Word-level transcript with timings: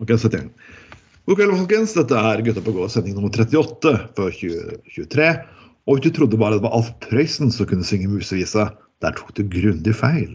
Ok, 0.00 0.10
sett 0.20 0.34
igjen. 0.34 0.50
God 1.26 1.38
kveld, 1.38 1.54
folkens. 1.56 1.94
Dette 1.96 2.18
er 2.20 2.42
Gutta 2.44 2.62
på 2.62 2.74
gå, 2.76 2.88
sending 2.92 3.14
nummer 3.16 3.32
38 3.32 3.92
for 4.18 4.34
2023. 4.40 5.28
Og 5.86 5.96
hvis 5.96 6.04
du 6.04 6.10
trodde 6.18 6.38
bare 6.40 6.58
det 6.58 6.66
var 6.66 6.74
Alf 6.76 6.90
Prøysen 7.06 7.48
som 7.54 7.68
kunne 7.70 7.86
synge 7.86 8.10
musevise, 8.12 8.66
der 9.04 9.16
tok 9.16 9.32
du 9.38 9.42
grundig 9.48 9.94
feil. 9.96 10.34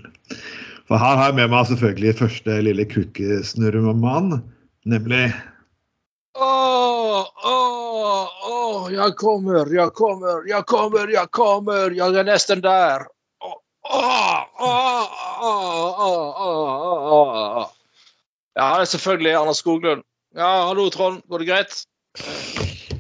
For 0.89 0.97
her 0.97 1.19
har 1.19 1.29
jeg 1.29 1.37
med 1.37 1.51
meg 1.53 1.67
selvfølgelig 1.69 2.17
første 2.19 2.57
lille 2.65 2.85
kukesnurremann, 2.89 4.41
nemlig 4.89 5.29
Åh, 6.41 7.27
åh, 7.45 8.27
åh, 8.47 8.85
jeg 8.91 9.15
kommer, 9.19 9.67
jeg 9.67 9.93
kommer, 9.99 10.47
jeg 10.47 10.65
kommer, 10.71 11.11
jeg 11.11 11.31
kommer, 11.35 11.91
jeg 11.95 12.17
er 12.17 12.27
nesten 12.27 12.63
der. 12.63 13.05
Åh, 13.43 13.57
åh, 13.91 14.41
åh, 14.57 15.21
åh, 15.43 16.01
åh, 16.07 16.41
åh, 16.47 17.13
åh, 17.19 17.61
åh. 17.61 17.69
Ja, 18.61 18.75
det 18.77 18.85
er 18.85 18.89
selvfølgelig 18.93 19.31
Anders 19.39 19.59
Skoglund. 19.63 20.03
Ja, 20.37 20.49
hallo 20.67 20.89
Trond, 20.93 21.23
går 21.29 21.41
det 21.41 21.47
greit? 21.49 21.79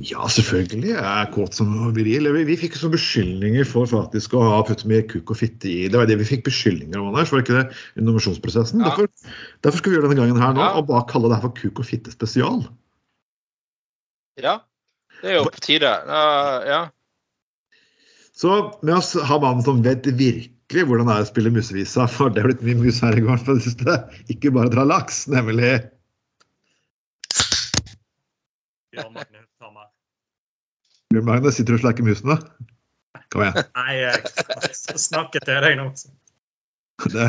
Ja, 0.01 0.25
selvfølgelig. 0.33 0.95
Jeg 0.95 1.03
er 1.05 1.27
kåt 1.35 1.53
som 1.53 1.73
viril. 1.93 2.25
Vi, 2.33 2.43
vi 2.47 2.55
fikk 2.57 2.79
så 2.79 2.89
beskyldninger 2.89 3.67
for 3.69 3.85
faktisk 3.89 4.33
å 4.33 4.41
ha 4.47 4.61
putt 4.65 4.81
mye 4.89 5.03
kuk 5.05 5.29
og 5.29 5.37
fitte 5.37 5.69
i. 5.69 5.83
Det 5.91 5.99
var 5.99 6.09
det 6.09 6.17
vi 6.23 6.25
fikk 6.31 6.47
beskyldninger 6.47 6.97
om, 6.97 7.11
Anders. 7.11 7.29
Var 7.29 7.43
det 7.43 7.45
ikke 7.45 7.59
det? 7.59 7.81
Innovasjonsprosessen. 8.01 8.81
Ja. 8.81 8.89
Derfor, 8.89 9.37
derfor 9.61 9.83
skal 9.83 9.93
vi 9.93 9.99
gjøre 9.99 10.09
denne 10.09 10.23
gangen 10.23 10.41
her 10.41 10.55
nå, 10.57 10.63
Ja. 10.65 10.71
og 10.79 10.89
bare 10.89 11.05
kalle 11.11 11.29
det 11.29 11.37
her 11.37 11.45
for 11.45 11.53
kuk 11.59 11.83
og 11.83 11.89
fitte 11.91 12.15
spesial. 12.15 12.65
Ja, 14.41 14.57
det 15.21 15.35
er 15.35 15.37
jo 15.37 15.45
på 15.51 15.61
tide. 15.61 15.93
Uh, 16.09 16.65
ja. 16.65 16.81
Så 18.33 18.57
med 18.81 18.97
oss 18.97 19.13
har 19.13 19.43
mannen 19.43 19.61
som 19.67 19.85
vet 19.85 20.09
virkelig 20.71 20.87
hvordan 20.87 21.09
det 21.09 21.15
er 21.15 21.25
å 21.25 21.27
spille 21.27 21.51
musevisa, 21.51 22.05
for 22.07 22.31
det 22.31 22.39
er 22.41 22.47
blitt 22.47 22.61
mye 22.63 22.79
mus 22.79 23.01
her 23.03 23.17
i 23.17 23.21
gården 23.23 23.43
på 23.43 23.55
det 23.57 23.63
siste. 23.65 23.95
Ikke 24.31 24.53
bare 24.55 24.71
dra 24.71 24.85
laks, 24.87 25.25
nemlig 25.27 25.81
Bjørn 28.91 29.11
Magne 29.15 29.41
Hushammer. 29.41 29.89
Bjørn 31.11 31.27
Magne 31.27 31.51
sitter 31.51 31.75
og 31.75 31.83
slakker 31.83 32.07
musene. 32.07 32.39
Kom 33.31 33.43
igjen. 33.43 33.67
Nei, 33.75 33.97
jeg 33.99 34.99
snakker 34.99 35.43
til 35.43 35.59
deg 35.67 35.77
nå. 35.79 35.89
Det, 37.11 37.27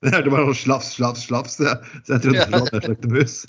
det 0.00 0.12
hørte 0.14 0.32
bare 0.32 0.48
sånn 0.48 0.60
slaps, 0.62 0.92
slaps, 0.96 1.28
slaps. 1.28 1.58
Så 1.58 1.68
jeg, 1.68 2.00
så 2.06 2.16
jeg 2.16 2.24
trodde 2.24 2.48
det 2.48 2.62
var 2.64 2.92
en 2.92 3.12
mus. 3.12 3.40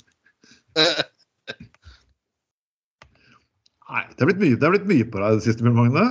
Nei, 3.90 4.04
det 4.12 4.20
er 4.20 4.28
blitt 4.28 4.44
mye, 4.44 4.56
det 4.60 4.68
er 4.68 4.76
blitt 4.76 4.90
mye 4.92 5.08
på 5.08 5.24
deg 5.24 5.28
i 5.30 5.40
det 5.40 5.48
siste, 5.48 5.64
Bjørn 5.64 5.80
Magne. 5.80 6.10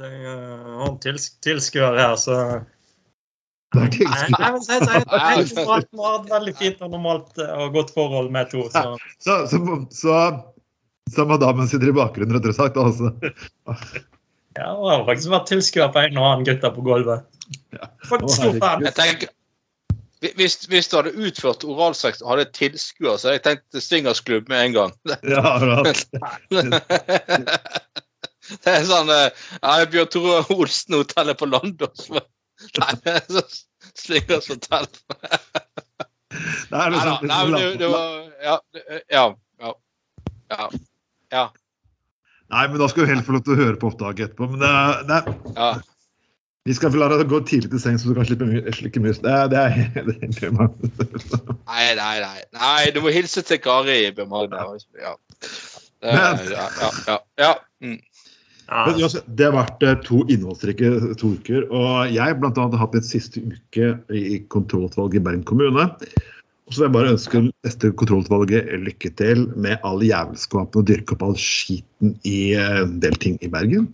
Jeg 0.00 0.20
uh, 0.24 0.76
har 0.80 0.86
en 0.88 1.00
tils 1.02 1.26
tilskuer 1.44 1.98
her, 2.00 2.14
så 2.20 2.36
Nei, 3.76 3.86
tilskudd. 3.94 4.38
jeg 4.42 4.60
jeg, 4.66 4.86
jeg, 4.90 5.50
jeg 5.54 5.66
har 5.66 5.82
hatt 5.82 6.24
et 6.24 6.32
veldig 6.32 6.54
fint 6.58 6.80
og 6.86 6.94
normalt 6.94 7.42
uh, 7.42 7.50
og 7.66 7.76
godt 7.76 7.92
forhold 7.96 8.30
med 8.34 8.48
to. 8.52 8.64
Så 8.72 8.84
Så, 9.20 9.36
så, 9.50 9.60
så, 9.94 10.14
så 11.14 11.26
madammen 11.28 11.68
sitter 11.68 11.92
i 11.92 11.98
bakgrunnen, 11.98 12.38
rett 12.38 12.48
og 12.48 12.56
slett? 12.56 12.80
Altså. 12.80 13.12
ja, 14.58 14.70
jeg 14.70 14.94
har 14.94 15.04
faktisk 15.10 15.34
vært 15.36 15.52
tilskuer 15.52 15.92
på 15.92 16.06
en 16.06 16.18
og 16.18 16.30
annen 16.30 16.48
gutter 16.48 16.74
på 16.74 16.86
gulvet. 16.88 17.28
Faktisk 18.08 18.40
stor 18.40 18.58
fan. 18.64 18.88
Jeg 18.88 18.96
tenker, 18.96 19.34
hvis, 20.36 20.58
hvis 20.68 20.88
du 20.90 20.98
hadde 20.98 21.16
utført 21.16 21.64
oralsex 21.64 22.24
og 22.24 22.34
hadde 22.34 22.50
tilskuer, 22.56 23.16
så 23.16 23.30
hadde 23.30 23.38
jeg 23.38 23.46
tenkt 23.46 23.84
swingersklubb 23.84 24.48
med 24.52 24.70
en 24.70 24.78
gang. 24.80 25.00
Ja, 25.28 25.58
bra. 25.60 25.84
Det 28.64 28.72
er 28.72 28.86
sånn 28.88 29.10
eh, 29.14 29.28
ja, 29.60 29.76
Bjørn 29.90 30.10
Tore 30.12 30.40
Olsen-hotellet 30.54 31.38
på 31.40 31.48
London. 31.50 31.92
Nei, 32.80 33.16
så 33.30 33.44
slik 33.96 34.28
Det 34.28 34.40
hotell. 34.46 34.88
Nei 36.70 36.88
liksom, 36.94 37.26
Nei, 37.26 37.40
men 37.48 37.56
det, 37.56 37.70
det 37.80 37.88
var 37.90 38.10
Ja. 38.44 38.58
Ja. 39.10 39.24
Ja. 40.50 40.66
ja. 41.30 41.44
Nei, 42.50 42.66
men 42.66 42.80
da 42.82 42.88
skal 42.90 43.06
du 43.06 43.12
helt 43.12 43.26
få 43.26 43.36
lov 43.36 43.46
til 43.46 43.54
å 43.54 43.60
høre 43.60 43.78
på 43.78 43.90
opptaket 43.92 44.30
etterpå. 44.30 44.48
Men 44.50 44.62
det, 44.64 44.70
det, 45.10 45.34
ja. 45.54 45.70
vi 46.66 46.74
skal 46.74 46.90
få 46.90 47.02
la 47.02 47.10
deg 47.12 47.28
gå 47.30 47.42
tidlig 47.46 47.70
til 47.70 47.82
sengs, 47.82 48.02
så 48.02 48.10
du 48.10 48.18
kan 48.18 48.26
slippe 48.26 48.48
mye, 48.48 48.74
slikke 48.74 49.02
mus. 49.04 49.20
Det, 49.22 49.36
det 49.52 49.60
er 49.60 49.78
er 49.86 50.08
Nei, 51.70 51.84
nei, 52.00 52.16
nei. 52.24 52.40
Nei, 52.58 52.90
Du 52.96 53.02
må 53.04 53.14
hilse 53.14 53.44
til 53.46 53.62
Kari, 53.62 54.00
Bjørn 54.16 54.32
Magne. 54.32 54.66
Ja. 54.98 55.14
Ja, 56.00 56.32
ja, 56.48 56.66
ja, 57.06 57.18
ja. 57.38 57.54
Mm. 57.84 57.98
Men 58.70 59.00
altså, 59.02 59.22
Det 59.26 59.48
har 59.48 59.54
vært 59.56 59.82
eh, 59.82 59.96
to 60.06 60.22
innholdsrike 60.30 60.90
to 61.18 61.34
uker. 61.40 61.66
Og 61.74 62.12
jeg 62.14 62.38
blant 62.38 62.58
annet 62.58 62.76
har 62.78 62.84
hatt 62.86 62.94
min 62.94 63.06
siste 63.06 63.42
uke 63.42 63.94
i 64.14 64.40
kontrollutvalget 64.52 65.18
i 65.18 65.24
Bergen 65.26 65.46
kommune. 65.48 65.88
Og 66.70 66.74
så 66.76 66.84
vil 66.84 66.86
jeg 66.86 66.94
bare 66.94 67.14
ønske 67.16 67.42
neste 67.48 67.90
kontrollutvalget 67.98 68.70
lykke 68.86 69.10
til 69.18 69.48
med 69.58 69.82
all 69.86 70.04
jævelskapen 70.06 70.84
og 70.84 70.86
dyrke 70.86 71.16
opp 71.16 71.24
all 71.26 71.38
skiten 71.40 72.14
i 72.22 72.52
eh, 72.54 72.82
en 72.84 73.00
del 73.02 73.18
ting 73.18 73.40
i 73.42 73.50
Bergen. 73.50 73.90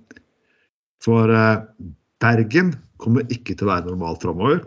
For 1.05 1.33
eh, 1.33 1.63
Bergen 2.21 2.75
kommer 3.01 3.25
ikke 3.33 3.57
til 3.57 3.69
å 3.69 3.73
være 3.73 3.89
normalt 3.89 4.25
framover. 4.25 4.61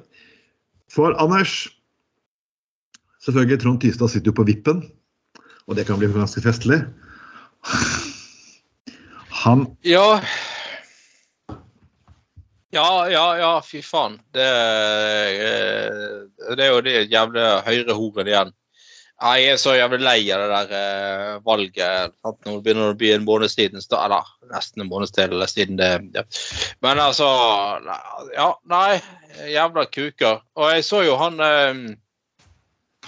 For 0.90 1.14
Anders 1.22 1.68
Selvfølgelig, 3.20 3.60
Trond 3.60 3.82
Tystad 3.84 4.10
sitter 4.10 4.32
jo 4.32 4.38
på 4.38 4.46
vippen, 4.48 4.78
og 5.68 5.76
det 5.76 5.84
kan 5.90 6.00
bli 6.00 6.08
ganske 6.14 6.40
festlig. 6.40 6.80
Han 9.46 9.70
Ja. 9.88 10.20
Ja, 12.72 13.10
ja, 13.10 13.26
ja, 13.40 13.52
fy 13.66 13.82
faen. 13.82 14.20
Det, 14.36 14.46
eh, 14.46 16.56
det 16.56 16.66
er 16.66 16.70
jo 16.70 16.82
det 16.86 16.98
jævle 17.10 17.46
høyrehoren 17.66 18.30
igjen. 18.30 18.52
Jeg 19.20 19.48
er 19.52 19.58
så 19.60 19.74
jævlig 19.76 20.00
lei 20.00 20.20
av 20.32 20.44
det 20.44 20.50
der 20.52 20.76
eh, 20.78 21.40
valget. 21.44 22.14
Sant? 22.22 22.38
Nå 22.46 22.60
begynner 22.64 22.92
det 22.92 22.94
å 22.94 23.00
bli 23.02 23.10
en 23.16 23.26
måned 23.28 23.52
siden. 23.52 23.82
Eller 23.82 24.30
nesten 24.54 24.86
en 24.86 24.92
måned 24.92 25.12
siden 25.12 25.80
det 25.80 25.90
ja. 26.16 26.24
Men 26.86 27.02
altså 27.04 27.28
Ja, 28.36 28.54
nei. 28.70 29.02
Jævla 29.50 29.88
kuker. 29.90 30.40
Og 30.56 30.72
jeg 30.72 30.86
så 30.88 31.02
jo 31.08 31.18
han 31.20 31.42
eh, 31.44 31.82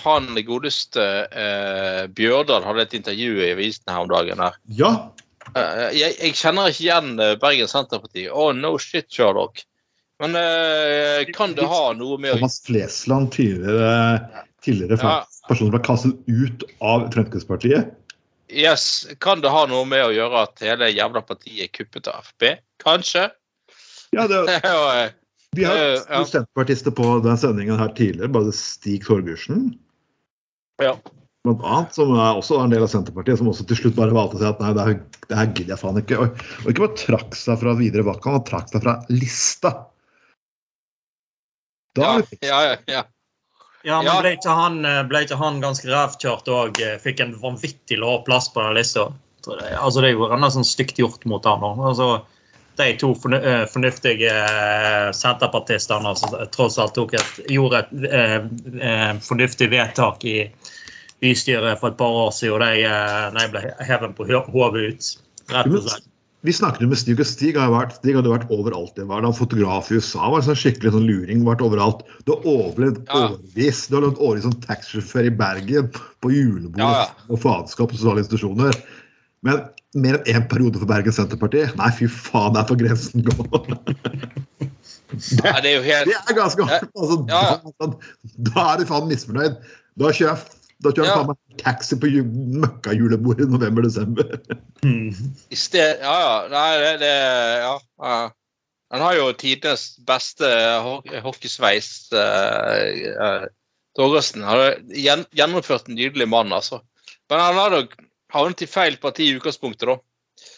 Han 0.04 0.34
godeste 0.48 1.06
eh, 1.30 2.04
Bjørdal 2.12 2.66
hadde 2.66 2.88
et 2.88 2.98
intervju 2.98 3.38
i 3.40 3.52
avisen 3.54 3.94
her 3.94 4.04
om 4.04 4.10
dagen. 4.10 4.42
her. 4.42 4.58
Ja, 4.74 4.92
jeg, 5.56 6.14
jeg 6.18 6.38
kjenner 6.40 6.72
ikke 6.72 6.84
igjen 6.86 7.12
eh, 7.20 7.36
Bergen 7.42 7.70
Senterparti. 7.72 8.28
Oh, 8.32 8.52
no 8.56 8.76
shit, 8.82 9.10
Sherlock. 9.12 9.64
Men 10.22 10.36
uh, 10.38 11.24
kan 11.34 11.56
det 11.58 11.66
ha 11.66 11.86
noe 11.98 12.20
med 12.22 12.36
Thomas 12.36 12.60
Flesland, 12.62 13.32
tidligere, 13.34 14.20
tidligere 14.62 15.00
Ja. 15.02 15.14
person 15.48 15.66
som 15.66 15.72
ble 15.74 15.82
kastet 15.82 16.30
ut 16.30 16.66
av 16.78 17.08
Fremskrittspartiet. 17.16 17.90
Yes, 18.52 19.08
Kan 19.24 19.42
det 19.42 19.50
ha 19.50 19.64
noe 19.66 19.88
med 19.88 20.04
å 20.06 20.12
gjøre 20.14 20.44
at 20.46 20.62
hele 20.62 20.92
jævla 20.92 21.24
partiet 21.26 21.64
er 21.66 21.72
kuppet 21.74 22.12
av 22.12 22.28
Frp? 22.28 22.60
Kanskje? 22.84 23.30
Ja, 24.14 24.28
det, 24.30 24.44
eh, 24.62 25.10
vi 25.58 25.66
har 25.66 25.82
hatt 26.06 26.30
senterpartister 26.30 26.94
på 26.94 27.18
den 27.26 27.40
sendingen 27.42 27.82
her 27.82 27.90
tidligere, 27.98 28.30
bare 28.30 28.54
Stig 28.54 29.08
Torgersen, 29.08 29.72
ja. 30.82 30.96
Blant 31.46 31.64
annet, 31.66 31.96
som 31.96 32.12
er 32.16 32.38
også 32.38 32.60
en 32.62 32.74
del 32.74 32.86
av 32.86 32.92
Senterpartiet, 32.92 33.40
som 33.40 33.50
også 33.52 33.66
til 33.70 33.80
slutt 33.80 33.98
bare 33.98 34.16
valgte 34.16 34.38
å 34.38 34.42
si 34.42 34.50
at 34.50 34.60
nei, 34.62 34.74
det 34.78 34.86
her, 34.88 35.00
det 35.28 35.40
her 35.40 35.48
gidder 35.50 35.74
jeg 35.74 35.82
faen 35.82 36.02
ikke. 36.02 36.20
Og, 36.22 36.44
og 36.62 36.68
ikke 36.74 36.86
bare 36.86 37.00
trakk 37.02 37.40
seg 37.40 37.64
fra 37.64 37.78
videre 37.80 38.06
valgkamp, 38.08 38.38
han 38.38 38.46
trakk 38.50 38.70
seg 38.74 38.86
fra 38.86 39.00
lista. 39.14 39.74
Da 41.98 42.06
Ja, 42.06 42.14
er 42.22 42.46
ja, 42.48 42.62
ja, 42.70 42.78
ja. 43.00 43.08
Men 43.98 44.22
ble 44.22 44.36
ikke 44.38 44.54
han, 44.54 44.84
ble 45.10 45.24
ikke 45.26 45.40
han 45.40 45.58
ganske 45.64 45.90
rævkjørt 45.90 46.50
og 46.54 46.78
eh, 46.86 47.00
fikk 47.02 47.24
en 47.24 47.34
vanvittig 47.42 47.98
lav 47.98 48.22
plass 48.28 48.52
på 48.54 48.62
den 48.62 48.78
lista? 48.78 49.08
Altså, 49.50 50.04
det 50.04 50.12
er 50.12 50.20
jo 50.20 50.28
nesten 50.38 50.68
stygt 50.68 51.02
gjort 51.02 51.26
mot 51.26 51.46
han 51.50 51.64
nå. 51.66 51.72
Altså, 51.90 52.12
de 52.78 52.94
to 53.02 53.12
eh, 53.34 53.66
fornuftige 53.74 54.30
eh, 54.30 55.12
senterpartistene 55.18 56.14
som 56.16 56.36
tross 56.54 56.78
alt 56.80 56.96
tok 56.96 57.18
et, 57.18 57.42
gjorde 57.52 57.82
et 57.82 58.78
eh, 58.82 59.10
fornuftig 59.26 59.72
vedtak 59.74 60.26
i 60.26 60.38
bystyret 61.22 61.80
for 61.80 61.92
et 61.94 61.98
par 62.00 62.16
år 62.26 62.32
siden, 62.34 62.56
og 62.58 62.62
de, 62.66 62.86
eh, 62.86 63.52
ble 63.54 63.62
hevet 63.88 64.16
på 64.18 64.26
hodet 64.52 64.88
ut. 64.94 65.12
Rett 65.52 65.68
og 65.68 65.84
slett. 65.88 66.08
vi 66.44 66.52
snakket 66.58 66.82
jo 66.82 66.88
med 66.90 66.98
Stig, 66.98 67.20
og 67.20 67.26
Stig 67.30 67.54
hadde 67.56 67.70
vært, 67.74 67.92
Stig 68.00 68.16
hadde 68.18 68.32
vært 68.32 68.50
overalt. 68.50 68.96
Det 68.96 69.06
var 69.08 69.22
da 69.22 69.30
fotograf 69.32 69.92
i 69.92 70.00
USA 70.00 70.32
var 70.32 70.42
sånn 70.42 70.58
skikkelig 70.58 70.92
sånn 70.96 71.06
luring. 71.06 71.44
vært 71.46 71.62
overalt. 71.62 72.02
Du 72.26 72.32
har 72.34 72.42
overlevd 72.50 73.06
Ja. 73.08 73.28
årevis. 73.30 73.88
Du 73.90 73.96
har 74.00 74.08
levd 74.10 74.18
årevis 74.18 74.42
som 74.44 74.54
taxisjåfør 74.66 75.26
i 75.28 75.30
Bergen, 75.30 75.92
på 76.22 76.32
julebord 76.34 76.78
Ja, 76.80 76.92
ja. 76.92 77.08
og 77.30 77.40
faenskap 77.40 77.92
og 77.92 77.98
sosiale 78.00 78.24
institusjoner. 78.24 78.74
Men 79.44 79.70
mer 79.96 80.18
enn 80.18 80.24
én 80.42 80.48
periode 80.50 80.78
for 80.80 80.86
Bergen 80.88 81.12
Senterparti? 81.14 81.76
Nei, 81.78 81.90
fy 81.92 82.08
faen, 82.08 82.54
det 82.54 82.62
er 82.62 82.68
på 82.70 82.78
grensen 82.80 83.24
gå. 83.24 83.38
Ja, 85.44 85.60
det 85.60 85.74
er 85.74 85.76
jo 85.76 85.84
helt 85.84 86.06
Det 86.08 86.16
er 86.30 86.36
ganske 86.38 86.66
hardt. 86.66 86.90
Altså, 86.98 87.26
Ja, 87.28 87.42
ja. 87.42 87.72
da, 87.82 87.88
da 88.50 88.74
er 88.74 88.78
du 88.82 88.86
faen 88.86 89.10
misfornøyd. 89.10 89.58
Da 90.00 90.06
kjører 90.16 90.38
jeg 90.38 90.38
da 90.82 90.92
kjører 90.92 91.06
jeg 91.06 91.12
Ja. 91.12 91.16
faen 91.22 91.32
meg 91.32 91.62
taxi 91.62 91.98
på 92.02 92.10
ju- 92.10 92.60
møkkajulebordet 92.64 93.46
i 93.48 93.52
november-desember. 93.54 94.36
Mm. 94.84 95.10
I 95.56 95.58
sted, 95.60 96.02
ja, 96.02 96.14
ja. 96.26 96.36
Nei, 96.52 96.70
det, 96.84 96.94
det 97.04 97.16
ja, 97.64 97.74
ja. 98.06 98.22
Han 98.92 99.04
har 99.06 99.16
jo 99.16 99.28
tidenes 99.40 99.84
beste 100.08 100.48
ho- 100.84 101.04
hockeysveis. 101.24 102.10
Uh, 102.12 103.14
uh, 103.16 103.46
Torgersen 103.96 104.44
har 104.44 104.76
gjennomført 104.92 105.88
en 105.88 105.96
nydelig 105.96 106.28
mann, 106.28 106.52
altså. 106.56 106.82
Men 107.32 107.40
han 107.40 107.56
har 107.60 107.72
nok 107.78 107.94
havnet 108.34 108.66
i 108.66 108.68
feil 108.68 108.98
parti 109.00 109.30
i 109.30 109.38
utgangspunktet, 109.38 109.88
da. 109.88 109.96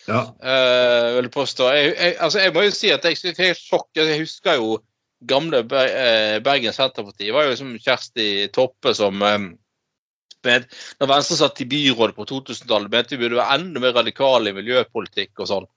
Ja. 0.08 0.22
Uh, 0.42 1.12
vil 1.20 1.28
jeg 1.28 1.34
påstå. 1.36 1.70
Jeg, 1.78 1.94
jeg, 2.00 2.16
altså, 2.26 2.42
jeg 2.42 2.54
må 2.56 2.64
jo 2.66 2.74
si 2.74 2.90
at 2.96 3.06
jeg 3.06 3.20
fikk 3.22 3.38
det 3.38 3.52
sjokk. 3.60 3.90
Jeg 4.00 4.20
husker 4.24 4.58
jo 4.58 4.80
gamle 5.30 5.62
eh, 5.64 6.40
Bergen 6.44 6.74
Senterparti. 6.76 7.30
Det 7.30 7.34
var 7.36 7.46
jo 7.48 7.54
som 7.56 7.70
Kjersti 7.80 8.48
Toppe 8.52 8.92
som 8.98 9.22
eh, 9.24 9.46
med, 10.48 10.68
Når 11.00 11.10
Venstre 11.12 11.38
satt 11.40 11.62
i 11.64 11.70
byrådet 11.70 12.16
på 12.18 12.28
2000-tallet, 12.30 12.92
mente 12.92 13.16
vi 13.16 13.24
burde 13.24 13.40
være 13.40 13.60
enda 13.60 13.84
mer 13.84 13.96
radikale 13.98 14.52
i 14.52 14.58
miljøpolitikk 14.58 15.44
og 15.44 15.50
sånn. 15.50 15.70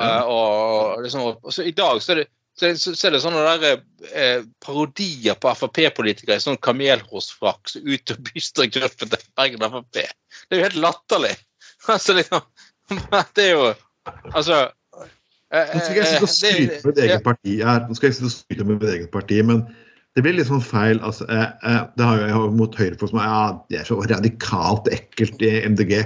Ja. 0.00 0.24
Uh, 0.24 0.30
og 0.34 1.04
liksom, 1.04 1.28
og 1.38 1.52
så 1.54 1.62
I 1.62 1.74
dag 1.76 2.00
så 2.02 2.14
er 2.14 2.22
det, 2.22 2.28
så, 2.58 2.70
så, 2.78 2.94
så 2.94 3.08
er 3.08 3.14
det 3.14 3.22
sånne 3.22 3.54
der, 3.62 3.80
eh, 4.14 4.44
parodier 4.62 5.38
på 5.42 5.50
Frp-politikere 5.58 6.38
i 6.38 6.42
sånn 6.42 6.60
kamelhårsfrakk 6.62 7.70
som 7.72 7.86
ut 7.86 8.12
og 8.14 8.20
bystyregruppa 8.28 9.08
til 9.10 9.24
Bergen 9.34 9.66
Frp. 9.72 9.88
Det 9.98 10.54
er 10.54 10.60
jo 10.60 10.68
helt 10.68 10.80
latterlig. 10.86 11.34
Altså, 11.84 12.14
liksom, 12.16 12.40
det 13.36 13.42
er 13.44 13.50
jo 13.50 13.64
Altså 14.32 14.54
eh, 15.52 15.72
Nå 15.74 15.80
skal 15.82 15.90
ikke 15.90 15.98
jeg 15.98 16.06
sitte 16.08 16.22
og 16.22 16.30
eh, 16.30 16.36
skryte 16.38 16.78
med 16.78 16.86
mitt 16.86 17.00
eget 17.04 17.24
parti 17.26 17.56
her, 17.58 17.82
nå 17.84 17.96
skal 17.98 18.08
jeg 18.08 18.16
sitte 18.16 18.30
og 18.30 18.32
skryte 18.32 18.64
med 18.64 18.78
mitt 18.78 18.92
eget 18.94 19.10
parti, 19.12 19.40
men 19.44 19.60
det 20.14 20.22
blir 20.22 20.36
litt 20.36 20.46
sånn 20.50 20.62
feil. 20.62 21.00
altså, 21.02 21.26
eh, 21.30 21.50
eh, 21.66 21.82
Det 21.96 22.04
har 22.06 22.28
jo 22.30 22.50
mot 22.54 22.74
høyrefolk 22.78 23.10
som 23.10 23.18
ja, 23.22 23.40
det 23.70 23.80
er 23.80 23.88
så 23.88 23.98
radikalt 24.06 24.86
ekkelt 24.94 25.42
i 25.42 25.56
MDG. 25.66 26.04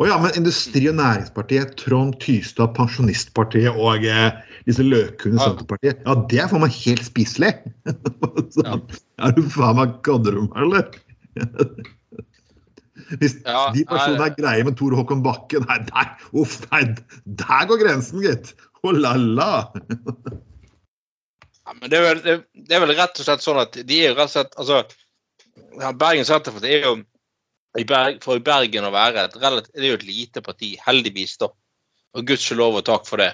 Å 0.00 0.06
ja, 0.08 0.16
men 0.18 0.32
Industri- 0.38 0.88
og 0.88 0.96
Næringspartiet, 0.96 1.74
Trond 1.76 2.16
Tystad, 2.22 2.72
Pensjonistpartiet 2.78 3.76
og 3.76 4.06
eh, 4.08 4.32
disse 4.64 4.84
løkhundene 4.86 5.36
i. 5.36 5.44
Senterpartiet, 5.44 6.00
ja, 6.06 6.16
det 6.30 6.40
er 6.40 6.48
for 6.48 6.64
meg 6.64 6.72
helt 6.80 7.04
spiselig! 7.04 7.52
Så, 8.54 8.64
Ja. 8.64 8.78
Er 9.22 9.34
du 9.36 9.42
faen 9.52 9.76
meg 9.78 9.98
gadderom 10.06 10.48
eller? 10.58 10.88
Hvis 13.20 13.36
Ja, 13.44 13.68
de 13.74 13.84
personene 13.84 14.30
er 14.30 14.36
greie 14.38 14.64
med 14.64 14.78
Tor 14.80 14.96
Håkon 14.96 15.20
Bakke, 15.24 15.60
nei, 15.68 15.78
nei, 15.92 16.06
uff, 16.40 16.56
nei, 16.72 16.86
der 17.26 17.68
går 17.68 17.84
grensen, 17.84 18.24
gitt! 18.24 18.54
Oh 18.82 18.96
la 18.96 19.12
la! 19.20 19.52
Ja, 21.72 21.78
men 21.80 21.88
det 21.88 21.96
er, 21.96 22.02
vel, 22.04 22.18
det, 22.20 22.34
det 22.68 22.76
er 22.76 22.82
vel 22.84 22.92
rett 22.98 23.16
og 23.16 23.24
slett 23.24 23.44
sånn 23.44 23.60
at 23.62 23.76
de 23.88 24.00
er 24.02 24.10
jo 24.10 24.16
rett 24.18 24.28
og 24.28 24.34
slett 24.34 24.58
altså, 24.60 24.82
Bergen 25.96 26.26
Senterparti 26.28 26.68
er 26.68 26.84
jo 26.84 26.98
i 27.80 27.84
Berg, 27.88 28.18
For 28.20 28.36
i 28.36 28.44
Bergen 28.44 28.84
å 28.84 28.92
være 28.92 29.22
et 29.24 29.36
relativt, 29.40 29.72
det 29.72 29.86
er 29.86 29.94
jo 29.94 30.00
et 30.02 30.04
lite 30.04 30.42
parti, 30.44 30.74
heldigvis, 30.84 31.38
da. 31.40 31.48
Og 32.12 32.26
gudskjelov 32.28 32.76
og 32.76 32.84
takk 32.84 33.08
for 33.08 33.22
det. 33.22 33.30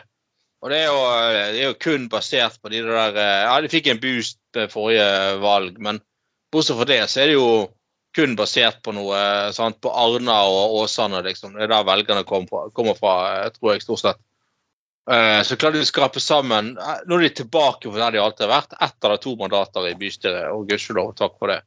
Og 0.63 0.71
det 0.71 0.79
er, 0.85 0.87
jo, 0.87 1.01
det 1.35 1.65
er 1.65 1.67
jo 1.73 1.81
kun 1.83 2.07
basert 2.11 2.61
på 2.63 2.71
de 2.71 2.85
der 2.87 3.19
eh, 3.19 3.41
Ja, 3.49 3.57
de 3.63 3.71
fikk 3.73 3.91
en 3.91 3.99
boost 4.03 4.39
ved 4.55 4.71
forrige 4.71 5.09
valg, 5.43 5.83
men 5.83 5.99
bortsett 6.55 6.79
fra 6.79 6.87
det, 6.87 7.01
så 7.11 7.25
er 7.25 7.33
det 7.33 7.35
jo 7.35 7.51
kun 8.15 8.39
basert 8.39 8.79
på 8.87 8.95
noe 8.95 9.19
sant, 9.55 9.81
på 9.83 9.91
Arna 9.91 10.39
og 10.47 10.79
Åsane, 10.85 11.25
liksom. 11.27 11.59
Det 11.59 11.67
er 11.67 11.75
der 11.75 11.91
velgerne 11.91 12.23
kommer 12.27 12.47
fra, 12.55 12.65
kommer 12.79 12.99
fra 12.99 13.19
eh, 13.41 13.51
tror 13.59 13.75
jeg, 13.75 13.87
stort 13.89 14.05
sett. 14.05 14.23
Eh, 15.09 15.41
Så 15.43 15.57
klarer 15.57 15.79
de 15.79 15.87
å 15.87 15.89
skrape 15.89 16.21
sammen 16.21 16.75
eh, 16.77 17.01
Nå 17.09 17.17
er 17.17 17.29
de 17.29 17.35
tilbake 17.41 17.89
for 17.89 17.97
der 17.97 18.13
de 18.13 18.21
alltid 18.23 18.45
har 18.47 18.55
vært. 18.59 18.77
Ett 18.85 18.97
de 19.01 19.19
to 19.25 19.35
mandater 19.41 19.89
i 19.89 19.97
bystyret, 19.99 20.51
og 20.53 20.69
gudskjelov, 20.69 21.15
takk 21.17 21.39
for 21.41 21.53
det. 21.55 21.63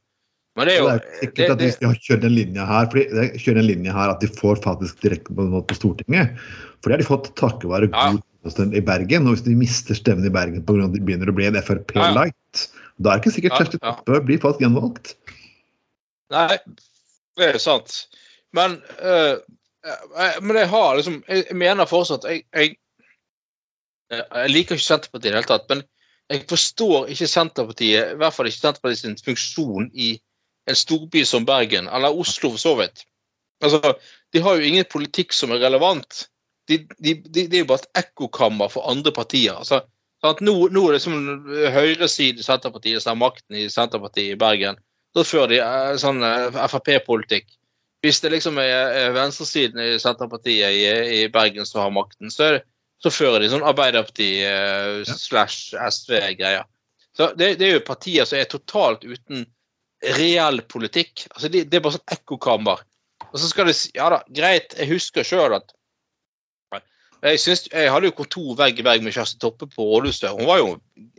Men 0.56 0.68
det 0.68 0.74
er 0.74 0.82
jo 0.82 0.88
Det 0.90 0.98
er 0.98 1.22
sikkert 1.22 1.54
at 1.54 1.62
hvis 1.64 1.78
de 1.80 1.88
har 1.88 2.02
kjørt 2.06 2.26
en 2.28 2.36
linje 2.36 2.66
her, 2.68 2.90
fordi 2.92 3.04
det 3.16 3.24
kjører 3.40 3.62
en 3.62 3.70
linje 3.70 3.94
her 3.96 4.12
at 4.12 4.20
de 4.20 4.28
får 4.36 4.60
faktisk 4.66 5.00
direkte 5.00 5.34
på, 5.38 5.46
på 5.70 5.78
Stortinget. 5.78 6.36
For 6.82 6.90
det 6.90 6.98
har 6.98 7.02
de 7.02 7.08
fått 7.08 7.30
takket 7.40 7.70
være 7.72 7.88
Ja. 7.88 8.10
god 8.12 8.52
stemme 8.52 8.76
i 8.76 8.84
Bergen. 8.84 9.26
Og 9.26 9.36
hvis 9.36 9.46
de 9.46 9.56
mister 9.56 9.96
stemmen 9.96 10.26
i 10.28 10.34
Bergen 10.34 10.62
pga. 10.66 10.84
at 10.84 10.92
de 10.92 11.00
begynner 11.00 11.30
å 11.32 11.34
bli 11.34 11.48
en 11.48 11.56
Frp-light, 11.62 12.66
da 13.00 13.14
er 13.14 13.18
det 13.18 13.24
ikke 13.24 13.34
sikkert 13.38 13.56
Ja, 13.56 13.58
Kjersti 13.62 13.78
ja. 13.80 13.94
Toppe 13.96 14.20
blir 14.28 14.38
faktisk 14.42 14.66
gjenvalgt. 14.66 15.14
Nei, 16.32 16.58
det 17.36 17.48
er 17.48 17.52
jo 17.56 17.62
sant. 17.62 18.06
Men, 18.52 18.82
eh, 19.00 19.36
men 20.42 20.56
jeg 20.56 20.68
har 20.68 20.96
liksom 20.96 21.22
Jeg, 21.28 21.46
jeg 21.48 21.56
mener 21.56 21.88
fortsatt 21.88 22.24
jeg, 22.28 22.44
jeg, 22.52 22.76
jeg 24.12 24.52
liker 24.52 24.76
ikke 24.76 24.84
Senterpartiet 24.84 25.30
i 25.30 25.32
det 25.32 25.40
hele 25.40 25.50
tatt, 25.50 25.68
men 25.70 25.82
jeg 26.32 26.44
forstår 26.50 27.08
ikke 27.12 27.28
Senterpartiet, 27.30 28.12
i 28.12 28.20
hvert 28.20 28.36
fall 28.36 28.48
ikke 28.48 28.60
Senterpartiet 28.60 29.02
sin 29.02 29.16
funksjon 29.20 29.88
i 29.92 30.12
en 30.70 30.78
storby 30.78 31.24
som 31.28 31.46
Bergen, 31.48 31.88
eller 31.90 32.14
Oslo 32.24 32.52
for 32.54 32.62
så 32.62 32.74
vidt. 32.78 33.04
Altså, 33.62 33.94
De 34.32 34.40
har 34.40 34.56
jo 34.56 34.68
ingen 34.68 34.86
politikk 34.90 35.32
som 35.36 35.52
er 35.52 35.62
relevant. 35.62 36.26
De, 36.68 36.78
de, 36.98 37.14
de, 37.14 37.46
det 37.50 37.58
er 37.58 37.64
jo 37.64 37.70
bare 37.72 37.82
et 37.84 38.04
ekkokammer 38.04 38.70
for 38.72 38.86
andre 38.90 39.12
partier. 39.12 39.52
altså? 39.58 39.82
Nå, 40.22 40.54
nå 40.70 40.84
er 40.86 40.96
det 40.96 41.02
som 41.02 41.16
høyresiden 41.74 42.40
i 42.40 42.46
Senterpartiet 42.46 43.02
som 43.02 43.16
har 43.16 43.20
makten 43.24 43.58
i 43.58 43.66
Senterpartiet 43.70 44.36
i 44.36 44.38
Bergen. 44.38 44.78
Da 45.12 45.24
fører 45.26 45.50
de 45.50 45.58
eh, 45.60 45.96
sånn 46.00 46.22
eh, 46.24 46.54
Frp-politikk. 46.70 47.50
Hvis 48.02 48.22
det 48.22 48.32
liksom 48.32 48.58
er 48.62 48.94
eh, 48.96 49.08
venstresiden 49.14 49.82
i 49.82 49.98
Senterpartiet 50.00 50.72
i, 50.72 50.86
i 51.18 51.26
Bergen 51.32 51.66
som 51.68 51.82
har 51.84 51.92
makten, 51.94 52.30
så, 52.32 52.46
er 52.46 52.56
det, 52.56 52.62
så 53.02 53.10
fører 53.10 53.42
de 53.42 53.50
sånn 53.50 53.66
Arbeiderparti 53.66 54.30
eh. 54.46 55.02
Så 57.12 57.28
det, 57.36 57.48
det 57.60 57.66
er 57.66 57.76
jo 57.76 57.84
partier 57.84 58.28
som 58.28 58.38
er 58.38 58.48
totalt 58.50 59.04
uten 59.04 59.44
reell 60.16 60.62
politikk. 60.70 61.26
Altså 61.34 61.50
de, 61.52 61.64
Det 61.68 61.78
er 61.78 61.84
bare 61.84 61.98
sånn 61.98 62.16
ekkokammer. 62.16 62.82
Og 63.30 63.38
så 63.40 63.50
skal 63.50 63.68
de 63.68 63.76
si 63.76 63.92
Ja 63.96 64.10
da, 64.12 64.22
greit, 64.34 64.74
jeg 64.78 64.90
husker 64.94 65.26
sjøl 65.26 65.58
at 65.58 65.74
jeg, 67.22 67.38
synes, 67.38 67.68
jeg 67.70 67.90
hadde 67.94 68.08
jo 68.08 68.14
kontor 68.18 68.56
vegg 68.58 68.80
i 68.82 68.84
vegg 68.86 69.04
med 69.04 69.14
Kjersti 69.14 69.38
Toppe 69.38 69.68
på 69.70 69.84
Rådhuset. 69.86 70.32
Hun 70.34 70.48
var 70.48 70.58
jo, 70.58 70.72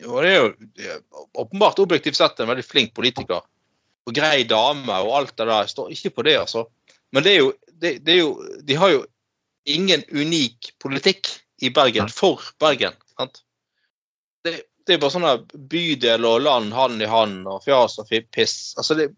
hun 0.04 0.26
er 0.28 0.34
jo 0.34 0.50
eh, 0.84 0.98
åpenbart 1.40 1.80
objektivt 1.80 2.20
sett 2.20 2.42
en 2.44 2.50
veldig 2.50 2.66
flink 2.68 2.92
politiker. 2.98 3.40
Og 4.04 4.16
grei 4.18 4.44
dame 4.44 4.98
og 5.06 5.14
alt 5.16 5.32
det 5.38 5.46
der. 5.46 5.62
Jeg 5.64 5.72
står 5.72 5.94
ikke 5.96 6.12
på 6.18 6.26
det, 6.28 6.34
altså. 6.42 6.66
Men 7.16 7.24
det 7.24 7.32
er 7.32 7.40
jo, 7.40 7.54
det, 7.72 7.94
det 8.04 8.18
er 8.18 8.20
jo 8.20 8.34
De 8.68 8.76
har 8.82 8.92
jo 8.92 9.06
ingen 9.64 10.04
unik 10.12 10.74
politikk 10.84 11.32
i 11.64 11.72
Bergen 11.74 12.12
for 12.12 12.44
Bergen. 12.62 12.96
sant? 13.18 13.42
Det, 14.44 14.58
det 14.84 14.96
er 14.96 15.00
bare 15.00 15.16
sånne 15.16 15.34
bydel 15.72 16.28
og 16.28 16.44
land 16.44 16.76
hand 16.76 17.02
i 17.02 17.10
hand 17.10 17.48
og 17.48 17.64
fjas 17.64 17.98
og 18.02 18.12
piss. 18.32 18.74
Altså 18.78 19.00
det 19.00 19.10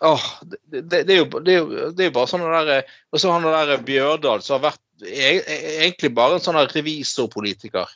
Åh, 0.00 0.24
det, 0.42 0.58
det, 0.80 1.02
det, 1.08 1.14
er 1.14 1.22
jo, 1.22 1.40
det, 1.40 1.54
er 1.56 2.10
jo, 2.10 2.12
bare 2.12 2.28
sånn 2.28 2.42
der 2.44 2.90
Og 3.12 3.20
så 3.20 3.30
han 3.32 3.46
der 3.48 3.78
Bjørdal 3.80 4.42
som 4.44 4.58
har 4.58 4.72
vært 4.74 5.08
e- 5.08 5.40
e- 5.40 5.62
egentlig 5.86 6.10
bare 6.12 6.36
en 6.36 6.44
sånn 6.44 6.58
revisorpolitiker. 6.68 7.88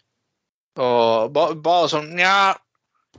Og 0.80 1.34
bare, 1.34 1.58
bare 1.60 1.90
sånn 1.92 2.08
Nja, 2.16 2.54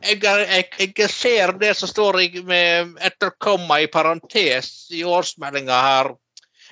jeg, 0.02 0.18
jeg, 0.24 0.94
jeg 0.98 1.14
ser 1.14 1.54
det 1.62 1.76
som 1.78 1.92
står 1.92 2.20
i, 2.24 2.30
med 2.48 2.98
etter 3.06 3.36
komma 3.38 3.82
i 3.84 3.90
parentes 3.92 4.90
i 4.98 5.04
årsmeldinga 5.06 5.82
her. 5.86 6.12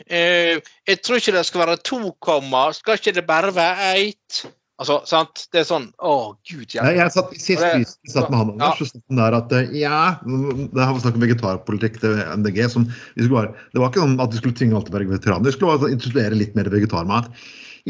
Eh, 0.08 0.60
jeg 0.88 1.02
tror 1.04 1.20
ikke 1.20 1.34
det 1.36 1.44
skal 1.50 1.66
være 1.66 1.78
to 1.84 2.00
komma. 2.24 2.70
Skal 2.78 3.00
ikke 3.00 3.16
det 3.20 3.26
bare 3.28 3.52
være 3.56 3.92
ett? 4.06 4.46
Altså, 4.80 5.02
sant? 5.04 5.42
Det 5.52 5.60
er 5.60 5.66
sånn 5.68 5.90
Å, 6.00 6.12
gud 6.48 6.72
hjelpe. 6.72 6.94
jeg 6.96 7.12
satt, 7.12 7.34
sist 7.36 7.64
vi 7.76 8.12
satt 8.14 8.30
med 8.32 8.40
han 8.40 8.52
Ja. 8.62 8.70
Så 8.80 8.86
satt 8.88 9.02
han 9.12 9.20
der 9.20 9.36
at 9.36 9.52
eh, 9.52 9.74
ja 9.76 9.98
Det 10.24 10.80
har 10.80 10.94
vi 10.96 11.02
snakket 11.04 11.18
om 11.20 11.26
vegetarpolitikk 11.26 11.98
til 12.00 12.16
MDG. 12.40 12.62
Som 12.72 12.86
vi 12.88 13.26
skulle 13.26 13.42
bare, 13.42 13.66
det 13.74 13.82
var 13.84 13.92
ikke 13.92 14.06
sånn 14.06 14.16
at 14.24 14.32
vi 14.32 14.40
skulle 14.40 14.56
tvinge 14.56 14.78
alle 14.80 14.88
til 14.88 14.96
å 14.96 15.00
være 15.00 15.10
vegetarianer. 15.12 15.50
Vi 15.50 15.56
skulle 15.58 15.76
bare 15.84 15.92
introdusere 15.98 16.40
litt 16.40 16.56
mer 16.56 16.72
vegetarmat. 16.72 17.28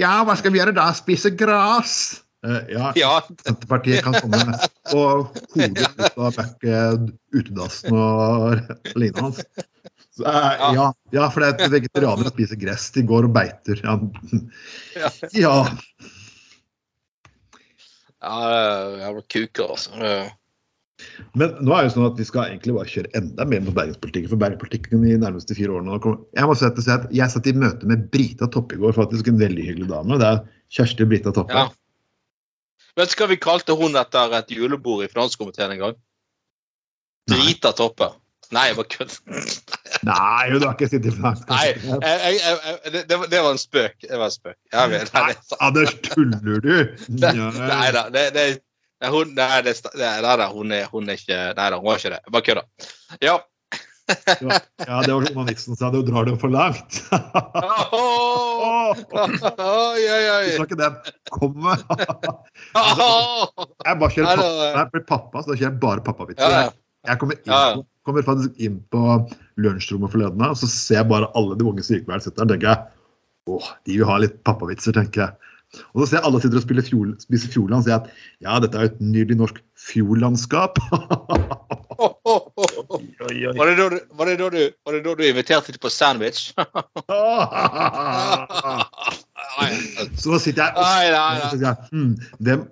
Ja, 0.02 0.16
hva 0.26 0.34
skal 0.40 0.56
vi 0.56 0.64
gjøre 0.64 0.74
da? 0.80 0.88
Spise 0.98 1.30
gras? 1.38 1.94
Uh, 2.40 2.62
ja, 2.72 2.90
Ja, 2.96 3.14
Senterpartiet 3.44 4.02
kan 4.06 4.16
komme 4.16 4.40
og 4.96 5.34
hodet 5.54 5.90
ut 6.00 6.20
av 6.24 6.38
back- 6.38 6.64
utedassen 7.36 7.92
og 8.00 8.62
lignende 8.96 9.26
hans. 9.28 9.42
Eh, 10.26 10.74
Ja. 10.76 10.88
ja, 11.16 11.30
for 11.34 11.44
det 11.44 11.62
er 11.62 11.72
vegetarianere 11.74 12.34
spiser 12.34 12.60
gress. 12.60 12.90
De 12.96 13.06
går 13.08 13.30
og 13.30 13.36
beiter. 13.36 13.80
Ja. 13.84 14.00
Ja. 15.00 15.14
ja. 15.46 15.56
er 19.08 19.22
kuker, 19.32 19.72
altså. 19.78 19.92
Men 21.40 21.54
nå 21.64 21.72
er 21.72 21.86
det 21.86 21.90
jo 21.90 21.94
sånn 21.96 22.08
at 22.10 22.18
vi 22.20 22.26
skal 22.28 22.50
egentlig 22.50 22.76
bare 22.76 22.92
kjøre 22.92 23.12
enda 23.18 23.46
mer 23.48 23.62
mot 23.64 23.76
bergenspolitikken. 23.78 24.32
For 24.32 24.42
bergenspolitikken 24.42 25.06
i 25.06 25.14
de 25.14 25.22
nærmeste 25.22 25.56
fire 25.58 25.78
årene 25.78 26.00
Jeg 26.36 26.50
må 26.50 26.56
si 26.58 26.68
at 26.68 26.80
jeg 27.16 27.32
satt 27.32 27.48
i 27.48 27.56
møte 27.56 27.90
med 27.90 28.10
Brita 28.14 28.50
Toppe 28.52 28.76
i 28.76 28.82
går, 28.82 28.96
faktisk 28.98 29.30
en 29.32 29.40
veldig 29.40 29.68
hyggelig 29.70 29.90
dame. 29.92 30.20
Det 30.20 30.28
er 30.28 30.42
Kjersti 30.76 31.08
Brita 31.08 31.34
Toppe. 31.36 31.56
Ja. 31.56 31.70
Vet 33.00 33.14
du 33.14 33.22
hva 33.22 33.30
vi 33.32 33.40
kalte 33.40 33.76
hun 33.80 33.96
etter 33.96 34.34
et 34.36 34.52
julebord 34.52 35.06
i 35.06 35.12
finanskomiteen 35.12 35.78
en 35.78 35.84
gang? 35.86 36.00
Brita 37.30 37.72
Toppe. 37.78 38.12
Nei, 38.56 38.72
jeg 38.72 38.80
bare 38.80 38.92
kødd. 38.98 39.16
Nei, 40.08 40.50
du 40.54 40.64
har 40.66 40.76
ikke 40.78 40.88
sittet 40.92 41.12
i 41.12 41.20
Nei, 41.20 41.34
jeg, 41.66 41.82
jeg, 41.84 42.40
jeg, 42.40 42.92
det, 42.94 43.02
det, 43.10 43.40
var- 43.44 43.52
en 43.52 43.60
spøk. 43.60 43.96
Det 44.06 44.16
var 44.20 44.26
en 44.30 44.36
spøk. 44.36 44.56
Vet, 44.94 45.14
nei, 45.14 45.34
Anders, 45.60 45.94
tuller 46.08 46.60
du? 46.64 46.74
nei 47.20 47.92
da. 47.96 48.06
Det, 48.14 48.26
det, 48.38 48.46
nei, 49.04 49.10
hun, 49.14 49.36
nei, 49.36 49.62
det, 49.68 49.76
nei, 50.00 50.18
da, 50.24 50.48
hun, 50.54 50.72
er, 50.76 50.88
hun 50.94 51.10
er 51.12 51.20
ikke 51.20 51.40
Nei 51.58 51.70
da, 51.74 51.78
hun 51.82 51.90
var 51.92 52.00
ikke 52.02 52.14
det. 52.16 52.22
Bare 52.32 52.48
kødda. 52.48 52.66
Ja. 53.26 53.38
Ja, 54.10 55.04
det 55.06 55.14
var 55.14 55.26
som 55.30 55.44
Nixon 55.46 55.76
sa, 55.78 55.92
du 55.94 56.00
drar 56.08 56.26
det 56.26 56.34
for 56.42 56.50
langt. 56.50 56.96
Oh, 57.94 58.90
Oi, 58.90 60.02
oi, 60.10 60.46
Du 60.48 60.56
sa 60.56 60.66
ikke 60.66 60.80
den. 60.80 60.96
Komme. 61.30 61.76
med. 61.76 61.78
Jeg 63.86 64.00
bare 64.02 64.12
kjører 64.16 64.26
pappa, 64.26 64.42
pappa. 64.42 64.50
da- 64.50 64.74
Når 64.74 64.80
jeg 64.80 64.92
blir 64.96 65.04
pappa, 65.12 65.44
så 65.46 65.52
kjører 65.54 65.68
jeg 65.68 65.80
bare 65.84 66.02
pappavitser. 66.06 66.56
Ja, 66.56 66.64
ja. 66.66 66.72
Jeg 67.08 67.16
kommer, 67.22 67.36
inn 67.40 67.52
på, 67.52 67.84
kommer 68.08 68.26
faktisk 68.28 68.52
inn 68.60 68.80
på 68.92 69.02
lunsjrommet 69.64 70.12
forleden, 70.12 70.42
og 70.44 70.58
så 70.60 70.68
ser 70.72 71.00
jeg 71.00 71.12
bare 71.12 71.30
alle 71.40 71.56
de 71.60 71.68
unge 71.70 71.84
sykepleierne 71.86 72.24
sitter 72.26 72.42
der. 72.44 72.50
tenker 72.56 72.70
jeg, 72.74 72.80
åh, 73.56 73.68
De 73.88 73.92
vil 74.02 74.10
ha 74.10 74.16
litt 74.20 74.38
pappavitser, 74.48 74.94
tenker 74.98 75.20
jeg. 75.24 75.32
Og 75.94 75.98
så 76.02 76.06
ser 76.10 76.18
jeg 76.18 76.26
alle 76.28 76.40
sitter 76.42 76.60
og 76.60 76.66
spiller 76.66 76.86
fjol, 76.86 77.10
spiser 77.22 77.50
fjordland, 77.54 77.82
og 77.84 77.88
sier 77.88 78.00
at 78.00 78.08
ja, 78.42 78.54
dette 78.64 78.78
er 78.78 78.84
jo 78.88 78.92
et 78.92 79.04
nydelig 79.06 79.38
norsk 79.44 79.58
fjordlandskap. 79.90 80.74
Var 82.00 83.66
det 83.68 83.76
da 83.76 83.86
du, 83.92 84.00
var 84.16 84.30
det 84.30 84.40
da 84.40 84.48
du, 84.54 84.62
var 84.88 84.92
det 84.96 85.02
da 85.04 85.12
du 85.20 85.24
inviterte 85.28 85.74
dem 85.74 85.82
på 85.84 85.90
sandwich? 85.92 86.42
så 90.22 90.40
sitter 90.40 90.62
jeg 90.64 90.72
og 90.76 90.80
Og 90.80 90.86
sier 91.52 91.66
jeg, 91.66 91.76
hmm, 91.92 92.14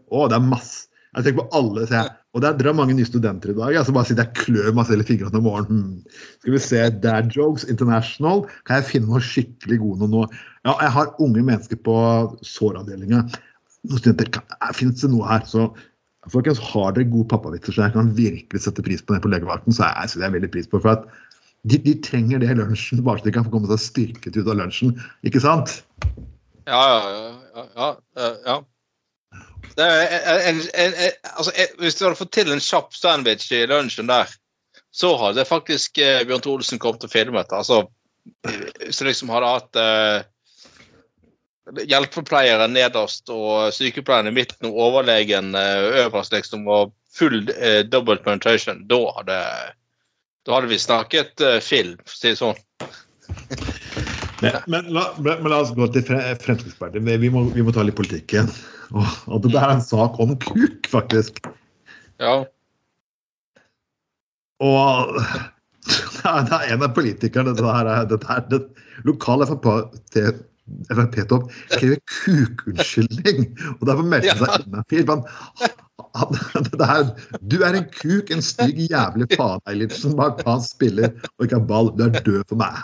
å, 0.08 0.10
det 0.32 0.38
er 0.38 0.46
masse. 0.48 0.88
Jeg 1.18 1.26
tenker 1.26 1.42
på 1.42 1.58
alle, 1.58 1.84
sier 1.90 2.04
jeg. 2.04 2.14
Og 2.38 2.42
det 2.44 2.50
er, 2.52 2.58
dere 2.60 2.70
er 2.70 2.78
mange 2.78 2.94
nye 2.94 3.08
studenter 3.08 3.50
i 3.50 3.56
dag. 3.58 3.72
Jeg, 3.74 3.86
så 3.88 3.94
bare 3.96 4.06
sitter 4.06 4.28
jeg 4.28 4.38
klør 4.38 4.76
meg 4.78 4.86
selv 4.86 5.02
i 5.02 5.08
fingrene 5.08 5.40
om 5.40 5.46
morgenen. 5.48 5.80
Hmm. 5.98 6.20
Skal 6.44 6.54
vi 6.54 6.62
se 6.62 6.82
Dad 7.02 7.32
Jokes 7.34 7.66
International. 7.74 8.44
Kan 8.70 8.78
jeg 8.82 8.90
finne 8.92 9.10
noe 9.10 9.24
skikkelig 9.26 9.80
gode 9.82 10.04
noe 10.04 10.12
nå? 10.14 10.22
Ja, 10.68 10.76
jeg 10.84 10.94
har 10.94 11.14
unge 11.26 11.42
mennesker 11.48 11.82
på 11.88 11.98
såravdelinga. 12.46 13.24
Noen 13.90 14.04
studenter, 14.04 14.30
kan- 14.38 14.76
Fins 14.78 15.02
det 15.02 15.10
noe 15.16 15.26
her? 15.26 15.42
Så 15.50 15.72
folkens, 16.30 16.62
har 16.70 16.94
dere 16.94 17.10
gode 17.10 17.32
pappavitser 17.34 17.74
så 17.74 17.88
jeg 17.88 17.96
kan 17.98 18.14
virkelig 18.14 18.62
sette 18.68 18.86
pris 18.86 19.02
på 19.02 19.16
det 19.16 19.24
på 19.26 19.34
legevakten, 19.34 19.74
så 19.74 19.88
jeg 19.90 20.14
setter 20.14 20.28
jeg 20.28 20.38
veldig 20.38 20.52
pris 20.54 20.70
på. 20.70 20.82
For 20.84 20.94
at 20.94 21.10
de, 21.66 21.80
de 21.82 21.98
trenger 22.06 22.44
det 22.44 22.52
i 22.54 22.58
lunsjen, 22.62 23.02
bare 23.02 23.24
så 23.24 23.26
de 23.26 23.34
kan 23.34 23.48
få 23.48 23.56
komme 23.58 23.72
seg 23.74 23.82
styrket 23.82 24.38
ut 24.38 24.46
av 24.46 24.60
lunsjen. 24.62 24.94
Ikke 25.26 25.42
sant? 25.42 25.80
Ja, 26.68 26.84
ja, 26.84 27.06
ja. 27.10 27.32
ja, 27.58 27.64
ja. 27.74 27.94
Det 28.14 28.28
er 28.54 28.66
en, 29.78 30.62
en, 30.74 30.74
en, 30.74 31.18
altså, 31.38 31.54
hvis 31.78 31.98
du 31.98 32.06
hadde 32.06 32.20
fått 32.20 32.34
til 32.34 32.54
en 32.54 32.64
kjapp 32.64 32.96
sandwich 32.98 33.52
i 33.54 33.66
lunsjen 33.70 34.10
der, 34.10 34.32
så 34.92 35.12
hadde 35.22 35.46
faktisk 35.46 36.00
eh, 36.02 36.24
Bjørn 36.26 36.42
Tore 36.42 36.62
Olsen 36.62 36.82
kommet 36.82 37.06
og 37.06 37.14
filmet. 37.14 37.54
Altså, 37.54 37.84
hvis 38.82 38.98
du 38.98 39.06
liksom 39.06 39.30
hadde 39.30 39.52
hatt 39.52 39.80
eh, 39.82 40.26
hjelpepleiere 41.86 42.68
nederst 42.72 43.30
og 43.34 43.74
sykepleieren 43.76 44.32
i 44.32 44.38
midten 44.40 44.72
og 44.72 44.80
overlegen 44.88 45.54
eh, 45.58 46.06
øverst, 46.06 46.34
liksom, 46.34 46.68
og 46.68 46.94
full 47.14 47.44
eh, 47.58 47.84
double 47.86 48.18
penetration, 48.26 48.84
da 48.90 49.02
hadde, 49.20 49.42
da 50.48 50.58
hadde 50.58 50.72
vi 50.72 50.80
snakket 50.82 51.46
eh, 51.46 51.60
film, 51.64 51.98
for 52.06 52.16
å 52.16 52.22
si 52.22 52.32
det 52.32 52.40
sånn. 52.42 52.62
Men, 54.38 54.54
men, 54.70 54.92
la, 54.94 55.02
men 55.18 55.48
la 55.50 55.64
oss 55.64 55.72
gå 55.74 55.88
til 55.90 56.04
Fremskrittspartiet. 56.06 57.02
Vi, 57.02 57.30
må, 57.34 57.48
vi 57.56 57.64
må 57.66 57.72
ta 57.74 57.82
litt 57.82 57.96
politikk 57.98 58.36
igjen. 58.36 58.52
Og 58.94 59.44
det 59.44 59.56
er 59.56 59.70
en 59.74 59.82
sak 59.84 60.20
om 60.24 60.40
kuk, 60.44 60.88
faktisk. 60.92 61.34
Ja. 62.22 62.36
Og 64.64 64.88
det 65.88 66.26
er, 66.26 66.74
en 66.74 66.84
av 66.84 66.94
politikerne 66.96 67.54
det 67.56 67.66
her 67.66 67.86
er, 67.92 68.06
det 68.10 68.18
er, 68.26 68.42
det, 68.52 68.60
Lokal 69.08 69.42
Frp-topp 69.48 71.46
krever 71.76 72.00
kukunnskyldning. 72.12 73.38
Og 73.78 73.84
derfor 73.88 74.06
meldte 74.08 74.36
han 74.42 74.50
seg 74.90 74.98
inn 75.04 75.12
du 77.42 77.58
er 77.62 77.74
en 77.78 77.86
kuk, 77.94 78.32
en 78.34 78.42
stygg 78.42 78.78
jævlig 78.90 79.28
faen, 79.36 79.62
Eilertsen. 79.70 80.16
Bare 80.18 80.34
ta 80.42 80.52
en 80.58 80.66
spiller 80.66 81.10
og 81.38 81.44
ikke 81.46 81.60
ha 81.60 81.64
ball. 81.70 81.88
Du 81.98 82.02
er 82.08 82.14
død 82.26 82.42
for 82.50 82.58
meg. 82.60 82.76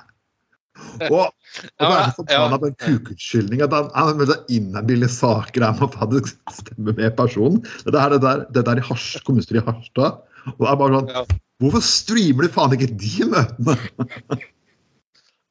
Og, 1.09 1.29
og 1.29 1.83
det 1.83 1.87
så 2.05 2.15
forbanna 2.17 2.59
på 2.61 2.69
en 2.69 2.75
kukunnskyldning 2.83 3.63
at 3.65 3.73
han, 3.75 3.89
han 3.95 4.19
melder 4.21 5.09
saker 5.11 5.11
saker 5.11 5.63
der 5.63 5.77
man 5.79 5.91
faktisk 5.93 6.37
stemmer 6.51 6.97
med 6.97 7.15
personen. 7.17 7.61
Dette 7.85 7.99
er, 7.99 8.15
det 8.15 8.21
der, 8.23 8.45
det 8.53 8.65
der 8.67 8.81
i 8.81 8.85
Hars, 8.87 9.07
kommunestyret 9.25 9.63
i 9.63 9.65
Harstad. 9.67 10.21
Og 10.55 10.65
det 10.65 10.71
er 10.71 10.79
bare 10.81 10.97
sånn. 10.97 11.37
Hvorfor 11.63 11.85
streamer 11.85 12.47
de 12.47 12.51
faen 12.51 12.75
ikke 12.75 12.91
de 12.99 13.29
møtene? 13.29 14.41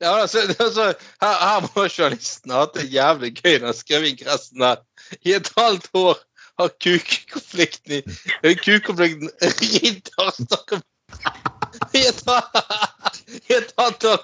Ja, 0.02 0.16
altså, 0.18 0.42
altså, 0.58 0.88
her, 1.22 1.36
her 1.46 1.66
må 1.68 1.86
journalisten 1.86 2.50
ha 2.50 2.64
hatt 2.64 2.74
det 2.74 2.88
jævlig 2.90 3.36
gøy 3.38 3.60
når 3.60 3.68
han 3.68 3.78
skrev 3.78 4.06
ingressen 4.08 4.64
her. 4.66 4.82
I 5.22 5.36
et 5.38 5.50
halvt 5.56 5.86
år 5.94 6.18
har 6.60 6.72
kukkonflikten 6.82 8.00
i 8.02 8.56
kukkonflikten 8.58 9.30
ridd 9.60 10.10
Harstad 10.18 10.82
halvt 11.92 12.26
i 13.38 13.52
et 13.56 13.72
halvt 13.78 14.04
år 14.12 14.20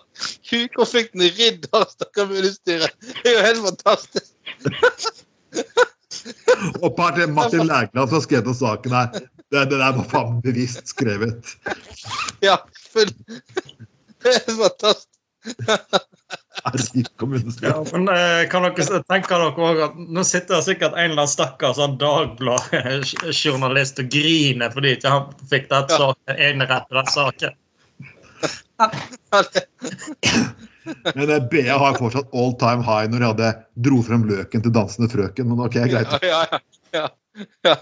i 0.52 1.28
ridder 1.38 1.84
stakkar 1.92 2.26
Bunnstyret. 2.30 2.94
Det 3.22 3.30
er 3.32 3.36
jo 3.36 3.42
helt 3.46 3.62
fantastisk. 3.66 4.30
Og 6.82 6.96
part 6.96 7.18
Martin 7.30 7.66
Lægland 7.66 8.08
som 8.08 8.16
har 8.18 8.24
skrevet 8.24 8.46
om 8.50 8.54
saken 8.54 8.92
her. 8.92 9.06
Det, 9.48 9.62
det 9.70 9.78
der 9.80 9.92
var 9.96 10.04
faen 10.10 10.42
bevisst 10.44 10.88
skrevet. 10.90 11.54
Ja, 12.44 12.56
full 12.92 13.12
Det 14.22 14.34
er 14.34 14.40
fantastisk. 14.50 15.08
Ja, 17.62 17.84
men 17.92 18.08
eh, 18.08 18.48
kan 18.50 18.62
dere 18.66 18.98
tenke 19.08 19.28
dere 19.30 19.46
også 19.52 19.84
at 19.86 19.94
Nå 20.10 20.22
sitter 20.26 20.56
det 20.58 20.64
sikkert 20.66 20.92
en 20.96 21.10
eller 21.12 21.22
annen 21.22 21.30
stakkars 21.30 21.76
sånn 21.78 21.94
Dagblad-journalist 22.00 24.00
og 24.02 24.08
griner 24.12 24.70
fordi 24.74 24.88
ikke 24.96 25.12
han 25.14 25.24
fikk 25.52 25.66
den 25.70 25.84
Ja. 25.88 25.96
saken, 26.02 26.34
enerett 26.50 26.86
på 26.90 26.94
den 26.98 27.10
saken. 27.14 27.52
Men 31.14 31.30
eh, 31.30 31.42
BA 31.50 31.78
har 31.78 31.98
fortsatt 31.98 32.34
all 32.34 32.54
time 32.60 32.82
high 32.86 33.10
når 33.10 33.18
de 33.18 33.30
hadde 33.30 33.50
dro 33.88 34.02
frem 34.06 34.24
løken 34.28 34.64
til 34.64 34.74
dansende 34.74 35.10
frøken. 35.12 35.50
Men 35.50 35.64
ok, 35.66 35.76
greit. 35.90 36.10
Ja, 36.22 36.40
ja, 36.52 36.60
ja. 36.96 37.06
ja. 37.68 37.76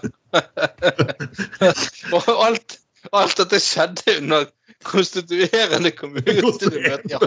Og 2.17 2.23
alt, 2.35 2.79
alt 3.15 3.37
dette 3.39 3.59
skjedde 3.63 4.17
under 4.21 4.49
konstituerende 4.87 5.91
kommunestyremøte. 5.95 7.15
Ja. 7.15 7.19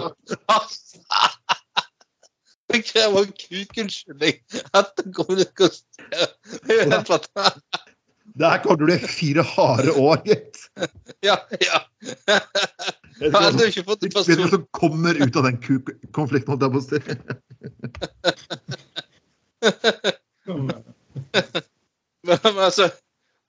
Det 2.71 2.85
krever 2.87 3.27
kukunnskyldning 3.35 4.37
etter 4.79 5.05
er 6.71 7.03
fantastisk. 7.09 7.87
Det 8.39 8.47
her 8.47 8.61
kommer 8.63 8.79
til 8.79 8.85
å 8.85 8.89
bli 8.89 9.11
fire 9.11 9.43
harde 9.43 9.93
år, 9.99 10.21
gitt. 10.29 10.61
Ja, 11.27 11.37
ja. 11.61 11.81
Jeg 13.21 13.29
er 13.29 13.85
hva 13.85 14.23
som 14.25 14.65
kommer 14.77 15.15
ut 15.21 15.37
av 15.37 15.45
den 15.49 15.59
kuk-konflikten. 15.61 16.50
holdt 16.50 16.65
jeg 16.65 16.73
på 16.73 16.81
å 16.81 16.87
si. 16.89 16.99
Men, 22.23 22.39
men 22.45 22.59
altså, 22.61 22.91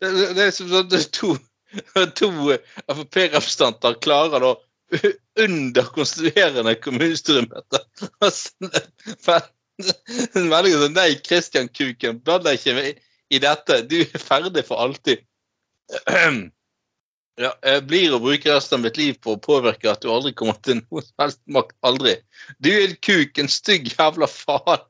det, 0.02 0.12
det- 0.16 0.34
det 0.38 0.44
er 0.46 0.52
som 0.56 0.70
sånn 0.72 0.88
at 0.96 1.08
to, 1.16 1.34
to 2.16 2.30
Frp-representanter 2.88 3.98
klarer 4.04 4.40
da 4.44 4.52
under 5.44 5.88
konstituerende 5.96 6.74
kommunestyremøte 6.84 7.82
å 8.24 8.30
sende 8.36 8.82
en 10.36 10.48
melding 10.52 10.76
som 10.82 10.96
Nei, 10.96 11.10
Kristian 11.26 11.68
Kuken, 11.72 12.20
bland 12.24 12.44
deg 12.48 12.60
ikke 12.60 12.94
i 13.32 13.40
dette. 13.44 13.82
Du 13.88 13.98
er 14.04 14.20
ferdig 14.24 14.66
for 14.68 14.84
alltid. 14.84 15.24
Ja, 17.40 17.54
jeg 17.64 17.86
blir 17.88 18.14
å 18.14 18.20
bruke 18.22 18.52
resten 18.52 18.80
av 18.80 18.86
mitt 18.86 18.98
liv 19.00 19.16
på 19.24 19.36
å 19.36 19.42
påvirke 19.42 19.92
at 19.92 20.04
du 20.04 20.10
aldri 20.12 20.34
kommer 20.36 20.58
til 20.66 20.82
noe 20.82 21.04
som 21.06 21.24
helst 21.24 21.42
makt. 21.48 21.76
Aldri. 21.88 22.18
Du 22.60 22.72
er 22.74 22.90
en 22.90 22.98
kuk, 23.00 23.38
en 23.40 23.52
stygg 23.52 23.92
jævla 23.94 24.28
faen. 24.30 24.88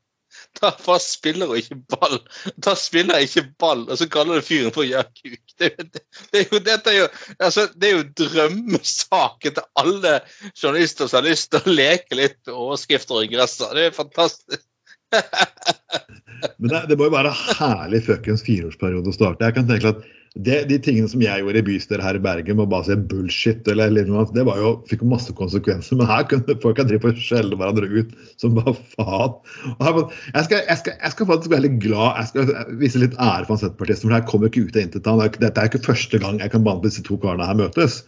Ta 0.57 0.71
fast 0.75 1.13
spiller 1.15 1.51
og 1.51 1.59
ikke 1.59 1.77
ball. 1.93 2.17
Ta 2.63 2.73
spiller 2.79 3.23
ikke 3.23 3.45
ball, 3.61 3.83
og 3.87 3.99
så 3.99 4.07
kaller 4.11 4.39
du 4.39 4.47
fyren 4.47 4.73
for 4.75 4.87
ja, 4.87 5.03
kuk. 5.05 5.39
Det, 5.61 5.69
det, 5.77 6.01
det, 6.31 6.41
er 6.41 6.47
jo, 6.47 6.59
dette 6.65 6.91
er 6.91 6.97
jo, 6.97 7.07
altså, 7.37 7.67
det 7.77 7.89
er 7.89 7.93
jo 7.97 8.07
drømmesaken 8.23 9.55
til 9.57 9.67
alle 9.83 10.15
journalister 10.55 11.07
som 11.07 11.21
har 11.21 11.29
lyst 11.29 11.51
til 11.53 11.61
å 11.61 11.75
leke 11.75 12.17
litt 12.19 12.39
med 12.47 12.55
overskrifter 12.55 13.19
og 13.19 13.27
ingresser. 13.27 13.75
Det 13.77 13.87
er 13.87 13.95
fantastisk. 13.95 14.65
Men 16.57 16.71
det, 16.71 16.81
det 16.89 16.97
må 16.97 17.07
jo 17.07 17.13
være 17.13 17.35
herlig 17.59 18.01
fuckings 18.07 18.43
fireårsperiode 18.47 19.11
å 19.11 19.15
starte. 19.15 19.45
Jeg 19.45 19.59
kan 19.59 19.69
tenke 19.69 19.93
at 19.93 20.03
det, 20.39 20.61
de 20.69 20.77
tingene 20.79 21.09
som 21.11 21.19
jeg 21.19 21.43
gjorde 21.43 21.59
i 21.59 21.65
bystyret 21.67 22.05
her 22.05 22.15
i 22.15 22.21
Bergen, 22.23 22.55
med 22.55 22.63
å 22.63 22.71
bare 22.71 22.87
si 22.87 22.95
bullshit, 23.11 23.65
eller, 23.67 23.89
eller 23.91 24.07
noe, 24.07 24.23
det 24.31 24.45
var 24.47 24.61
jo, 24.61 24.69
fikk 24.87 25.03
jo 25.03 25.09
masse 25.11 25.33
konsekvenser. 25.35 25.97
Men 25.99 26.07
her 26.07 26.23
kunne 26.31 26.55
folk 26.63 26.79
ha 26.79 26.85
drive 26.87 27.11
og 27.11 27.19
skjelle 27.19 27.57
hverandre 27.59 27.89
ut 27.91 28.13
som 28.39 28.55
bare 28.55 28.71
faen. 28.93 29.35
Her, 29.83 29.99
jeg, 30.29 30.45
skal, 30.47 30.61
jeg, 30.61 30.79
skal, 30.79 30.95
jeg 30.95 31.15
skal 31.17 31.29
faktisk 31.33 31.51
være 31.51 31.65
litt 31.67 31.77
glad, 31.83 32.21
jeg 32.21 32.31
skal 32.31 32.77
vise 32.79 33.03
litt 33.03 33.17
ære 33.19 33.49
for 33.49 33.59
Senterpartiet. 33.59 33.99
For 34.05 34.13
det 34.13 34.21
her 34.21 34.29
kommer 34.29 34.51
ikke 34.51 34.63
ut 34.69 34.79
av 34.79 34.85
intet. 34.85 35.11
Dette 35.43 35.51
er 35.51 35.71
ikke 35.71 35.83
første 35.89 36.21
gang 36.23 36.39
jeg 36.39 36.55
kan 36.55 36.63
behandle 36.63 36.87
disse 36.87 37.03
to 37.07 37.19
karene 37.19 37.49
her 37.51 37.59
møtes. 37.65 37.99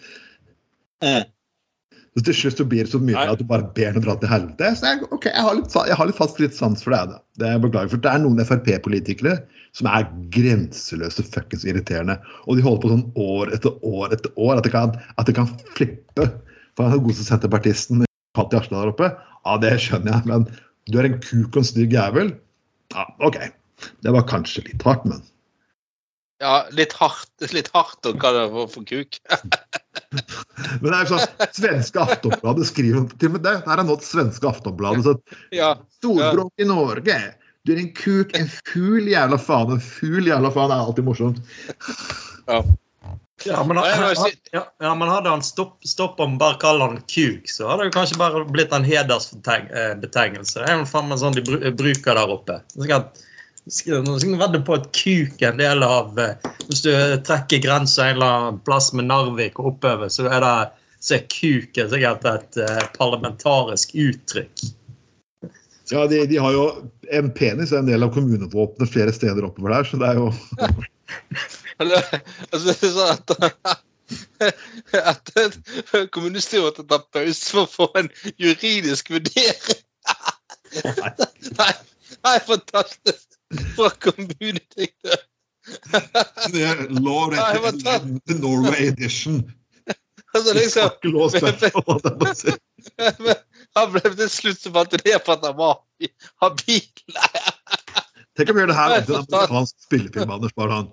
Eh. 1.03 1.25
Så 2.13 2.24
til 2.24 2.36
slutt 2.38 2.60
så 2.62 2.65
blir 2.70 2.86
det 2.86 2.94
så 2.94 3.01
mye 3.01 3.25
at 3.25 3.42
du 3.42 3.48
bare 3.50 3.68
ber 3.75 3.96
dem 3.96 4.03
dra 4.06 4.15
til 4.22 4.30
helvete. 4.32 4.72
Så 4.80 4.94
jeg, 4.94 5.03
okay, 5.10 5.34
jeg 5.34 5.44
har 5.44 5.58
litt, 5.58 5.75
jeg 5.75 6.00
har 6.00 6.08
litt 6.08 6.20
fast 6.22 6.39
litt 6.39 6.56
sans 6.56 6.86
for 6.86 6.96
det. 6.96 7.20
Det 7.42 7.51
jeg 7.51 7.63
beklager, 7.65 7.92
for 7.92 8.06
det 8.06 8.12
er 8.12 8.24
noen 8.24 8.48
Frp-politikere 8.48 9.39
som 9.77 9.89
er 9.89 10.08
grenseløse 10.34 11.25
fuckings 11.25 11.65
irriterende. 11.65 12.20
Og 12.46 12.58
de 12.58 12.65
holder 12.65 12.84
på 12.84 12.92
sånn 12.94 13.06
år 13.20 13.53
etter 13.56 13.74
år 13.82 14.13
etter 14.13 14.34
år. 14.38 14.60
At 14.60 14.68
det 14.68 14.74
kan, 14.75 14.96
at 15.18 15.30
det 15.30 15.38
kan 15.39 15.50
flippe. 15.77 16.30
For 16.77 16.89
han 16.89 17.03
godeste 17.06 17.25
senterpartisten 17.27 18.06
i 18.06 18.10
Arsland 18.38 18.80
der 18.80 18.94
oppe. 18.94 19.12
Ja, 19.44 19.58
det 19.62 19.75
skjønner 19.84 20.15
jeg, 20.15 20.30
men 20.30 20.48
du 20.89 20.98
er 21.00 21.10
en 21.10 21.20
kuk 21.22 21.53
og 21.53 21.62
en 21.63 21.68
stygg 21.68 21.94
jævel. 21.94 22.34
Ja, 22.94 23.06
OK. 23.25 23.39
Det 24.06 24.13
var 24.15 24.25
kanskje 24.30 24.65
litt 24.70 24.84
hardt, 24.86 25.06
men 25.10 25.22
Ja, 26.44 26.65
litt 26.75 26.94
hardt, 26.98 27.32
litt 27.53 27.70
hardt 27.75 28.06
å 28.08 28.13
kalle 28.20 28.46
det 28.46 28.65
for, 28.74 28.84
kuk. 28.88 29.20
Men 30.82 30.89
det 30.89 30.98
er 30.98 31.06
jo 31.06 31.18
sånn, 31.18 31.46
svenske 31.56 32.01
Aftonbladet 32.03 32.65
skriver 32.68 33.06
til 33.15 33.30
og 33.30 33.36
med 33.38 33.46
det. 33.46 33.53
Her 33.63 33.80
er 33.80 33.88
nå 33.88 33.96
det 34.00 34.08
svenske 34.08 34.50
Aftonbladet. 34.50 35.06
så 35.06 35.13
Ja. 35.56 35.70
Storbråk 36.01 36.51
i 36.60 36.68
Norge. 36.68 37.15
Du 37.63 37.74
er 37.74 37.79
en 37.79 37.91
kuk, 37.96 38.34
en 38.36 38.50
ful 38.67 39.05
jævla 39.08 39.38
faen. 39.39 39.77
En 39.77 39.84
ful 39.84 40.27
jævla 40.27 40.51
faen 40.51 40.72
er 40.72 40.82
alltid 40.84 41.05
morsomt. 41.08 41.43
ja. 42.48 42.63
Ja, 43.43 43.63
men, 43.67 45.10
hadde 45.10 45.29
han 45.29 45.41
stopp, 45.43 45.77
stoppet 45.88 46.29
med 46.29 46.39
bare 46.39 46.55
kalle 46.62 46.86
han 46.86 47.01
kuk, 47.12 47.50
så 47.50 47.67
hadde 47.67 47.89
det 47.89 47.96
kanskje 47.96 48.20
bare 48.20 48.43
blitt 48.48 48.72
en 48.75 48.86
hedersbetegnelse. 48.88 50.62
Det 50.62 50.70
er 50.70 50.77
jo 50.79 50.86
faen 50.88 51.10
meg 51.10 51.20
sånn 51.20 51.36
de 51.36 51.43
bruker 51.43 52.20
der 52.20 52.32
oppe. 52.32 52.60
Så 52.72 52.86
skal 52.86 53.10
skal 53.72 54.38
vedde 54.39 54.60
på 54.67 54.75
at 54.75 54.89
kuk 54.91 55.41
er 55.41 55.53
en 55.53 55.60
del 55.62 55.84
av 55.88 56.17
eh, 56.20 56.48
Hvis 56.67 56.84
du 56.84 56.91
trekker 57.24 57.62
grensa 57.63 58.10
en 58.10 58.17
eller 58.17 58.38
annen 58.38 58.62
plass 58.67 58.91
med 58.96 59.08
Narvik 59.08 59.60
og 59.60 59.74
oppover, 59.74 60.12
så 60.12 60.27
er 60.27 60.43
det 60.43 60.55
så 61.03 61.17
er 61.17 61.27
kuk 61.32 61.77
er 61.79 61.89
sikkert 61.91 62.27
et 62.27 62.60
eh, 62.63 62.84
parlamentarisk 62.98 63.96
uttrykk. 63.96 64.65
Ja, 65.92 66.06
de, 66.08 66.22
de 66.30 66.38
har 66.40 66.54
jo 66.56 66.66
En 67.12 67.28
penis 67.36 67.74
er 67.74 67.82
en 67.82 67.90
del 67.90 68.06
av 68.06 68.13
kommunevåpenet 68.16 68.92
flere 68.94 69.13
steder 69.16 69.44
oppover 69.44 69.74
der, 69.75 69.88
så 69.90 70.00
det 70.00 70.12
er 70.13 70.20
jo 70.22 70.30
altså, 72.54 72.72
det 72.72 72.92
sånn 72.94 73.12
at 73.12 73.84
at 75.12 75.32
kommunestyret 76.12 76.63
måtte 76.63 76.86
ta 76.88 77.00
pause 77.13 77.50
for 77.50 77.63
å 77.63 77.72
få 77.72 77.88
en 78.00 78.10
juridisk 78.42 79.12
vurdering. 79.13 79.82
Nei, 81.60 81.74
nei 82.25 82.38
fantastisk. 82.48 83.38
Fra 83.75 83.90
kommunedirektør. 84.04 85.20
Law 86.98 87.30
the 87.30 88.36
Norway 88.40 88.88
edition. 88.90 89.44
Altså, 90.34 90.54
liksom, 90.58 90.90
han 93.75 93.92
ble 93.94 94.01
til 94.15 94.30
slutt 94.30 94.60
så 94.62 94.72
jeg 95.06 95.22
på 95.25 95.36
at 95.36 95.46
han 95.48 95.56
var 95.58 95.80
habil. 96.44 96.84
Tenk 98.38 98.50
om 98.50 98.56
vi 98.58 98.62
gjør 98.63 98.72
det 98.72 98.77
her 98.77 98.96
til 99.06 99.15
en 99.15 99.25
amerikansk 99.27 99.75
spillefilm, 99.88 100.32
Anders. 100.34 100.53
Barhan. 100.58 100.89
han. 100.89 100.92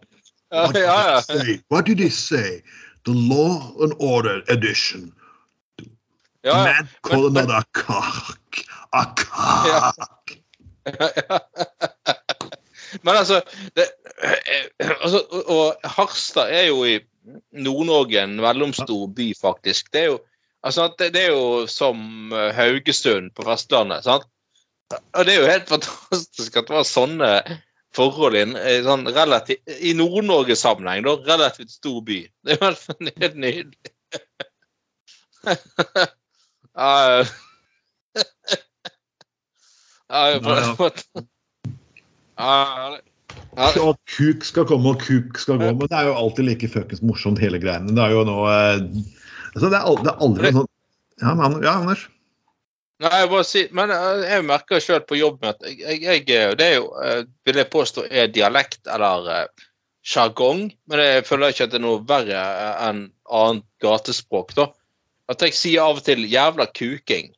Ja, 0.53 0.65
What 0.67 0.77
ja, 0.77 0.97
ja. 1.15 1.21
say? 1.23 1.61
What 1.71 1.87
did 1.87 2.01
he 2.01 2.11
say? 2.11 2.61
The 3.07 3.15
Law 3.15 3.73
and 3.83 3.95
Order 4.01 4.43
edition. 4.49 5.13
ja, 6.45 6.57
ja. 6.57 6.65
Man 6.65 6.89
call 7.07 7.31
men- 7.31 7.37
another 7.37 7.55
a 7.55 7.65
cock. 7.73 8.65
A 8.93 9.05
cock. 9.17 10.37
Men 13.03 13.17
altså, 13.17 13.41
det, 13.77 13.85
altså 14.81 15.21
og, 15.31 15.45
og 15.49 15.77
Harstad 15.85 16.51
er 16.51 16.67
jo 16.67 16.85
i 16.85 16.99
Nord-Norge 17.53 18.23
en 18.25 18.37
mellomstor 18.41 19.07
by, 19.17 19.29
faktisk. 19.41 19.93
Det 19.93 20.01
er 20.01 20.05
jo, 20.11 20.19
altså, 20.67 20.91
det, 20.99 21.13
det 21.17 21.25
er 21.27 21.33
jo 21.35 21.67
som 21.71 22.33
eh, 22.35 22.53
Haugesund 22.57 23.33
på 23.37 23.47
Vestlandet. 23.49 24.05
sant? 24.07 24.29
Og 25.15 25.27
det 25.27 25.35
er 25.35 25.43
jo 25.45 25.51
helt 25.51 25.69
fantastisk 25.71 26.57
at 26.59 26.67
det 26.69 26.75
var 26.75 26.87
sånne 26.89 27.33
forhold 27.95 28.37
i, 28.39 28.45
sånn 28.87 29.07
i 29.11 29.93
Nord-Norge-sammenheng. 29.99 31.07
Relativt 31.27 31.73
stor 31.75 32.01
by. 32.07 32.23
Det 32.47 32.57
er 32.57 32.59
jo 32.59 32.71
helt, 32.71 33.37
nydelig. 33.39 33.93
Ja, 42.41 42.97
ja, 43.57 43.67
Og 43.83 43.99
kuk 44.11 44.45
skal 44.47 44.67
komme, 44.67 44.95
og 44.95 45.03
kuk 45.05 45.39
skal 45.39 45.59
gå. 45.61 45.71
Men 45.71 45.87
det 45.91 45.97
er 45.97 46.09
jo 46.09 46.17
alltid 46.19 46.47
like 46.49 46.71
fuckings 46.73 47.03
morsomt, 47.05 47.43
hele 47.43 47.61
greiene. 47.63 47.95
Det 47.95 48.03
er 48.03 48.15
jo 48.15 48.25
nå 48.27 48.39
eh, 48.51 48.79
altså 49.55 49.69
det, 49.69 49.77
er 49.79 49.87
aldri, 49.91 50.05
det 50.05 50.13
er 50.13 50.25
aldri 50.27 50.53
sånn 50.59 50.71
ja, 51.21 51.35
men, 51.37 51.59
ja, 51.63 51.77
Anders? 51.83 52.07
Nei, 53.01 53.11
jeg 53.23 53.31
bare 53.33 53.47
si, 53.49 53.63
men 53.77 53.93
eh, 53.95 54.23
jeg 54.29 54.45
merker 54.49 54.83
sjøl 54.85 55.03
på 55.09 55.17
jobb 55.17 55.45
at 55.49 55.63
jeg, 55.65 56.03
jeg, 56.05 56.25
Det 56.29 56.67
er 56.67 56.75
jo, 56.75 56.91
eh, 57.01 57.23
vil 57.49 57.61
jeg 57.63 57.73
påstå, 57.73 58.05
er 58.13 58.33
dialekt 58.33 58.89
eller 58.93 59.29
eh, 59.33 59.67
sjargong. 60.05 60.67
Men 60.91 61.03
jeg 61.05 61.27
føler 61.29 61.53
ikke 61.53 61.69
at 61.69 61.73
det 61.73 61.81
er 61.81 61.85
noe 61.87 62.03
verre 62.09 62.45
enn 62.89 63.07
annet 63.41 63.67
gatespråk. 63.85 64.53
da. 64.57 64.69
At 65.33 65.45
jeg 65.45 65.57
sier 65.57 65.87
av 65.87 66.01
og 66.01 66.05
til 66.05 66.27
'jævla 66.29 66.69
kuking'. 66.77 67.33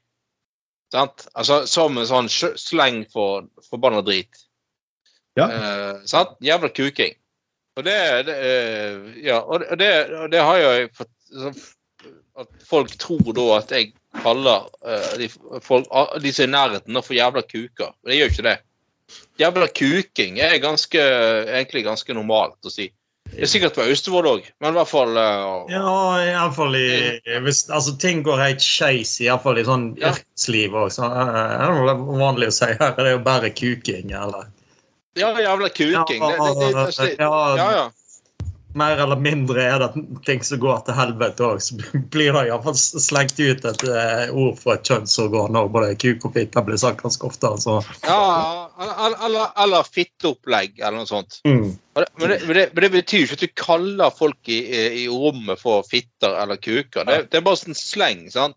Sant? 0.93 1.27
Altså 1.35 1.63
Som 1.67 1.99
en 1.99 2.11
sånn 2.11 2.31
sleng 2.31 3.05
for 3.13 3.47
forbanna 3.71 4.03
drit. 4.03 4.47
Ja. 5.39 5.47
Eh, 5.47 6.03
sant? 6.11 6.35
Jævla 6.43 6.73
kuking. 6.75 7.15
Og 7.77 7.87
det, 7.87 8.27
det 8.27 8.41
Ja, 9.25 9.41
og 9.41 9.63
det, 9.79 9.93
og 10.11 10.31
det 10.31 10.43
har 10.43 10.57
jeg 10.57 10.91
fått 10.97 11.15
At 12.41 12.49
folk 12.65 12.95
tror 12.97 13.35
da 13.37 13.47
at 13.59 13.73
jeg 13.75 13.93
kaller 14.23 14.69
uh, 14.87 15.13
de, 15.21 15.29
folk, 15.65 15.89
ah, 15.93 16.15
de 16.21 16.33
som 16.33 16.47
er 16.47 16.49
i 16.49 16.53
nærheten, 16.55 17.03
for 17.05 17.17
jævla 17.17 17.43
kuker. 17.45 17.93
Men 18.03 18.15
jeg 18.15 18.23
gjør 18.23 18.33
ikke 18.33 18.49
det. 18.49 18.59
Jævla 19.41 19.69
kuking 19.69 20.41
er 20.41 20.59
ganske, 20.63 21.03
egentlig 21.45 21.85
ganske 21.85 22.17
normalt 22.17 22.69
å 22.69 22.73
si. 22.73 22.89
Det 23.33 23.47
er 23.47 23.49
sikkert 23.49 23.77
på 23.77 23.85
Austevoll 23.87 24.27
òg, 24.29 24.49
men 24.61 24.75
i 24.75 24.77
hvert 24.77 24.91
fall 24.91 25.15
uh, 25.17 25.71
Ja, 25.71 25.93
iallfall 26.21 26.75
i 26.77 26.89
hvis, 27.45 27.63
Altså, 27.73 27.95
ting 28.01 28.21
går 28.27 28.41
helt 28.43 28.65
skeis, 28.65 29.15
iallfall 29.25 29.61
i 29.61 29.65
sånn 29.69 29.87
Ja. 30.01 30.11
yrkesliv 30.11 30.75
òg. 30.77 30.91
Så 30.93 31.07
uh, 31.07 31.31
det 31.31 31.95
er 31.95 32.03
vanlig 32.21 32.51
å 32.51 32.57
si 32.57 32.69
her 32.73 32.93
Det 32.99 33.07
er 33.07 33.15
jo 33.15 33.23
bare 33.25 33.53
kuking, 33.55 34.13
eller 34.17 34.51
Ja, 35.17 35.33
jævla 35.37 35.69
kuking. 35.73 36.21
Det, 36.21 36.39
det, 36.41 36.71
det, 36.75 36.93
det, 36.99 37.17
ja, 37.21 37.71
ja. 37.77 37.87
Mer 38.79 39.01
eller 39.05 39.19
mindre 39.21 39.63
er 39.63 39.83
det 39.83 40.05
ting 40.27 40.43
som 40.45 40.61
går 40.63 40.83
til 40.87 40.97
helvete 40.97 41.45
òg, 41.47 41.61
så 41.65 41.77
blir 42.13 42.33
det 42.37 42.47
iallfall 42.49 42.77
slengt 42.79 43.41
ut 43.41 43.67
et 43.69 43.85
eh, 43.89 44.31
ord 44.31 44.57
for 44.61 44.77
et 44.77 44.89
kjønnsorgan 44.89 45.59
òg. 45.61 45.71
Både 45.75 45.93
kuk 46.01 46.27
og 46.29 46.37
fitte 46.37 46.65
blir 46.67 46.81
sagt 46.81 47.03
ganske 47.05 47.29
ofte. 47.29 47.53
Altså. 47.53 47.79
ja 48.07 48.23
eller, 48.83 49.19
eller, 49.27 49.53
eller 49.65 49.89
fitteopplegg, 49.89 50.81
eller 50.81 51.03
noe 51.03 51.11
sånt. 51.11 51.41
Mm. 51.49 51.75
Men 51.93 52.05
det, 52.05 52.11
men, 52.17 52.57
det, 52.57 52.67
men, 52.73 52.83
det, 52.87 52.91
betyr 52.97 53.27
ikke 53.27 53.39
at 53.39 53.45
du 53.45 53.55
kaller 53.61 54.17
folk 54.17 54.49
i, 54.49 54.63
i, 54.65 54.83
i 55.05 55.07
rommet 55.13 55.61
for 55.61 55.85
fitter 55.89 56.39
eller 56.43 56.61
kuker. 56.61 57.07
Det, 57.09 57.23
det 57.31 57.41
er 57.41 57.47
bare 57.47 57.61
sånn 57.61 57.79
sleng, 57.79 58.27
sant? 58.33 58.57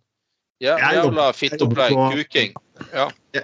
Ja, 0.63 0.77
jævla 0.79 1.33
fitteopplegg, 1.35 1.97
kuking. 2.15 2.53
Ja. 2.93 3.09
Ja, 3.35 3.41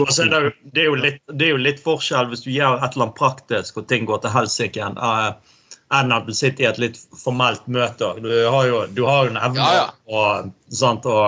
altså, 0.00 0.24
det, 0.24 0.36
er 0.36 0.44
jo, 0.46 0.52
det, 0.72 0.80
er 0.80 0.86
jo 0.86 0.94
litt, 0.96 1.18
det 1.28 1.46
er 1.46 1.50
jo 1.52 1.60
litt 1.60 1.80
forskjell 1.84 2.30
hvis 2.30 2.46
du 2.46 2.50
gjør 2.52 2.78
et 2.78 2.94
eller 2.94 3.10
annet 3.10 3.18
praktisk 3.18 3.76
og 3.80 3.88
ting 3.90 4.06
går 4.08 4.22
til 4.24 4.32
helsike 4.32 4.86
uh, 4.96 5.34
enn 5.92 6.12
at 6.16 6.26
du 6.26 6.32
sitter 6.34 6.64
i 6.64 6.68
et 6.70 6.78
litt 6.80 6.96
formelt 7.20 7.66
møte. 7.68 8.08
Du 8.24 8.30
har 8.50 8.66
jo, 8.70 8.86
du 8.96 9.02
har 9.06 9.24
jo 9.26 9.30
en 9.34 9.40
evne 9.50 9.60
Ja, 9.60 9.74
ja. 9.74 9.86
og, 10.08 10.50
å 11.04 11.18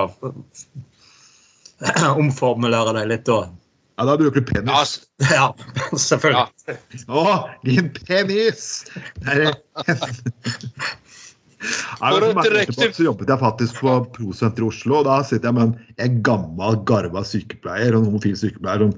omformulere 2.23 2.95
deg 2.97 3.09
litt 3.12 3.27
da. 3.29 3.42
Ja, 3.97 4.05
da 4.05 4.16
bruker 4.21 4.40
du 4.40 4.49
penis. 4.51 4.69
Ja, 4.73 4.85
Ja, 5.33 5.47
selvfølgelig. 5.97 6.77
Å, 7.09 7.49
din 7.64 7.88
penis! 7.97 8.85
Nei, 9.25 9.47
er 9.47 9.57
For 11.57 11.97
for 11.97 12.27
å 12.27 12.29
mange 12.37 12.42
år 12.42 12.51
direkte- 12.51 12.75
tilbake 12.77 12.97
så 12.99 13.07
jobbet 13.07 13.31
jeg 13.33 13.40
faktisk 13.40 13.79
på 13.81 13.95
Prosenteret 14.16 14.61
i 14.61 14.66
Oslo. 14.69 14.99
og 15.01 15.07
Da 15.09 15.16
sitter 15.25 15.49
jeg 15.49 15.57
med 15.57 15.64
en, 15.71 15.95
en 16.05 16.19
gammel, 16.27 16.77
garva 16.88 17.23
sykepleier, 17.25 17.97
en 17.97 18.05
homofil 18.11 18.37
sykepleier 18.37 18.85
som, 18.85 18.92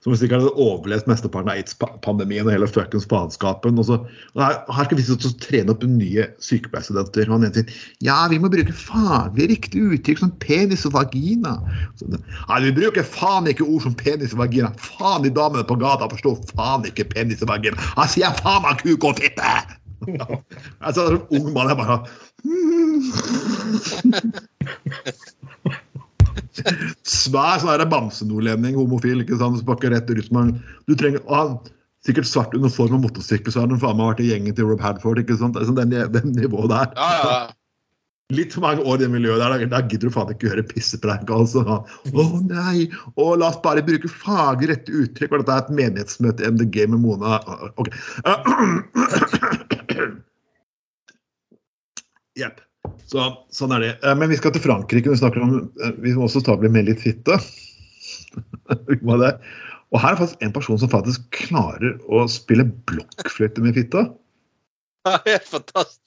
som 0.00 0.14
sikkert 0.16 0.40
hadde 0.40 0.56
overlevd 0.56 1.08
mesteparten 1.10 1.50
av 1.50 1.58
aids-pandemien 1.58 2.46
og 2.48 2.54
hele 2.54 2.68
fuckings 2.70 3.04
faenskapen. 3.10 3.76
Her, 3.80 4.54
her 4.64 4.84
skal 4.86 4.96
vi 4.96 5.04
sitte 5.04 5.28
og 5.28 5.42
trene 5.44 5.74
opp 5.74 5.84
nye 5.84 6.24
sykepleierstudenter. 6.40 7.28
Og 7.28 7.34
han 7.36 7.44
ene 7.48 7.56
sier 7.58 7.68
ja, 8.06 8.16
vi 8.32 8.38
må 8.40 8.48
bruke 8.52 8.72
faglig 8.76 9.50
riktige 9.52 9.98
uttrykk 9.98 10.22
som 10.22 10.32
penis 10.40 10.86
og 10.88 10.96
vagina. 10.96 11.52
Så, 12.00 12.08
Nei, 12.14 12.60
vi 12.64 12.72
bruker 12.78 13.04
faen 13.04 13.50
ikke 13.50 13.68
ord 13.68 13.84
som 13.84 13.94
penis 14.00 14.32
og 14.36 14.40
vagina. 14.46 14.72
Faen, 14.80 15.26
de 15.26 15.30
damene 15.36 15.68
på 15.68 15.76
gata 15.82 16.08
forstår 16.14 16.40
faen 16.54 16.88
ikke 16.88 17.10
penis 17.12 17.44
og 17.44 17.52
vagina. 17.52 17.76
Han 17.98 18.08
sier 18.08 18.32
faen 18.40 18.64
meg 18.64 18.80
kuk 18.80 19.04
og 19.10 19.20
fitte! 19.20 19.52
Jeg 20.08 20.16
sa 20.80 20.92
som 20.96 21.20
ung 21.36 21.52
mann, 21.52 21.68
jeg 21.68 21.76
bare 21.76 22.00
Svær 27.06 27.60
sånn 27.62 27.84
bamsenordlending, 27.92 28.74
homofil, 28.78 29.22
ikke 29.24 29.38
sant, 29.40 29.60
spakker 29.62 29.90
rett 29.94 30.10
ut 30.10 30.30
Du 30.88 30.96
trenger 30.96 31.22
han, 31.30 31.50
Sikkert 32.00 32.24
svart 32.24 32.54
uniform 32.56 32.94
og 32.96 33.02
motorsykkel, 33.04 33.52
så 33.52 33.60
har 33.60 33.68
han 33.68 33.80
faen 33.80 33.98
meg 33.98 34.06
vært 34.14 34.22
i 34.24 34.30
gjengen 34.30 34.54
til 34.56 34.64
Rob 34.70 34.80
Hadford. 34.80 35.18
ikke 35.20 35.36
sant, 35.36 35.56
altså, 35.60 35.74
den, 35.76 35.90
den 36.14 36.30
nivået 36.32 36.70
der. 36.72 36.88
Ja, 36.96 37.08
ja. 37.20 37.40
Litt 38.30 38.54
for 38.54 38.62
mange 38.62 38.84
år 38.86 38.94
i 38.94 39.02
det 39.02 39.10
miljøet 39.10 39.42
der, 39.42 39.66
da, 39.68 39.80
gidder 39.90 40.06
du 40.08 40.14
faen 40.14 40.30
ikke 40.32 40.52
høre 40.52 40.64
pissepreik. 40.70 41.30
altså. 41.34 41.60
Å 42.14 42.24
nei, 42.46 42.86
å 43.20 43.22
la 43.36 43.46
oss 43.50 43.60
bare 43.64 43.82
bruke 43.84 44.08
faglig 44.08 44.68
rette 44.70 44.92
uttrykk. 45.02 45.30
Var 45.34 45.40
dette 45.42 45.58
et 45.58 45.72
menighetsmøte 45.82 46.44
i 46.46 46.48
MDG 46.54 46.76
med 46.94 47.00
Mona? 47.04 47.30
Ok. 47.74 47.88
Jepp. 52.40 52.56
Så, 53.10 53.26
sånn 53.54 53.74
er 53.74 53.82
det. 53.82 53.92
Eh, 54.06 54.16
Men 54.18 54.30
vi 54.30 54.38
skal 54.38 54.54
til 54.54 54.62
Frankrike. 54.64 55.10
Vi, 55.10 55.18
snakker 55.18 55.42
om, 55.42 55.56
eh, 55.82 55.94
vi 56.02 56.14
må 56.14 56.28
også 56.28 56.42
ta 56.46 56.56
bli 56.58 56.70
med 56.72 56.86
litt 56.86 57.02
fitte. 57.02 57.38
Og 59.90 59.98
her 59.98 60.12
er 60.12 60.20
faktisk 60.20 60.44
en 60.46 60.52
person 60.54 60.78
som 60.78 60.90
faktisk 60.92 61.24
klarer 61.34 61.96
å 62.06 62.22
spille 62.30 62.68
blokkfløyte 62.86 63.64
med 63.64 63.74
fitta. 63.78 64.06
Ja, 65.08 65.18
Helt 65.26 65.48
fantastisk. 65.50 66.04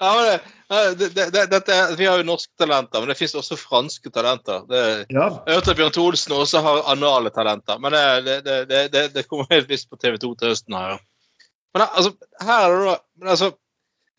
Ja, 0.00 0.14
men 0.16 0.96
det, 0.96 1.10
det, 1.12 1.24
det, 1.34 1.58
det, 1.66 1.74
vi 1.98 2.06
har 2.08 2.16
jo 2.16 2.24
norske 2.24 2.54
talenter, 2.56 3.02
men 3.02 3.10
det 3.10 3.18
fins 3.18 3.34
også 3.36 3.58
franske 3.60 4.08
talenter. 4.14 4.62
Det, 4.70 4.78
Ja, 5.12 5.26
jeg 5.44 5.58
hørte 5.58 5.74
at 5.74 5.76
Bjørn 5.76 5.92
Tholsen 5.92 6.32
Olsen 6.32 6.36
også 6.38 6.62
har 6.64 6.88
anale 6.88 7.28
talenter, 7.34 7.76
men 7.84 7.92
det, 7.92 8.04
det, 8.24 8.36
det, 8.46 8.56
det, 8.70 8.80
det, 8.94 9.02
det 9.12 9.26
kommer 9.28 9.50
helt 9.52 9.68
visst 9.68 9.90
på 9.92 10.00
TV 10.00 10.16
2 10.22 10.30
til 10.40 10.54
høsten. 10.54 10.78
her. 10.78 10.94
ja. 10.94 11.44
Men 11.76 11.84
altså, 11.84 12.14
her 12.48 12.64
er 12.64 12.78
det 12.78 12.86
da 12.88 13.34
altså, 13.34 13.50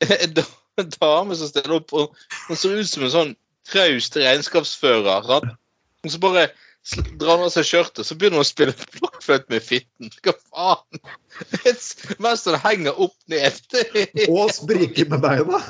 en 0.81 0.91
dame 0.99 1.37
som 1.39 1.49
stiller 1.49 1.77
opp, 1.79 1.93
og 1.95 2.15
hun 2.47 2.59
ser 2.59 2.77
ut 2.79 2.89
som 2.89 3.05
en 3.05 3.15
sånn 3.15 3.33
traust 3.69 4.17
regnskapsfører. 4.19 5.27
Sant? 5.29 5.51
Og 6.05 6.13
så 6.13 6.21
bare 6.21 6.47
drar 7.17 7.39
hun 7.39 7.47
av 7.47 7.53
seg 7.53 7.65
skjørtet, 7.65 8.05
så 8.05 8.17
begynner 8.17 8.39
hun 8.39 8.45
å 8.45 8.47
spille 8.47 8.75
blokkfløyte 8.97 9.49
med 9.53 9.65
fitten. 9.65 10.11
Hva 10.25 10.35
faen? 10.51 11.01
Mens 12.21 12.45
hun 12.45 12.59
henger 12.61 12.99
opp 13.01 13.15
ned 13.31 13.57
Og 14.29 14.51
spriker 14.53 15.09
med 15.11 15.23
beina. 15.25 15.61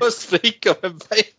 og 0.00 0.08
spriker 0.14 0.78
med 0.82 0.96
bein. 1.04 1.32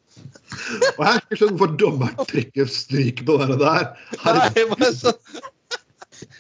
Og 0.96 1.02
jeg 1.02 1.08
har 1.08 1.22
ikke 1.22 1.40
skjønt 1.40 1.58
hvorfor 1.58 1.78
dommeren 1.82 2.30
trykker 2.30 2.70
stryk 2.72 3.24
på 3.28 3.38
det 3.42 3.58
der. 3.62 3.90
Herregud. 4.22 4.78
Nei, 4.82 4.92
så, 4.96 5.14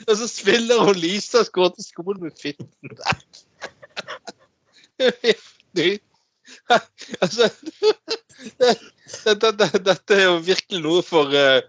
og 0.08 0.14
så 0.22 0.28
spiller 0.30 0.86
hun 0.86 0.98
Lisa 1.02 1.44
og 1.44 1.52
går 1.58 1.74
til 1.76 1.88
skolen 1.90 2.24
med 2.28 2.38
fitten 2.40 2.70
der. 2.94 3.18
Altså, 7.24 7.50
dette, 8.60 9.52
det, 9.52 9.52
det, 9.58 9.72
dette 9.86 10.16
er 10.16 10.26
jo 10.28 10.38
virkelig 10.46 10.82
noe 10.84 11.04
for, 11.06 11.32
eh, 11.36 11.62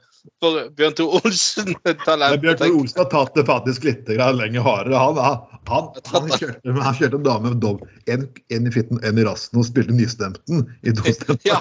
for 0.43 0.69
Bjørn 0.77 0.97
Tore 0.99 1.21
Olsen-talent. 1.23 2.41
Bjørn 2.43 2.59
Tore 2.61 2.77
Olsen 2.77 3.03
har 3.03 3.11
tatt 3.13 3.39
det 3.39 3.45
faktisk 3.49 3.87
litt 3.87 4.11
lenger 4.11 4.67
hardere. 4.67 4.99
Han, 4.99 5.21
han, 5.23 5.39
han, 5.71 5.91
han, 6.13 6.33
kjørte, 6.35 6.75
han 6.75 6.99
kjørte 6.99 7.21
en 7.21 7.29
dame 7.29 7.53
med 7.53 7.63
dom, 7.65 7.83
En, 8.11 8.27
en 8.55 8.69
i 8.69 8.75
fitten, 8.75 9.01
en 9.07 9.21
i 9.21 9.27
rassen, 9.29 9.61
og 9.61 9.69
spilte 9.69 9.95
nystemten 9.97 10.67
i 10.83 10.95
to 10.99 11.15
stemmer. 11.15 11.41
Ja, 11.47 11.61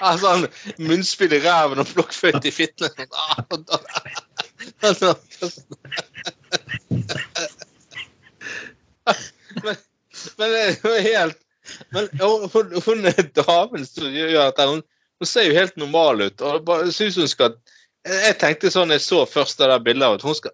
altså 0.00 0.36
han 0.36 0.48
munnspill 0.82 1.34
i 1.36 1.42
ræven 1.44 1.82
og 1.82 1.90
blokkfløyte 1.94 2.46
i 2.48 2.54
fitten. 2.54 2.90
Ah, 3.16 3.42
Altså, 4.82 5.14
men, 9.64 9.76
men 10.38 10.50
det 10.52 10.62
er 10.62 10.76
jo 10.84 10.92
helt 11.04 11.45
men 11.94 12.08
hun, 12.20 13.06
er 13.10 13.30
damen 13.36 13.86
som 13.88 14.10
gjør 14.12 14.36
dette. 14.38 14.68
Hun, 14.70 14.82
hun 15.20 15.30
ser 15.30 15.48
jo 15.48 15.56
helt 15.56 15.76
normal 15.80 16.28
ut. 16.28 16.42
og 16.42 16.92
synes 16.92 17.18
hun 17.20 17.30
skal 17.30 17.56
Jeg 18.06 18.36
tenkte 18.38 18.70
sånn 18.70 18.94
jeg 18.94 19.02
så 19.02 19.24
først 19.26 19.58
det 19.58 19.66
der 19.66 19.82
bildet 19.82 20.20
at 20.20 20.22
hun 20.22 20.36
skal 20.38 20.52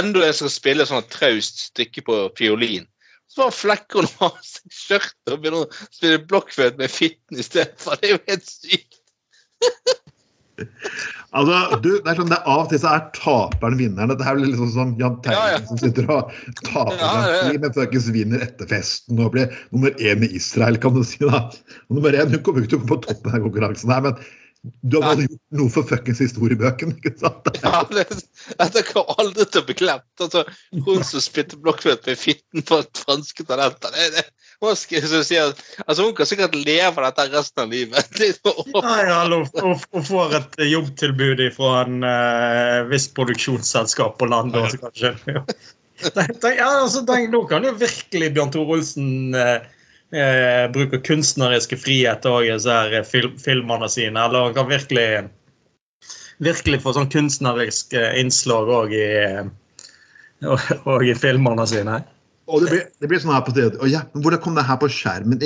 enda 0.00 0.22
en 0.24 0.36
skal 0.36 0.52
spille 0.52 0.86
sånn 0.88 1.04
traust 1.12 1.66
stykke 1.66 2.04
på 2.06 2.20
fiolin. 2.38 2.86
Så 3.30 3.44
bare 3.44 3.54
flekker 3.54 4.00
hun 4.00 4.24
av 4.26 4.38
seg 4.42 4.72
skjørtet 4.74 5.34
og 5.34 5.42
begynner 5.42 5.66
å 5.66 5.90
spille 5.92 6.22
blokkfløyte 6.30 6.80
med 6.80 6.90
fitten 6.90 7.42
istedenfor. 7.42 8.00
Det 8.00 8.08
er 8.08 8.16
jo 8.16 8.22
helt 8.30 8.48
sykt. 8.48 8.96
Altså, 11.30 11.78
du, 11.84 11.90
det 12.02 12.10
er 12.10 12.18
sånn, 12.18 12.30
det 12.32 12.38
er 12.40 12.48
Av 12.50 12.64
og 12.64 12.72
til 12.72 12.80
så 12.82 12.90
er 12.96 13.04
taperen 13.14 13.78
vinneren. 13.78 14.10
Dette 14.10 14.26
er 14.26 14.38
blir 14.38 14.50
liksom 14.50 14.72
sånn 14.74 14.96
Jahn 14.98 15.18
Jan 15.22 15.36
Ja, 15.36 15.44
ja. 15.54 15.60
Som 15.68 15.78
sitter 15.78 16.08
og 16.10 16.34
taper 16.64 16.98
Ja, 16.98 17.12
ja. 17.36 17.54
men 17.62 17.76
fuckings 17.76 18.10
vinner 18.14 18.42
etter 18.44 18.68
festen 18.70 19.20
og 19.22 19.32
blir 19.36 19.54
nummer 19.70 19.94
én 20.02 20.26
i 20.26 20.32
Israel, 20.40 20.80
kan 20.82 20.96
du 20.96 21.04
si. 21.06 21.22
da. 21.22 21.46
Og 21.88 22.00
nummer 22.00 22.16
én, 22.18 22.34
Hun 22.34 22.42
kommer 22.46 22.66
ikke 22.66 22.82
på 22.82 23.00
toppen 23.06 23.34
av 23.36 23.46
konkurransen 23.46 23.94
her, 23.94 24.04
men 24.08 24.18
du 24.82 24.98
har 24.98 25.14
bare 25.14 25.24
gjort 25.24 25.56
noe 25.56 25.72
for 25.72 25.86
fuckings 25.88 26.20
historiebøkene. 26.20 26.98
ikke 26.98 27.14
sant? 27.16 27.48
Ja, 27.64 27.80
det, 27.88 28.04
dette 28.58 28.82
kommer 28.90 29.22
aldri 29.22 29.46
til 29.48 29.62
å 29.62 29.68
bli 29.70 29.76
glemt. 29.78 30.10
Altså, 30.20 30.42
hun 30.84 31.06
som 31.06 31.24
spytter 31.24 31.60
blokkfløyte 31.62 32.12
med 32.12 32.20
fitten 32.20 32.66
på 32.68 32.82
franske 33.00 33.46
talenter. 33.48 33.94
Det, 33.96 34.10
det, 34.18 34.26
hva 34.60 34.74
skal 34.76 35.04
sier 35.08 35.22
si, 35.24 35.38
altså, 35.40 36.04
hun 36.04 36.14
kan 36.16 36.28
sikkert 36.28 36.54
leve 36.58 37.00
dette 37.06 37.26
resten 37.32 37.64
av 37.64 37.72
livet. 37.72 38.10
Nei, 38.84 39.02
hallo, 39.08 39.42
og, 39.62 39.84
og 39.96 40.04
får 40.04 40.36
et 40.36 40.58
jobbtilbud 40.68 41.42
fra 41.56 41.74
en 41.86 42.04
uh, 42.04 42.88
viss 42.90 43.08
produksjonsselskap 43.16 44.18
på 44.20 44.28
landet 44.30 44.60
også, 44.66 44.82
kanskje. 44.86 45.14
Ja. 46.00 46.64
Altså, 46.64 47.02
tenk, 47.04 47.26
nå 47.28 47.42
kan 47.44 47.60
jo 47.60 47.74
virkelig 47.76 48.30
Bjørn 48.32 48.52
Tore 48.54 48.78
Olsen 48.78 49.34
uh, 49.36 49.58
uh, 50.16 50.62
bruke 50.72 50.96
kunstneriske 51.04 51.76
frihet 51.76 52.24
òg 52.24 52.46
i 52.46 52.54
disse 52.54 53.02
film, 53.10 53.34
filmene 53.36 53.88
sine. 53.92 54.16
Eller 54.16 54.46
han 54.46 54.56
kan 54.56 54.70
virkelig 54.70 55.26
virkelig 56.40 56.80
få 56.86 56.94
sånn 56.96 57.10
kunstnerisk 57.12 57.92
innslag 58.16 58.72
òg 58.72 58.96
i, 58.96 59.10
og, 60.48 60.72
og 60.88 61.04
i 61.04 61.12
filmene 61.20 61.68
sine. 61.68 62.00
Og 62.50 62.64
det 62.64 62.72
blir, 62.72 62.86
det 63.02 63.10
blir 63.10 63.20
sånn 63.22 63.34
her 63.34 63.44
på 63.46 63.54
stedet. 63.54 63.78
Og 63.80 63.90
ja, 63.90 64.02
men 64.14 64.24
hvordan 64.24 64.42
kom 64.44 64.56
det 64.58 64.66
her 64.68 64.80
på 64.80 64.88
skjermen? 64.92 65.38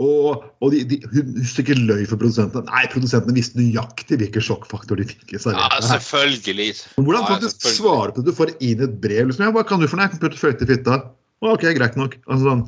Og, 0.00 0.44
og 0.64 0.72
de, 0.72 0.80
de, 0.88 0.96
hun 1.12 1.40
ikke 1.44 1.76
løy 1.76 2.06
for 2.08 2.16
produsentene. 2.20 2.64
Nei, 2.70 2.86
produsentene 2.92 3.36
visste 3.36 3.60
nøyaktig 3.60 4.16
hvilken 4.22 4.44
sjokkfaktor 4.46 5.00
de 5.00 5.06
fikk. 5.10 5.26
i 5.34 5.40
Ja, 5.40 5.68
selvfølgelig. 5.84 6.70
Men 6.96 7.08
hvordan 7.08 7.26
Ja, 7.26 7.30
faktisk 7.34 7.58
selvfølgelig. 7.58 7.80
svarer 7.82 8.14
på 8.14 8.22
det? 8.22 8.30
Du 8.30 8.38
får 8.38 8.54
inn 8.64 8.84
et 8.86 9.00
brev. 9.02 9.26
liksom, 9.28 9.44
ja, 9.44 9.52
'Hva 9.52 9.66
kan 9.66 9.80
du 9.80 9.88
for 9.88 9.96
noe?' 9.96 10.08
'Jeg 10.08 10.12
kan 10.16 10.22
putte 10.24 10.40
fløyte 10.40 10.64
i 10.64 10.70
fitta.' 10.72 11.00
OK, 11.42 11.64
greit 11.76 11.96
nok. 11.96 12.16
Altså 12.28 12.44
sånn 12.48 12.64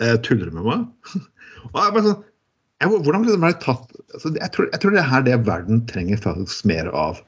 eh, 0.00 0.16
Tuller 0.22 0.50
du 0.50 0.54
med 0.58 0.64
meg? 0.66 0.86
Og 1.74 1.78
jeg 1.80 1.94
bare 1.94 2.06
sånn, 2.06 2.22
jeg, 2.80 2.88
hvordan 2.88 3.24
ble 3.24 3.36
det 3.36 3.60
tatt 3.60 3.90
altså, 4.14 4.32
jeg, 4.34 4.50
tror, 4.54 4.68
jeg 4.72 4.80
tror 4.80 4.94
det 4.94 5.00
er 5.02 5.10
her 5.10 5.26
det 5.26 5.46
verden 5.46 5.82
trenger 5.90 6.16
faktisk 6.22 6.64
mer 6.64 6.88
av. 6.96 7.20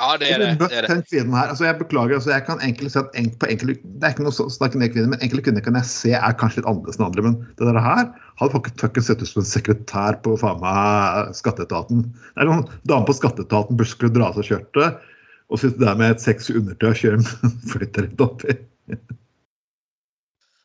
Ja, 0.00 0.14
det 0.16 0.30
er 0.32 0.40
det. 0.40 0.46
det, 0.56 0.68
er 0.72 0.86
det. 0.86 0.88
Den 0.88 1.02
kvinnen 1.04 1.34
her, 1.36 1.50
altså 1.52 1.66
jeg 1.66 1.76
beklager, 1.76 2.16
altså 2.16 2.30
jeg 2.32 2.44
kan 2.46 2.62
egentlig 2.64 2.90
si 2.94 2.98
at 2.98 3.16
enk, 3.18 3.34
på 3.42 3.48
enkelte, 3.52 3.82
Det 3.84 4.06
er 4.08 4.14
ikke 4.14 4.24
noe 4.24 4.32
så- 4.32 4.48
snakke 4.48 4.80
ned 4.80 4.88
kvinner, 4.94 5.10
men 5.12 5.20
enkelte 5.20 5.44
kvinner 5.44 5.64
kan 5.64 5.76
jeg 5.76 5.84
se 5.90 6.12
er 6.16 6.38
kanskje 6.40 6.62
litt 6.62 6.68
annerledes 6.70 6.96
enn 6.96 7.06
andre. 7.06 7.24
Men 7.26 7.36
det 7.60 7.68
der 7.68 7.80
her 7.84 8.08
hadde 8.40 8.52
folk 8.54 8.70
ikke 8.72 9.04
sett 9.04 9.20
ut 9.20 9.28
som 9.28 9.42
en 9.42 9.50
sekretær 9.50 10.16
på 10.24 10.38
faen 10.40 10.62
meg 10.64 11.36
skatteetaten. 11.36 12.06
Det 12.08 12.40
er 12.40 12.48
noen 12.48 12.64
dame 12.88 13.04
på 13.04 13.18
skatteetaten 13.20 13.76
burde 13.76 13.92
skulle 13.92 14.16
dra 14.16 14.30
av 14.32 14.40
seg 14.40 14.48
skjørtet 14.48 15.02
og 15.52 15.60
sitte 15.60 15.84
der 15.84 15.98
med 16.00 16.14
et 16.14 16.24
sexy 16.24 16.56
undertøy 16.56 16.88
og 16.88 16.96
kjøre 16.96 17.20
en 17.20 17.56
flytter 17.72 18.08
rett 18.08 18.24
oppi. 18.24 18.56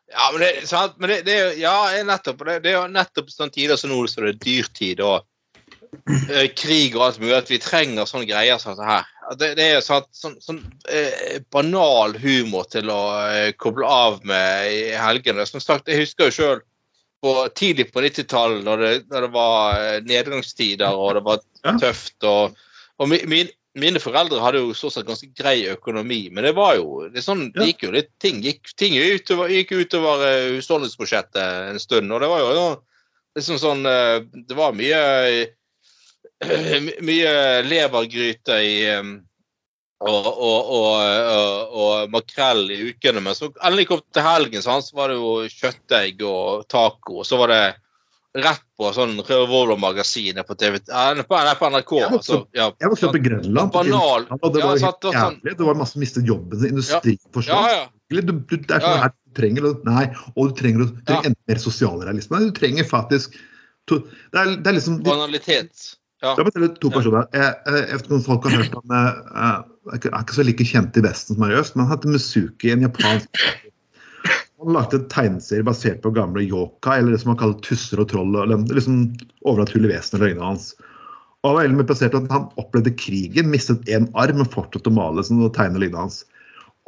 Ja, 0.08 0.32
men 0.32 0.40
det, 0.42 0.52
sant? 0.70 0.96
Men 0.98 1.12
det, 1.12 1.26
det 1.28 1.36
er 1.36 1.58
ja, 1.60 1.76
nettopp, 2.08 2.46
det, 2.48 2.62
det 2.64 2.72
er 2.72 2.80
jo 2.80 2.88
nettopp 2.96 3.28
sånn 3.34 3.52
tider 3.54 3.76
som 3.76 3.92
nå, 3.92 4.00
så 4.08 4.24
det 4.24 4.38
er 4.38 4.40
dyrtid 4.46 5.04
og 5.04 5.18
eh, 5.20 5.26
krig 6.56 6.96
og 6.98 7.04
alt 7.08 7.20
mulig, 7.22 7.36
at 7.38 7.50
vi 7.52 7.60
trenger 7.62 8.06
sånne 8.10 8.28
greier 8.30 8.58
som 8.62 8.74
dette 8.76 8.88
her. 8.88 9.06
Det, 9.40 9.50
det 9.60 9.66
er 9.76 9.82
sånn, 9.84 10.06
sånn, 10.16 10.38
sånn 10.44 10.62
eh, 10.90 11.40
banal 11.52 12.14
humor 12.22 12.68
til 12.72 12.88
å 12.94 13.02
eh, 13.28 13.52
koble 13.60 13.88
av 13.88 14.22
med 14.28 14.72
i 14.72 14.82
helgene. 14.96 15.44
Som 15.50 15.60
sagt, 15.64 15.88
jeg 15.92 16.06
husker 16.06 16.30
jo 16.30 16.36
sjøl 16.38 16.64
tidlig 17.58 17.90
på 17.92 18.00
90-tallet, 18.06 18.64
når, 18.64 18.78
det- 18.86 19.06
når 19.12 19.26
det 19.28 19.32
var 19.34 19.80
eh, 19.82 20.02
nedgangstider 20.08 20.94
og 20.96 21.16
det 21.18 21.24
var 21.28 21.42
tøft. 21.82 22.16
og, 22.24 22.56
og 23.00 23.10
min, 23.12 23.50
Mine 23.78 24.00
foreldre 24.02 24.40
hadde 24.42 24.58
jo 24.64 24.72
stort 24.74 24.96
sett 24.96 25.06
ganske 25.06 25.28
grei 25.38 25.68
økonomi, 25.70 26.32
men 26.34 26.48
det 26.48 26.56
var 26.58 26.80
jo 26.80 27.04
det 27.14 27.22
sånn, 27.22 27.52
det 27.54 27.68
gikk 27.68 27.84
jo 27.86 27.92
litt, 27.94 28.08
ting 28.18 28.40
gikk, 28.42 28.72
ting 28.74 28.96
utover, 28.98 29.52
gikk 29.54 29.76
utover 29.84 30.24
eh, 30.26 30.48
husholdningsbudsjettet 30.56 31.70
en 31.76 31.78
stund. 31.84 32.10
Og 32.10 32.24
det 32.24 32.30
var 32.32 32.42
jo 32.42 32.64
liksom 33.38 33.60
sånn 33.62 33.86
eh, 33.86 34.24
Det 34.50 34.58
var 34.58 34.74
mye 34.74 35.04
my- 35.30 35.46
mye 37.02 37.32
levergryte 37.66 38.60
i 38.64 38.76
eh, 38.92 39.16
og, 39.98 40.28
og, 40.30 40.68
og, 40.78 40.98
og, 41.34 41.72
og 41.82 42.12
makrell 42.14 42.68
i 42.70 42.82
ukene. 42.92 43.24
Men 43.26 43.34
så 43.38 43.50
endelig 43.66 43.88
kom 43.90 44.04
til 44.14 44.22
helgen, 44.28 44.62
så, 44.62 44.78
var 44.94 45.10
det 45.10 45.18
jo 45.18 45.32
kjøttdeig 45.50 46.22
og 46.28 46.68
taco. 46.70 47.22
Og 47.24 47.26
så 47.26 47.40
var 47.42 47.50
det 47.54 47.62
rett 48.38 48.62
på 48.78 48.92
sånn 48.94 49.16
Revolver-magasinet 49.26 50.46
på 50.46 50.54
eh, 50.62 50.78
på, 51.26 51.40
NRK. 51.42 51.94
Jeg 51.98 52.12
vokste 52.14 52.14
Altså, 52.20 52.38
opp- 52.44 52.60
ja, 52.60 52.68
Jeg 52.84 52.92
vokste 52.94 53.10
opp 53.10 53.18
i 53.18 53.24
Grønland. 53.26 53.74
Banal. 53.74 54.28
Og 54.38 54.54
det 54.54 54.62
var 54.62 54.78
ja, 54.78 54.92
helt 54.92 55.08
sånn- 55.10 55.18
jævlig. 55.18 55.58
Det 55.58 55.70
var 55.72 55.80
masse 55.82 55.98
mistet 56.06 56.30
jobben 56.30 56.60
sin. 56.62 56.76
Industri 56.76 57.16
ja, 57.18 57.32
forsvant. 57.34 57.72
ja. 57.74 57.86
Du, 58.14 58.22
du, 58.22 58.56
det 58.56 58.72
er 58.78 58.80
sånn 58.86 58.94
Ja. 58.94 59.02
her, 59.08 59.16
trenger 59.36 59.66
Nei, 59.84 60.06
og 60.38 60.52
du 60.54 60.54
trenger, 60.62 60.86
å- 60.86 60.92
du 60.94 61.02
trenger 61.02 61.24
Ja. 61.26 61.32
enda 61.34 61.50
mer 61.50 61.56
sosialrealisme. 61.66 62.40
Du 62.46 62.52
trenger 62.62 62.86
faktisk 62.86 63.34
to, 63.90 64.04
det, 64.06 64.38
er, 64.38 64.54
det 64.62 64.68
er 64.70 64.78
liksom 64.78 65.02
Banalitet. 65.02 65.96
Ja. 66.26 66.34
Det 66.34 66.50
er 66.50 66.72
to 66.82 66.90
personer. 66.90 67.28
Jeg, 67.36 67.54
jeg, 67.70 68.02
jeg 68.10 68.22
folk 68.26 68.48
har 68.48 68.58
hørt 68.58 68.76
om 68.80 68.94
eh, 68.98 69.18
eh, 69.38 69.58
Jeg 69.94 70.10
er 70.10 70.24
ikke 70.24 70.38
så 70.40 70.46
like 70.48 70.66
kjent 70.66 70.98
i 70.98 71.04
Vesten 71.06 71.38
som 71.38 71.46
her 71.46 71.54
i 71.54 71.60
øst, 71.60 71.76
men 71.78 71.86
han 71.86 71.94
heter 71.94 72.14
Musuki, 72.16 72.72
en 72.74 72.86
japansk 72.88 73.44
Han 74.58 74.74
lagde 74.74 74.98
en 74.98 75.06
tegneserie 75.14 75.68
basert 75.68 76.02
på 76.02 76.12
gamle 76.16 76.42
yokai, 76.42 76.98
eller 76.98 77.14
det 77.14 77.22
som 77.22 77.36
han 77.36 77.40
kaller 77.44 77.62
tusser 77.62 78.02
og 78.02 78.10
troll. 78.10 78.34
Eller 78.42 78.66
liksom 78.74 79.04
overnaturlige 79.46 79.94
vesener 79.94 80.26
og 80.26 80.32
øynene 80.32 80.50
hans. 80.50 80.72
Og 81.44 81.52
han 81.52 81.58
var 81.60 81.68
veldig 81.68 81.86
på 81.86 81.98
at 82.08 82.34
Han 82.34 82.50
opplevde 82.58 82.96
krigen, 82.98 83.52
mistet 83.54 83.86
én 83.86 84.10
arm, 84.18 84.42
men 84.42 84.50
fortsatte 84.50 84.90
å 84.90 84.98
male 84.98 85.22
sånn, 85.24 85.46
og 85.46 85.54
tegne 85.54 85.78
lignende 85.78 86.08
hans. 86.08 86.24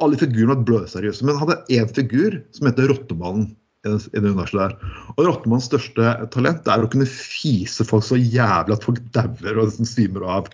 Alle 0.02 0.18
figurene 0.18 0.56
var 0.56 0.66
blødseriøse, 0.66 1.22
men 1.22 1.38
han 1.38 1.46
hadde 1.46 1.78
én 1.78 1.88
figur 1.94 2.40
som 2.56 2.66
heter 2.66 2.90
Rottemannen. 2.90 3.52
I 3.84 3.88
det- 3.88 4.22
universet 4.22 4.58
der. 4.60 4.76
Og 5.16 5.26
Rottemanns 5.26 5.68
største 5.68 6.30
talent 6.30 6.68
er 6.68 6.84
å 6.84 6.90
kunne 6.90 7.06
fise 7.06 7.84
folk 7.84 8.04
så 8.04 8.18
jævlig 8.18 8.76
at 8.76 8.84
folk 8.84 9.00
dauer 9.12 9.58
og 9.62 9.72
svimer 9.72 10.26
av. 10.28 10.48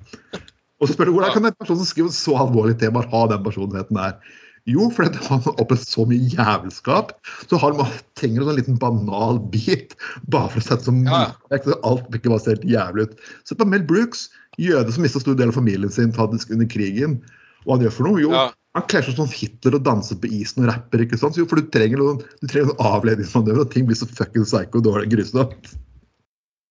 Og 0.80 0.88
så 0.88 0.94
spør 0.94 1.06
du 1.06 1.12
hvordan 1.16 1.32
kan 1.32 1.46
en 1.46 1.52
person 1.58 1.76
som 1.76 1.86
skriver 1.88 2.12
så 2.12 2.36
alvorlige 2.36 2.78
temaer, 2.84 3.08
ha 3.08 3.26
den 3.26 3.42
personligheten 3.42 3.96
der? 3.96 4.18
Jo, 4.66 4.90
fordi 4.90 5.14
han 5.28 5.40
har 5.40 5.54
opplevd 5.62 5.86
så 5.86 6.04
mye 6.10 6.26
jævelskap. 6.28 7.12
Så 7.46 7.58
har 7.58 7.72
man 7.78 7.86
trenger 8.18 8.42
en 8.42 8.48
sånn 8.48 8.58
liten 8.58 8.78
banal 8.78 9.38
bit 9.38 9.94
bare 10.28 10.50
for 10.50 10.58
å 10.60 10.62
sette 10.66 10.82
som 10.84 11.04
Ja. 11.06 11.32
motvekt 11.50 11.70
alt 11.84 12.10
ikke 12.10 12.30
bare 12.30 12.50
helt 12.50 12.66
jævlig 12.66 13.02
ut. 13.06 13.18
Se 13.44 13.54
på 13.54 13.66
Mel 13.66 13.82
Brooks, 13.82 14.28
jøde 14.58 14.92
som 14.92 15.02
mista 15.02 15.20
stor 15.20 15.34
del 15.36 15.48
av 15.48 15.54
familien 15.54 15.90
sin 15.90 16.10
under 16.10 16.66
krigen. 16.66 17.22
Hva 17.64 17.76
han 17.78 17.86
gjør 17.86 17.92
for 17.92 18.04
noe? 18.04 18.20
Jo, 18.20 18.30
Ja. 18.32 18.50
Han 18.76 18.84
kler 18.92 19.04
seg 19.06 19.16
som 19.16 19.30
Hitler 19.32 19.78
og 19.78 19.84
danser 19.86 20.18
på 20.20 20.28
isen 20.36 20.64
og 20.66 20.70
rapper. 20.70 21.02
ikke 21.06 21.16
sant? 21.20 21.38
Jo, 21.40 21.46
for 21.48 21.60
du 21.60 21.68
trenger 21.72 22.00
noen, 22.02 22.18
du 22.42 22.46
trenger 22.50 22.70
noen 22.70 22.88
avledningsmanøver, 22.92 23.64
og 23.64 23.72
ting 23.72 23.86
blir 23.88 23.96
så 23.98 24.08
fucking 24.10 24.44
psycho 24.44 24.82
og 24.82 24.84
dårlig 24.84 25.08
grusomt. 25.14 25.70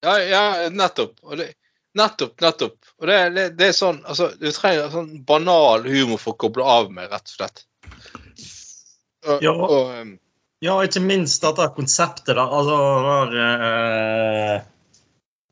Ja, 0.06 0.18
ja, 0.22 0.44
nettopp. 0.70 1.16
Og 1.26 1.40
det, 1.42 1.48
nettopp, 1.98 2.36
nettopp. 2.46 2.76
Og 3.02 3.10
det, 3.10 3.18
det, 3.34 3.46
det 3.58 3.72
er 3.72 3.74
sånn 3.78 3.98
altså, 4.06 4.28
Du 4.38 4.46
trenger 4.54 4.92
sånn 4.94 5.10
banal 5.26 5.88
humor 5.90 6.22
for 6.22 6.36
å 6.36 6.40
koble 6.46 6.68
av 6.70 6.92
med, 6.94 7.10
rett 7.10 7.26
og 7.26 7.40
slett. 7.40 7.66
Og, 9.26 9.42
Ja. 9.42 9.56
og, 9.56 9.90
um, 9.98 10.14
Ja, 10.64 10.78
ikke 10.86 11.02
minst 11.04 11.42
dette 11.44 11.66
konseptet 11.76 12.38
da. 12.38 12.46
Altså 12.48 12.78
der, 13.06 13.34
eh, 13.42 14.62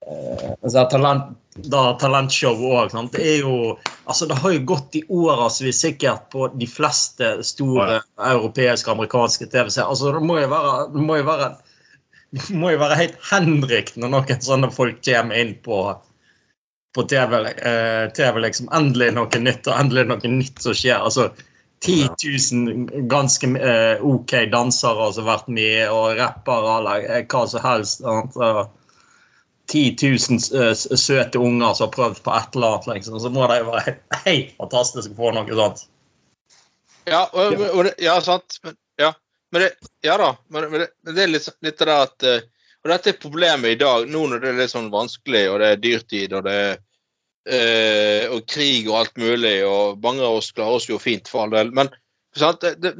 eh, 0.05 0.53
altså, 0.63 0.85
talent, 0.89 1.33
da, 1.55 1.83
talentshow 2.01 2.61
òg. 2.69 2.95
Det 3.13 3.21
er 3.21 3.43
jo 3.43 3.57
Altså, 4.03 4.25
det 4.27 4.35
har 4.35 4.51
jo 4.51 4.63
gått 4.67 4.95
i 4.99 5.01
årevis 5.07 5.77
sikkert 5.79 6.25
på 6.33 6.49
de 6.59 6.67
fleste 6.67 7.37
store 7.47 8.01
europeiske 8.19 8.89
og 8.89 8.97
amerikanske 8.97 9.47
TV-seere. 9.47 9.87
Altså, 9.87 10.11
det 10.11 10.23
må 10.27 10.41
jo 10.41 10.49
være, 10.51 10.73
det 10.91 11.05
må 11.07 11.21
jo 11.21 11.27
være 11.29 11.53
det 12.33 12.57
må 12.57 12.73
jo 12.73 12.81
være 12.81 12.97
helt 12.97 13.15
henrykt 13.29 13.95
når 14.01 14.11
noen 14.11 14.43
sånne 14.43 14.71
folk 14.73 14.99
kommer 15.05 15.39
inn 15.39 15.53
på 15.63 15.85
på 16.93 17.03
TV, 17.09 17.39
eh, 17.49 18.09
TV 18.13 18.39
liksom. 18.43 18.67
Endelig 18.75 19.13
noe 19.15 19.39
nytt, 19.41 19.65
og 19.65 19.79
endelig 19.79 20.03
noe 20.11 20.29
nytt 20.29 20.61
som 20.61 20.75
skjer. 20.77 20.99
altså 20.99 21.31
10 21.83 22.09
000 22.53 23.07
ganske 23.11 23.47
eh, 23.59 24.03
OK 24.05 24.35
dansere 24.51 25.09
som 25.13 25.25
har 25.25 25.37
vært 25.37 25.49
med, 25.51 25.89
og 25.89 26.19
rappere 26.19 26.77
eller 26.77 27.07
eh, 27.07 27.25
hva 27.27 27.47
som 27.49 27.65
helst. 27.65 28.03
sant? 28.03 28.37
Og 28.37 28.69
10 29.71 29.97
000 30.01 30.63
eh, 30.63 30.73
søte 30.75 31.39
unger 31.39 31.73
som 31.73 31.87
har 31.87 31.95
prøvd 31.95 32.21
på 32.23 32.35
et 32.35 32.55
eller 32.55 32.77
annet. 32.77 32.87
Liksom. 32.99 33.19
Så 33.19 33.31
må 33.33 33.47
det 33.51 33.61
være 33.67 33.97
helt, 34.27 34.55
fantastisk 34.59 35.13
å 35.13 35.19
få 35.19 35.33
noe 35.37 35.59
sånt. 35.59 35.85
ja, 37.09 37.25
og, 37.31 37.59
og 37.71 37.83
det, 37.87 37.93
ja, 38.03 38.17
sant. 38.23 38.59
Men, 38.63 38.77
ja. 39.01 39.13
Men 39.53 39.65
det, 39.65 39.71
ja 40.05 40.17
da. 40.19 40.33
Men, 40.53 40.71
det, 40.71 40.89
det 41.13 41.23
er 41.23 41.31
litt, 41.31 41.49
litt 41.65 41.85
av 41.85 41.91
det 41.91 41.99
at 42.07 42.27
eh, 42.29 42.49
Og 42.83 42.91
dette 42.91 43.13
er 43.13 43.21
problemet 43.21 43.75
i 43.75 43.79
dag, 43.79 44.09
nå 44.11 44.25
når 44.27 44.43
det 44.43 44.49
er 44.51 44.57
litt 44.59 44.73
sånn 44.73 44.91
vanskelig, 44.91 45.45
og 45.51 45.61
det 45.61 45.69
er 45.71 45.83
dyrtid, 45.83 46.33
og 46.35 46.43
det 46.49 46.55
er 46.65 46.73
eh, 47.47 48.25
og 48.27 48.43
krig 48.51 48.89
og 48.89 48.97
alt 48.99 49.21
mulig, 49.21 49.61
og 49.63 50.01
mange 50.03 50.23
av 50.23 50.41
oss 50.41 50.51
klarer 50.51 50.81
oss 50.81 50.89
jo 50.89 50.99
fint, 50.99 51.31
for 51.31 51.45
all 51.45 51.55
del. 51.55 51.71
Men 51.71 51.91
sant? 52.35 52.59
Det 52.59 52.91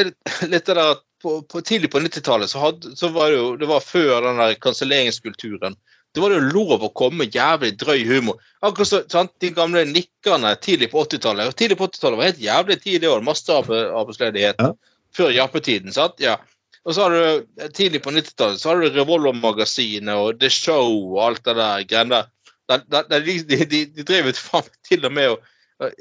er 0.00 0.10
litt 0.50 0.72
av 0.72 0.78
det 0.80 0.88
at 0.96 1.04
på, 1.22 1.36
på, 1.42 1.60
tidlig 1.62 1.90
på 1.90 2.00
90-tallet 2.02 2.50
så, 2.50 2.72
så 2.98 3.08
var 3.14 3.30
det 3.30 3.38
jo 3.38 3.50
Det 3.56 3.68
var 3.70 3.84
før 3.84 4.24
den 4.24 4.40
der 4.42 4.56
kanselleringskulturen. 4.58 5.76
Det 6.12 6.20
var 6.20 6.32
det 6.32 6.40
jo 6.40 6.52
lov 6.52 6.82
å 6.84 6.92
komme 6.92 7.22
med 7.22 7.36
jævlig 7.36 7.72
drøy 7.80 8.02
humor. 8.04 8.40
Akkurat 8.60 8.90
så, 8.90 9.02
sant? 9.12 9.32
De 9.40 9.48
gamle 9.56 9.84
nikkerne 9.88 10.52
tidlig 10.60 10.90
på 10.92 11.06
80-tallet. 11.06 11.54
Tidlig 11.56 11.78
på 11.80 11.88
80-tallet 11.88 12.20
var 12.20 12.28
helt 12.28 12.42
jævlig 12.42 12.78
tidlig 12.82 13.08
år. 13.08 13.24
Masse 13.24 13.48
arbe- 13.52 13.86
arbeidsledighet. 14.00 14.60
Ja. 14.60 14.98
Før 15.16 15.32
jappetiden. 15.32 15.94
sant? 15.94 16.20
Ja. 16.20 16.36
Og 16.84 16.96
så 16.96 17.06
har 17.06 17.14
du 17.14 17.66
tidlig 17.76 18.02
på 18.04 18.12
90-tallet 18.12 18.60
så 18.60 18.72
har 18.72 18.82
du 18.82 18.90
Revolver-magasinet 18.90 20.18
og 20.18 20.40
The 20.42 20.50
Show 20.52 21.14
og 21.14 21.20
alt 21.28 21.44
det 21.46 21.56
der 21.60 21.86
greiene 21.88 22.20
der. 22.20 22.30
De, 22.72 23.38
de, 23.46 23.64
de, 23.64 23.80
de 23.86 24.04
drev 24.06 24.30
ut 24.32 24.44
faen 24.48 24.70
til 24.88 25.06
og 25.06 25.14
med 25.14 25.34
og 25.36 25.48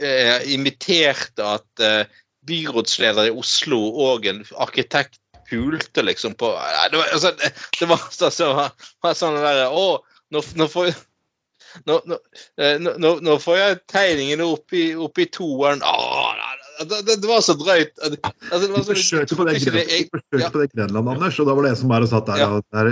eh, 0.02 0.41
imiterte 0.54 1.45
at 1.58 1.84
eh, 1.84 2.19
byrådsleder 2.47 3.30
i 3.30 3.36
Oslo 3.38 3.80
og 4.08 4.26
en 4.30 4.41
arkitekt 4.62 5.20
pulte 5.52 6.06
liksom 6.08 6.34
på 6.40 6.54
Det 6.56 6.98
var, 6.98 7.12
altså, 7.12 7.36
det, 7.38 7.52
det 7.80 7.92
var, 7.92 8.08
altså, 8.08 8.52
var 9.04 9.18
sånn 9.20 9.40
derre 9.44 9.68
Å, 9.70 9.88
nå, 10.32 10.44
nå 10.56 10.68
får 10.72 10.94
nå, 11.88 12.00
nå, 12.08 12.18
eh, 12.60 12.80
nå, 12.82 12.96
nå, 13.02 13.14
nå 13.24 13.38
får 13.42 13.60
jeg 13.60 13.78
tegningene 13.92 14.48
opp 14.48 14.76
i, 14.76 14.92
opp 15.00 15.22
i 15.22 15.28
toeren. 15.32 15.84
Åh, 15.88 16.34
det, 16.82 17.02
det, 17.08 17.18
det 17.22 17.30
var 17.30 17.44
så 17.46 17.56
drøyt. 17.60 17.94
Altså, 18.02 18.64
det 18.66 18.72
var 18.74 18.84
så, 18.84 18.90
forsøkte 18.94 19.38
på 19.38 19.48
det, 19.48 19.56
ikke 19.60 19.76
du 19.76 19.80
forsøkte 20.18 20.44
ja. 20.44 20.52
på 20.54 20.64
det 20.64 20.72
Grenland, 20.74 21.14
Anders, 21.14 21.40
og 21.40 21.50
da 21.50 21.56
var 21.58 21.68
det 21.68 21.74
en 21.76 21.80
som 21.84 21.94
bare 21.94 22.10
satt 22.12 22.28
der 22.30 22.44
Ja. 22.44 22.50
og 22.58 22.66
der, 22.76 22.92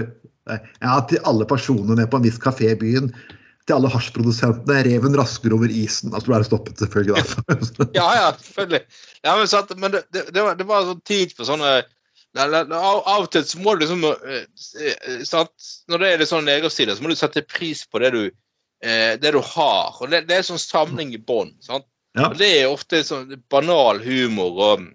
Ja, 0.82 0.95
til 1.10 1.22
alle 1.30 1.45
personene 1.50 1.98
nede 1.98 2.10
på 2.10 2.19
en 2.19 2.26
viss 2.26 2.39
kafé 2.41 2.72
i 2.74 2.80
byen. 2.80 3.12
Til 3.67 3.78
alle 3.78 3.91
hasjprodusentene. 3.93 4.82
Reven 4.88 5.17
rasker 5.17 5.54
over 5.54 5.69
isen. 5.69 6.13
Altså, 6.13 6.32
du 6.32 6.38
er 6.38 6.48
stoppet, 6.48 6.80
selvfølgelig. 6.82 7.19
Da. 7.19 7.89
Ja, 8.00 8.08
ja, 8.17 8.28
selvfølgelig. 8.41 8.84
Ja, 9.26 9.36
men 9.38 9.52
satt, 9.52 9.76
men 9.78 9.98
det, 10.00 10.26
var, 10.39 10.56
det 10.58 10.67
var 10.69 10.88
sånn 10.89 11.04
tid 11.06 11.36
for 11.38 11.50
sånne 11.50 11.82
Av, 12.37 12.99
og 13.01 13.29
til 13.33 13.45
så 13.47 13.59
må 13.61 13.73
du 13.73 13.85
liksom 13.85 14.03
eh, 14.05 14.43
eh, 14.85 15.21
sant? 15.25 15.69
Når 15.89 16.01
det 16.01 16.09
er 16.09 16.21
litt 16.21 16.29
sånn 16.29 16.45
negativsider, 16.45 16.95
så 16.95 17.03
må 17.03 17.09
du 17.09 17.17
sette 17.17 17.45
pris 17.47 17.81
på 17.89 18.01
det 18.03 18.11
du, 18.13 18.21
eh, 18.85 19.15
det 19.21 19.33
du 19.33 19.39
har. 19.41 19.95
Og 19.97 20.11
det, 20.11 20.25
det 20.29 20.37
er 20.37 20.45
sånn 20.45 20.61
samling 20.61 21.15
i 21.17 21.21
bånd. 21.21 21.57
Ja. 22.17 22.29
Det 22.37 22.51
er 22.59 22.69
ofte 22.69 23.01
sånn 23.05 23.33
banal 23.49 24.01
humor. 24.03 24.61
og 24.67 24.85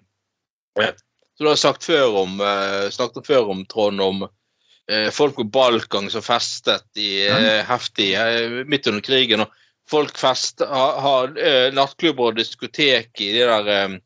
eh, 0.79 0.95
Så 1.35 1.43
du 1.43 1.51
har 1.51 1.59
sagt 1.59 1.87
før 1.87 2.21
om, 2.23 2.39
eh, 2.39 2.87
snakket 2.95 3.27
før 3.27 3.51
om, 3.51 3.65
Trond, 3.71 4.01
om 4.01 4.25
eh, 4.25 5.11
folk 5.11 5.35
på 5.35 5.47
Balkan 5.51 6.09
som 6.13 6.23
festet 6.23 6.87
i 6.95 7.25
ja. 7.25 7.61
heftig 7.67 8.13
eh, 8.15 8.61
midt 8.63 8.87
under 8.91 9.03
krigen. 9.03 9.43
og 9.43 9.61
Folk 9.89 10.17
fest, 10.17 10.63
har, 10.65 10.95
har 11.01 11.35
eh, 11.37 11.67
nattklubber 11.75 12.31
og 12.31 12.39
diskotek 12.39 13.11
i 13.21 13.31
de 13.35 13.43
der 13.45 13.67
eh, 13.69 13.83
eh, 13.83 13.99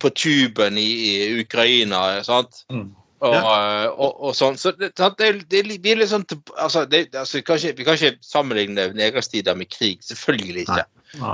på 0.00 0.10
tuben 0.16 0.78
i, 0.80 0.88
i 1.10 1.40
Ukraina. 1.44 2.22
sant? 2.26 2.64
Mm. 2.72 2.90
Og, 3.24 3.34
eh, 3.34 3.86
og, 3.88 4.18
og 4.28 4.34
sånn. 4.36 4.58
Så 4.60 4.74
det, 4.76 4.90
det, 4.98 5.28
er- 5.28 5.40
det 5.48 5.60
er 5.62 5.70
blir 5.80 6.00
litt 6.00 6.10
sånn 6.10 6.26
altså, 6.60 6.84
det, 6.90 7.06
altså, 7.16 7.38
vi, 7.38 7.44
kan 7.46 7.60
ikke, 7.60 7.76
vi 7.78 7.86
kan 7.86 7.98
ikke 7.98 8.26
sammenligne 8.26 8.88
nedgangstider 8.96 9.56
med 9.58 9.70
krig. 9.72 10.02
Selvfølgelig 10.04 10.66
ikke. 10.66 10.84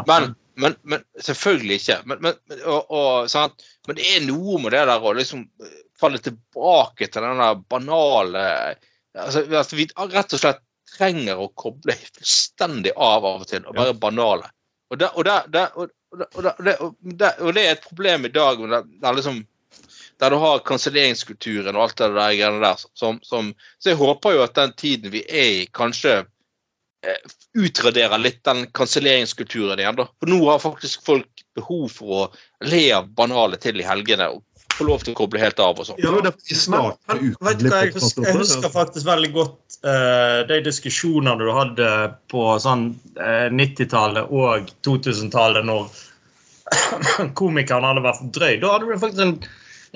Men, 0.07 0.35
men, 0.61 0.77
men 0.85 1.03
selvfølgelig 1.25 1.81
ikke. 1.81 1.99
Men, 2.11 2.23
men 3.89 3.99
det 3.99 4.07
er 4.13 4.27
noe 4.29 4.61
med 4.63 4.77
det 4.77 4.85
der 4.91 5.07
å 5.11 5.15
liksom 5.17 5.47
eh, 5.65 5.77
falle 6.01 6.21
tilbake 6.23 7.11
til 7.11 7.27
den 7.27 7.43
der 7.43 7.59
banale 7.73 8.45
altså, 9.19 9.43
altså, 9.45 9.77
Vi 9.79 9.89
rett 9.97 10.37
og 10.37 10.43
slett 10.43 10.63
trenger 10.91 11.39
å 11.41 11.51
koble 11.59 11.95
fullstendig 11.97 12.93
av 12.97 13.25
av 13.25 13.45
og 13.45 13.49
til 13.51 13.67
og 13.67 13.77
være 13.79 13.95
banale. 14.03 14.49
Og 14.91 14.99
det, 14.99 15.07
er 17.63 17.71
et 17.71 17.87
problem 17.87 18.27
i 18.27 18.33
dag 18.35 18.59
der, 18.59 18.89
der, 19.03 19.13
liksom, 19.15 19.47
der 20.19 20.35
du 20.35 20.37
har 20.43 20.65
kanselleringskulturen 20.67 21.77
og 21.77 21.85
alt 21.85 21.97
det 22.01 22.11
der 22.11 22.19
greiene 22.19 22.63
der. 22.65 22.83
Som, 22.99 23.21
som, 23.23 23.53
så 23.79 23.93
jeg 23.93 24.01
håper 24.01 24.35
jo 24.35 24.45
at 24.45 24.59
den 24.59 24.75
tiden 24.75 25.15
vi 25.15 25.23
er 25.29 25.63
i, 25.63 25.69
kanskje 25.77 26.17
eh, 27.07 27.21
utraderer 27.55 28.19
litt 28.19 28.43
den 28.49 28.67
kanselleringskulturen 28.75 29.79
igjen. 29.79 30.01
da. 30.03 30.09
For 30.19 30.35
nå 30.35 30.41
har 30.49 30.63
faktisk 30.63 31.07
folk 31.07 31.45
behov 31.55 31.87
for 31.95 32.25
å 32.25 32.29
le 32.67 32.85
av 32.97 33.11
banale 33.15 33.57
til 33.63 33.79
i 33.81 33.87
helgene 33.87 34.27
og 34.35 34.43
få 34.81 34.89
lov 34.89 35.05
til 35.07 35.15
å 35.15 35.19
koble 35.21 35.41
helt 35.43 35.61
av 35.63 35.79
og 35.79 35.87
sånn. 35.89 36.01
Ja, 36.03 36.11
jeg 36.17 36.35
jeg 38.27 38.37
husker 38.41 38.73
faktisk 38.75 39.07
veldig 39.07 39.33
godt 39.37 39.79
uh, 39.87 40.41
de 40.51 40.61
diskusjonene 40.67 41.39
du 41.41 41.51
hadde 41.55 41.89
på 42.33 42.47
sånn 42.65 42.91
uh, 43.21 43.49
90-tallet 43.55 44.33
og 44.33 44.71
2000-tallet, 44.87 45.67
når 45.69 45.89
komikeren 47.41 47.87
hadde 47.87 48.05
vært 48.05 48.29
drøy. 48.37 48.55
Da 48.63 48.75
hadde 48.75 48.91
du 48.91 49.01
faktisk 49.01 49.25
en, 49.25 49.35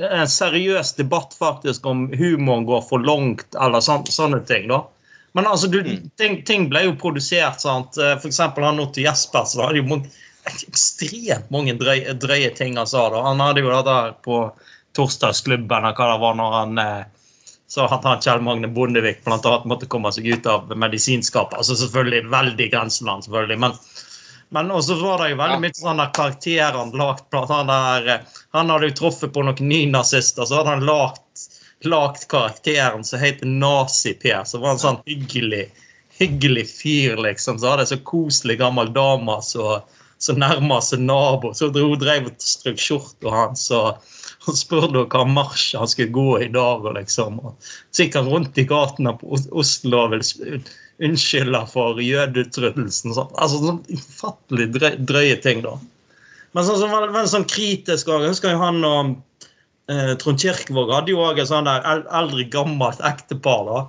en 0.08 0.30
seriøs 0.30 0.94
debatt 0.98 1.36
faktisk 1.38 1.86
om 1.86 2.06
humoren 2.14 2.66
går 2.68 2.82
for 2.88 3.04
langt, 3.04 3.46
eller 3.60 3.84
sånn, 3.84 4.06
sånne 4.10 4.42
ting. 4.48 4.68
da. 4.72 4.82
Men 5.34 5.46
altså, 5.50 5.66
du, 5.70 5.80
Mm. 5.82 6.10
ting, 6.16 6.42
ting 6.46 6.68
ble 6.70 6.84
jo 6.84 6.94
produsert. 6.94 7.60
sant? 7.60 7.98
Eh, 7.98 8.14
For 8.18 8.28
eksempel 8.30 8.64
han 8.64 8.78
Otto 8.80 9.02
Jespersen 9.02 9.64
hadde 9.64 9.82
jo 9.82 10.02
ekstremt 10.46 11.50
mange 11.50 11.74
drøye, 11.80 12.14
drøye 12.20 12.50
ting 12.56 12.76
han 12.76 12.86
sa. 12.86 13.08
da. 13.10 13.22
Han 13.22 13.40
hadde 13.40 13.64
jo 13.64 13.70
det 13.72 13.84
der 13.88 14.12
på 14.22 14.52
torsdagsklubben 14.96 15.84
eller 15.84 15.96
hva 15.98 16.08
det 16.12 16.22
var 16.22 16.38
når 16.38 16.56
han 16.58 16.80
eh, 16.82 17.04
så 17.66 17.84
at 17.84 18.04
han 18.04 18.20
Kjell 18.22 18.42
Magne 18.44 18.68
Bondevik 18.68 19.24
blant 19.24 19.46
annet 19.46 19.64
måtte 19.66 19.88
komme 19.90 20.12
seg 20.12 20.26
ut 20.28 20.46
av 20.46 20.68
medisinskapet. 20.78 21.56
Altså 21.58 21.76
selvfølgelig 21.80 22.28
veldig 22.30 22.68
grenseland, 22.70 23.24
selvfølgelig. 23.24 23.56
Men, 23.64 23.72
men 24.54 24.70
også 24.70 24.98
var 25.00 25.22
det 25.22 25.32
jo 25.32 25.40
veldig 25.40 25.62
mye 25.64 25.78
sånn 25.78 26.02
karakterer 26.14 26.76
han 26.78 26.92
lagt 26.94 27.26
blant 27.32 27.50
han 27.50 27.72
der, 27.72 28.28
Han 28.54 28.70
hadde 28.70 28.92
jo 28.92 28.98
truffet 29.00 29.32
på 29.34 29.42
noen 29.42 29.68
nynazister, 29.72 30.44
så 30.46 30.60
hadde 30.60 30.76
han 30.76 30.86
lagt, 30.86 31.48
lagt 31.88 32.28
karakteren 32.30 33.02
som 33.04 33.24
heter 33.24 33.48
Nazi-Per. 33.48 34.44
Så 34.44 34.60
var 34.60 34.76
han 34.76 34.84
sånn 34.84 35.02
hyggelig, 35.08 35.66
hyggelig 36.20 36.68
fyr, 36.76 37.16
liksom. 37.26 37.58
Så 37.58 37.72
hadde 37.72 37.88
en 37.88 37.94
så 37.96 38.02
koselig 38.06 38.60
gammel 38.60 38.92
dame 38.94 39.40
som 39.42 39.82
så 40.24 40.32
nærma 40.38 40.78
seg 40.84 41.02
nabo. 41.04 41.50
Så 41.56 41.68
dro, 41.74 41.90
drev 42.00 42.30
og 42.30 42.44
strøk 42.44 42.78
skjorta 42.80 43.32
hans. 43.34 43.66
og 43.74 43.98
han 44.44 44.58
spurte 44.58 45.04
hva 45.12 45.24
marsj 45.28 45.74
han 45.78 45.90
skulle 45.90 46.14
gå 46.14 46.28
i 46.44 46.50
dag. 46.52 46.84
og 46.84 46.96
liksom, 46.98 47.40
han 47.42 48.30
rundt 48.30 48.58
i 48.58 48.66
gatene 48.68 49.14
på 49.20 49.38
Oslo 49.52 50.04
og 50.04 50.14
vil 50.14 50.62
unnskylde 51.02 51.64
for 51.72 52.00
jødeutryddelsen. 52.02 53.14
Sånn. 53.16 53.32
Altså 53.34 53.60
sånn 53.62 53.82
ufattelig 53.90 54.70
drøye, 54.76 54.96
drøye 55.08 55.38
ting, 55.42 55.64
da. 55.64 55.74
Men 56.54 56.66
sånn, 56.66 56.78
sånn, 56.82 56.94
veldig 56.94 57.30
sånn 57.32 57.48
kritisk 57.50 58.10
òg. 58.12 58.28
Husker 58.28 58.54
jo 58.54 58.62
han 58.62 58.84
og 58.86 59.14
eh, 59.90 60.14
Trond 60.20 60.40
Kirkevåg 60.40 60.92
hadde 60.94 61.14
jo 61.14 61.24
òg 61.24 61.40
et 61.42 61.50
sånn 61.50 61.66
der 61.66 61.82
eldre, 62.04 62.46
gammelt 62.52 63.02
ektepar 63.04 63.66
da, 63.68 63.80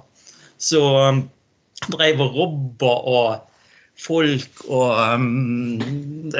som 0.61 0.95
um, 0.95 1.21
drev 1.93 2.23
og 2.23 2.39
robba 2.39 2.95
og 3.11 3.27
folk 3.99 4.65
og 4.67 4.91
um, 5.15 5.79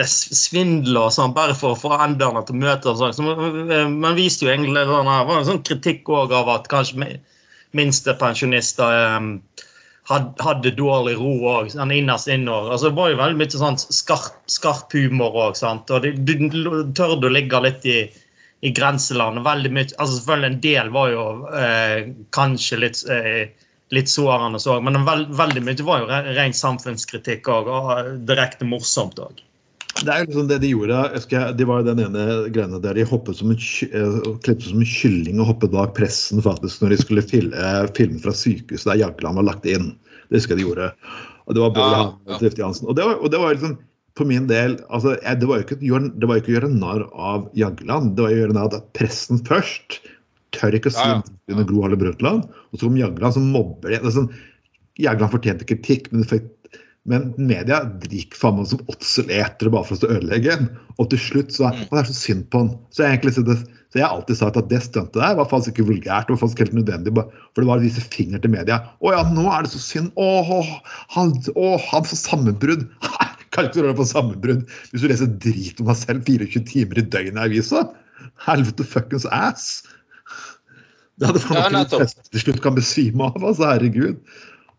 svindler 0.05 1.07
og 1.07 1.13
sånn, 1.15 1.35
bare 1.35 1.55
for 1.57 1.73
å 1.73 1.79
få 1.79 1.93
endene 2.03 2.43
til 2.45 2.57
å 2.57 2.63
møte. 2.63 2.91
Og 2.91 2.99
sånn. 2.99 3.15
Så 3.15 3.25
man, 3.25 3.95
man 4.01 4.17
viste 4.17 4.45
jo 4.45 4.51
egentlig 4.51 4.83
sånn, 4.89 5.07
det 5.09 5.29
var 5.29 5.39
en 5.39 5.47
sånn 5.49 5.63
kritikk 5.67 6.11
òg 6.11 6.35
av 6.35 6.51
at 6.57 6.69
kanskje 6.71 7.15
minstepensjonister 7.75 9.15
um, 9.15 9.31
hadde, 10.09 10.73
dårlig 10.77 11.15
ro 11.19 11.33
òg, 11.55 11.71
sånn 11.73 11.93
innerst 11.95 12.29
inne. 12.31 12.59
Altså, 12.67 12.89
det 12.89 12.99
var 12.99 13.11
jo 13.11 13.21
veldig 13.23 13.39
mye 13.39 13.63
sånn 13.63 13.79
skarp, 13.81 14.37
skarp 14.51 14.93
humor 14.93 15.39
òg. 15.47 15.59
De 15.97 16.37
tørde 16.97 17.29
å 17.29 17.33
ligge 17.33 17.61
litt 17.65 17.87
i, 17.89 17.99
i 18.61 18.73
grenseland. 18.75 19.43
veldig 19.45 19.71
mye, 19.73 19.89
altså 19.97 20.19
Selvfølgelig 20.19 20.51
en 20.51 20.63
del 20.67 20.91
var 20.95 21.13
jo 21.13 21.25
eh, 21.57 22.11
kanskje 22.35 22.81
litt 22.83 23.01
eh, 23.09 23.47
litt 23.93 24.09
sårende 24.09 24.61
òg. 24.61 24.85
Men 24.85 25.03
veld, 25.07 25.33
veldig 25.37 25.63
mye 25.65 25.87
var 25.87 26.03
jo 26.03 26.21
ren 26.37 26.55
samfunnskritikk 26.55 27.49
òg, 27.51 27.69
og 27.69 28.13
direkte 28.29 28.67
morsomt 28.67 29.19
òg. 29.21 29.43
Det 30.01 30.11
er 30.11 30.23
jo 30.23 30.27
liksom 30.27 30.47
det 30.49 30.57
de 30.59 30.69
gjorde. 30.73 31.03
Husker, 31.13 31.51
de 31.55 31.67
var 31.69 31.79
jo 31.79 31.87
den 31.87 32.01
ene 32.03 32.23
greiene 32.51 32.81
der 32.83 32.97
de 32.97 33.05
hoppet 33.07 33.37
som 33.39 33.53
en, 33.53 33.61
uh, 33.93 34.33
klippet 34.43 34.67
som 34.67 34.81
en 34.81 34.89
kylling 34.91 35.39
og 35.39 35.53
hoppet 35.53 35.71
bak 35.71 35.93
pressen 35.95 36.43
faktisk 36.43 36.83
når 36.83 36.91
de 36.91 36.97
skulle 36.99 37.23
filme, 37.23 37.55
uh, 37.55 37.85
filme 37.95 38.19
fra 38.23 38.33
sykehuset 38.35 38.89
der 38.91 38.99
Jagland 39.05 39.39
var 39.39 39.47
lagt 39.53 39.69
inn. 39.69 39.93
Det 40.27 40.41
husker 40.41 40.55
jeg 40.55 40.65
de 40.65 40.67
gjorde. 40.67 40.89
Og 41.45 41.55
det 41.55 41.63
var 41.63 41.75
Bård 41.77 41.93
ja, 41.93 42.01
ja. 42.41 42.65
Hansen. 42.65 42.89
Og 42.89 42.97
det 42.97 43.05
var, 43.07 43.21
og 43.21 43.31
det 43.31 43.39
var 43.39 43.55
liksom 43.55 43.77
for 44.15 44.27
min 44.27 44.47
del 44.47 44.77
altså, 44.95 45.15
jeg, 45.19 45.39
det, 45.41 45.47
var 45.47 45.59
jo 45.59 45.65
ikke, 45.65 45.79
det 45.79 46.27
var 46.27 46.37
jo 46.37 46.43
ikke 46.43 46.51
å 46.53 46.55
gjøre 46.57 46.73
narr 46.75 47.07
av 47.15 47.47
Jagland. 47.55 48.13
Det 48.15 48.25
var 48.25 48.35
å 48.35 48.41
gjøre 48.41 48.57
narr 48.57 48.77
av 48.77 48.85
pressen 48.97 49.41
først 49.47 49.99
tør 50.55 50.77
ikke 50.77 50.91
å 50.91 50.95
si 50.95 51.05
ja, 51.05 51.19
ja. 51.21 51.53
under 51.53 51.67
Gro 51.69 51.85
Harlem 51.85 52.01
Brundtland. 52.01 52.49
Og 52.71 52.79
så 52.79 52.87
kom 52.87 52.99
Jagland 52.99 53.37
som 53.37 53.47
mobber 53.53 53.93
det. 53.93 54.01
Sånn, 54.15 54.31
Jagland 55.01 55.33
fortjente 55.33 55.67
kritikk, 55.67 56.11
men, 56.13 56.25
men 57.11 57.29
media 57.37 57.81
drikker 58.03 58.39
faen 58.39 58.59
meg 58.59 58.69
som 58.71 58.83
åtseletere 58.91 59.73
bare 59.73 59.89
for 59.89 60.07
å 60.07 60.17
ødelegge 60.17 60.55
en. 60.55 60.69
Og 61.01 61.09
til 61.11 61.21
slutt 61.21 61.55
så 61.55 61.69
er 61.69 61.79
mm. 61.79 61.87
det 61.91 62.01
er 62.01 62.11
så 62.11 62.17
synd 62.17 62.45
på 62.51 62.63
han. 62.63 62.71
Så 62.95 63.03
jeg, 63.03 63.17
egentlig, 63.17 63.35
så, 63.35 63.43
det, 63.47 63.57
så 63.91 63.99
jeg 63.99 64.07
har 64.07 64.15
alltid 64.15 64.39
sagt 64.41 64.59
at 64.61 64.71
det 64.71 64.81
stuntet 64.85 65.19
der 65.21 65.37
var 65.39 65.49
faktisk 65.51 65.75
ikke 65.75 65.89
vulgært. 65.91 66.29
Det 66.29 66.37
var 66.37 66.43
faktisk 66.45 66.63
helt 66.63 66.77
nødvendig, 66.79 67.15
for 67.17 67.63
det 67.63 67.69
var 67.71 67.81
å 67.81 67.85
vise 67.85 68.03
finger 68.15 68.43
til 68.43 68.55
media. 68.55 68.79
Å 69.03 69.15
ja, 69.17 69.25
nå 69.35 69.45
er 69.51 69.67
det 69.67 69.73
så 69.75 69.83
synd. 69.83 70.13
Å, 70.15 70.61
han, 71.15 71.35
å, 71.55 71.75
han 71.91 72.07
får 72.07 72.21
sammenbrudd. 72.23 72.87
Kan 73.55 73.69
ikke 73.69 73.85
du 73.85 73.93
på 73.95 74.07
sammenbrudd 74.07 74.65
hvis 74.91 75.03
du 75.03 75.07
leser 75.07 75.29
drit 75.39 75.79
om 75.79 75.87
deg 75.87 75.99
selv 76.01 76.27
24 76.27 76.63
timer 76.67 76.99
i 76.99 77.05
døgnet 77.07 77.39
i 77.39 77.45
avisa? 77.45 77.85
Helvete 78.43 78.83
fuckings 78.87 79.27
ass. 79.31 79.85
Det 81.19 81.29
hadde 81.29 81.41
faen 81.45 81.77
ikke 81.79 82.01
ja, 82.01 82.09
til 82.33 82.43
slutt 82.43 82.61
kan 82.63 82.75
besvime 82.75 83.29
av. 83.29 83.37
altså, 83.39 83.69
Herregud. 83.69 84.19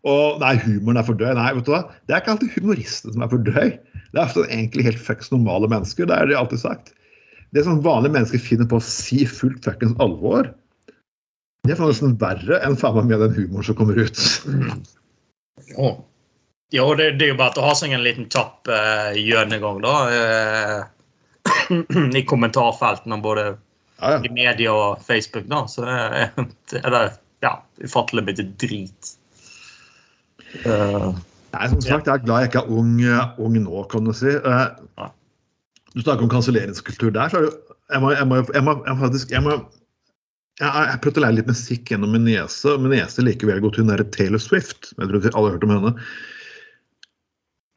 Og 0.07 0.37
nei, 0.43 0.53
humoren 0.61 0.99
er 1.01 1.07
for 1.07 1.17
død. 1.19 1.33
Nei, 1.39 1.49
vet 1.57 1.65
du 1.67 1.73
hva? 1.73 1.81
Det 2.05 2.13
er 2.13 2.21
ikke 2.21 2.35
alltid 2.35 2.53
humoristene 2.55 3.15
som 3.15 3.25
er 3.25 3.31
for 3.31 3.47
død. 3.47 3.73
Det 4.13 4.21
er 4.21 4.31
sånn, 4.33 4.51
egentlig 4.53 4.85
helt 4.87 5.01
fucks 5.03 5.33
normale 5.33 5.69
mennesker. 5.71 6.07
Det 6.09 6.15
er 6.15 6.29
det 6.29 6.37
alltid 6.39 6.61
sagt. 6.61 6.93
Det 7.55 7.63
som 7.65 7.81
vanlige 7.83 8.15
mennesker 8.15 8.43
finner 8.43 8.69
på 8.69 8.79
å 8.79 8.85
si 8.85 9.25
fullt 9.27 9.65
fuckings 9.65 9.97
alvor, 10.03 10.51
det 11.67 11.75
er 11.75 11.83
nesten 11.83 12.15
verre 12.21 12.61
enn 12.63 12.77
faen 12.79 12.95
meg 13.01 13.09
med 13.11 13.25
den 13.25 13.35
humoren 13.35 13.67
som 13.67 13.75
kommer 13.79 13.97
ut. 13.99 14.21
Jo, 15.73 15.89
jo 16.71 16.85
det, 16.99 17.09
det, 17.17 17.27
er 17.27 17.33
jo 17.33 17.39
bare 17.39 17.59
å 17.59 17.65
ha 17.67 17.73
seg 17.75 17.95
en 17.95 18.05
liten 18.05 18.29
kjapp 18.31 18.69
uh, 18.71 19.11
gjennomgang, 19.17 19.81
da. 19.83 19.95
Uh, 20.07 22.05
I 22.19 22.23
kommentarfeltene 22.27 23.19
både 23.23 23.49
ja, 23.99 24.11
ja. 24.15 24.19
i 24.23 24.33
media 24.33 24.73
og 24.73 25.05
Facebook, 25.05 25.47
da, 25.51 25.63
så 25.69 25.85
er 25.87 26.91
det 26.93 27.05
ja, 27.45 27.53
ufattelig 27.83 28.25
mye 28.27 28.47
drit. 28.61 29.13
Uh, 30.65 31.13
Nei, 31.53 31.69
som 31.71 31.81
sagt, 31.83 32.07
jeg 32.07 32.13
er 32.13 32.25
glad 32.25 32.43
jeg 32.43 32.51
ikke 32.51 32.63
er 32.65 32.75
ung, 32.77 32.93
ung 33.43 33.57
nå, 33.61 33.81
kan 33.91 34.07
du 34.07 34.13
si. 34.15 34.33
Uh, 34.45 35.09
du 35.95 36.03
snakker 36.03 36.25
om 36.25 36.31
kanselleringskultur 36.31 37.13
der, 37.15 37.31
så 37.31 37.41
er 37.41 37.49
det 37.49 37.55
jeg 37.87 38.03
må, 38.03 38.11
jeg 38.11 38.27
må, 38.27 38.39
jeg 38.51 38.63
må, 38.67 38.73
jeg 38.83 38.99
faktisk 38.99 39.29
jeg 39.31 39.43
må 39.45 39.51
jeg, 40.57 40.67
jeg 40.67 40.99
prøvde 41.03 41.21
å 41.21 41.23
lære 41.23 41.37
litt 41.37 41.51
musikk 41.51 41.91
gjennom 41.91 42.15
min 42.15 42.25
niese. 42.27 42.73
Min 42.81 42.91
niese 42.95 43.23
liker 43.23 43.49
veldig 43.49 43.63
godt 43.67 43.79
hun 43.79 43.93
er 43.93 44.03
Taylor 44.15 44.41
Swift. 44.41 44.91
Jeg 44.97 45.11
tror 45.11 45.27
alle 45.29 45.43
har 45.45 45.55
hørt 45.55 45.67
om 45.67 45.73
henne. 45.75 45.93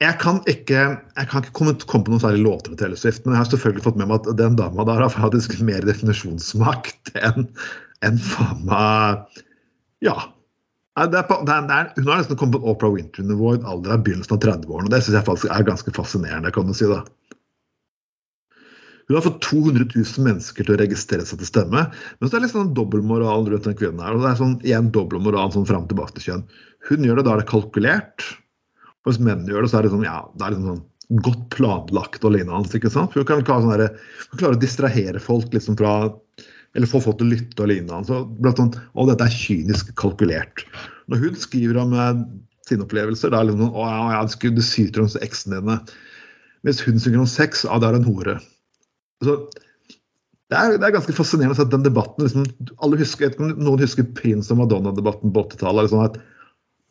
Jeg 0.01 0.17
kan 0.23 0.39
ikke, 0.49 0.81
jeg 0.97 1.29
kan 1.29 1.45
ikke 1.45 1.53
komme, 1.59 1.75
på 1.77 2.01
noen 2.09 2.23
særlig 2.23 2.41
låter 2.47 2.73
med 2.73 2.81
Taylor 2.81 2.97
Swift, 2.97 3.27
men 3.27 3.35
jeg 3.35 3.43
har 3.43 3.49
selvfølgelig 3.51 3.85
fått 3.85 3.99
med 4.01 4.09
meg 4.09 4.23
at 4.23 4.39
den 4.39 4.57
dama 4.57 4.87
der 4.89 5.03
har 5.05 5.13
faktisk 5.13 5.59
mer 5.67 5.85
definisjonsmakt 5.85 7.13
enn 7.21 7.51
en 8.07 8.21
faen 8.31 8.63
meg 8.69 9.43
Ja. 10.01 10.17
Det 11.01 11.17
er 11.17 11.27
på, 11.29 11.37
det 11.47 11.53
er, 11.55 11.67
det 11.69 11.77
er, 11.77 11.91
hun 12.01 12.09
har 12.11 12.19
nesten 12.21 12.37
kommet 12.41 12.57
på 12.57 12.73
Opera 12.73 12.91
Winter-nivå 12.93 13.53
i 13.53 13.59
en 13.61 13.69
alder 13.69 13.95
av 13.95 14.03
begynnelsen 14.05 14.35
av 14.37 14.41
30-årene. 14.43 14.89
og 14.89 14.93
Det 14.93 14.99
syns 15.05 15.17
jeg 15.17 15.27
faktisk 15.29 15.53
er 15.55 15.69
ganske 15.69 15.93
fascinerende. 15.97 16.51
kan 16.53 16.69
du 16.69 16.75
si 16.77 16.89
da. 16.91 16.99
Hun 19.09 19.17
har 19.17 19.25
fått 19.25 19.41
200 19.47 19.87
000 19.95 20.27
mennesker 20.27 20.67
til 20.67 20.75
å 20.75 20.81
registrere 20.81 21.25
seg 21.29 21.41
til 21.41 21.49
stemme. 21.49 21.87
Men 21.93 22.29
så 22.29 22.35
er 22.35 22.41
det 22.41 22.49
litt 22.49 22.57
sånn 22.57 22.75
dobbeltmoral 22.77 23.49
rundt 23.49 23.69
den 23.69 23.79
kvinnen 23.79 24.03
her. 24.03 24.17
og 24.17 24.25
det 24.25 24.33
er 24.33 24.41
sånn, 24.43 24.59
igjen 24.67 24.93
dobbeltmoral 24.95 25.55
sånn 25.55 25.69
fram 25.71 25.89
tilbake 25.89 26.17
til 26.19 26.27
kjønn. 26.27 26.45
Hun 26.91 27.07
gjør 27.07 27.21
det 27.21 27.27
da 27.29 27.33
er 27.37 27.43
det 27.45 27.51
kalkulert. 27.53 28.27
Hvis 29.09 29.21
menn 29.23 29.47
gjør 29.49 29.65
det, 29.65 29.71
så 29.73 29.81
er 29.81 29.87
det 29.87 29.93
sånn, 29.95 30.07
ja, 30.07 30.21
det 30.37 30.47
er 30.47 30.55
liksom 30.55 30.71
sånn 30.71 30.87
godt 31.25 31.47
planlagt 31.55 32.25
og 32.27 32.35
lignende. 32.37 32.71
ikke 32.77 32.93
sant? 32.93 33.13
For 33.13 33.23
du 33.23 33.29
kan 33.29 33.43
klare, 33.47 33.89
sånn 34.29 34.53
å 34.53 34.61
distrahere 34.61 35.23
folk 35.23 35.55
liksom 35.55 35.79
fra 35.81 36.13
Eller 36.79 36.87
få 36.87 37.01
folk 37.03 37.17
til 37.19 37.27
å 37.27 37.33
lytte 37.33 37.65
og 37.65 37.67
lignende. 37.67 38.07
Så 38.07 38.21
blant 38.39 38.61
sånn, 38.61 38.69
og 38.95 39.09
dette 39.11 39.27
er 39.27 39.35
kynisk 39.35 39.89
kalkulert. 39.99 40.63
Når 41.11 41.25
hun 41.25 41.35
skriver 41.35 41.81
om 41.83 41.97
eh, 41.99 42.21
sine 42.69 42.87
opplevelser, 42.87 43.33
da 43.33 43.41
er 43.41 43.49
det 43.49 43.57
liksom 43.57 43.65
sånn, 43.65 43.75
å 43.75 43.89
ja, 43.89 44.21
ja, 44.21 44.53
du 44.55 44.63
syter 44.63 45.03
om 45.03 45.11
eksen 45.27 45.57
dine. 45.57 45.81
Mens 46.63 46.85
hun 46.87 47.03
synger 47.03 47.25
om 47.25 47.27
sex, 47.27 47.65
ja, 47.67 47.81
det 47.83 47.89
er 47.89 47.99
en 47.99 48.07
hore. 48.07 48.37
Så 49.27 49.35
det 49.51 50.59
er, 50.61 50.77
det 50.79 50.87
er, 50.87 50.95
ganske 50.95 51.15
fascinerende 51.15 51.59
at 51.63 51.75
den 51.75 51.85
debatten 51.87 52.23
liksom, 52.23 52.47
alle 52.83 52.99
husker, 53.03 53.35
Noen 53.39 53.83
husker 53.83 54.07
Prins 54.15 54.51
og 54.55 54.59
Madonna-debatten 54.63 55.35
på 55.35 55.45
80-tallet. 55.49 55.89
Liksom, 55.89 56.07
at 56.07 56.19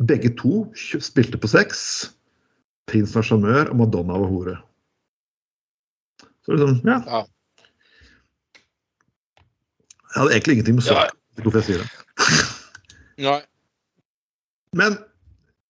begge 0.08 0.32
to 0.40 0.66
spilte 0.76 1.40
på 1.40 1.50
sex. 1.52 1.82
Prins 2.90 3.14
var 3.16 3.26
sjarmør, 3.26 3.70
og 3.74 3.82
Madonna 3.82 4.18
var 4.18 4.32
hore. 4.32 4.56
Så 6.46 6.56
liksom, 6.56 6.80
ja. 6.88 7.02
ja. 7.06 7.26
Jeg 10.10 10.22
hadde 10.22 10.34
egentlig 10.34 10.54
ingenting 10.58 10.80
med 10.80 10.88
saken 10.88 11.14
ja. 11.14 11.43
hvorfor 11.43 11.60
jeg 11.62 11.68
sier 11.68 11.84
det. 11.84 11.89
Nei. 13.28 13.39
Men 14.78 14.97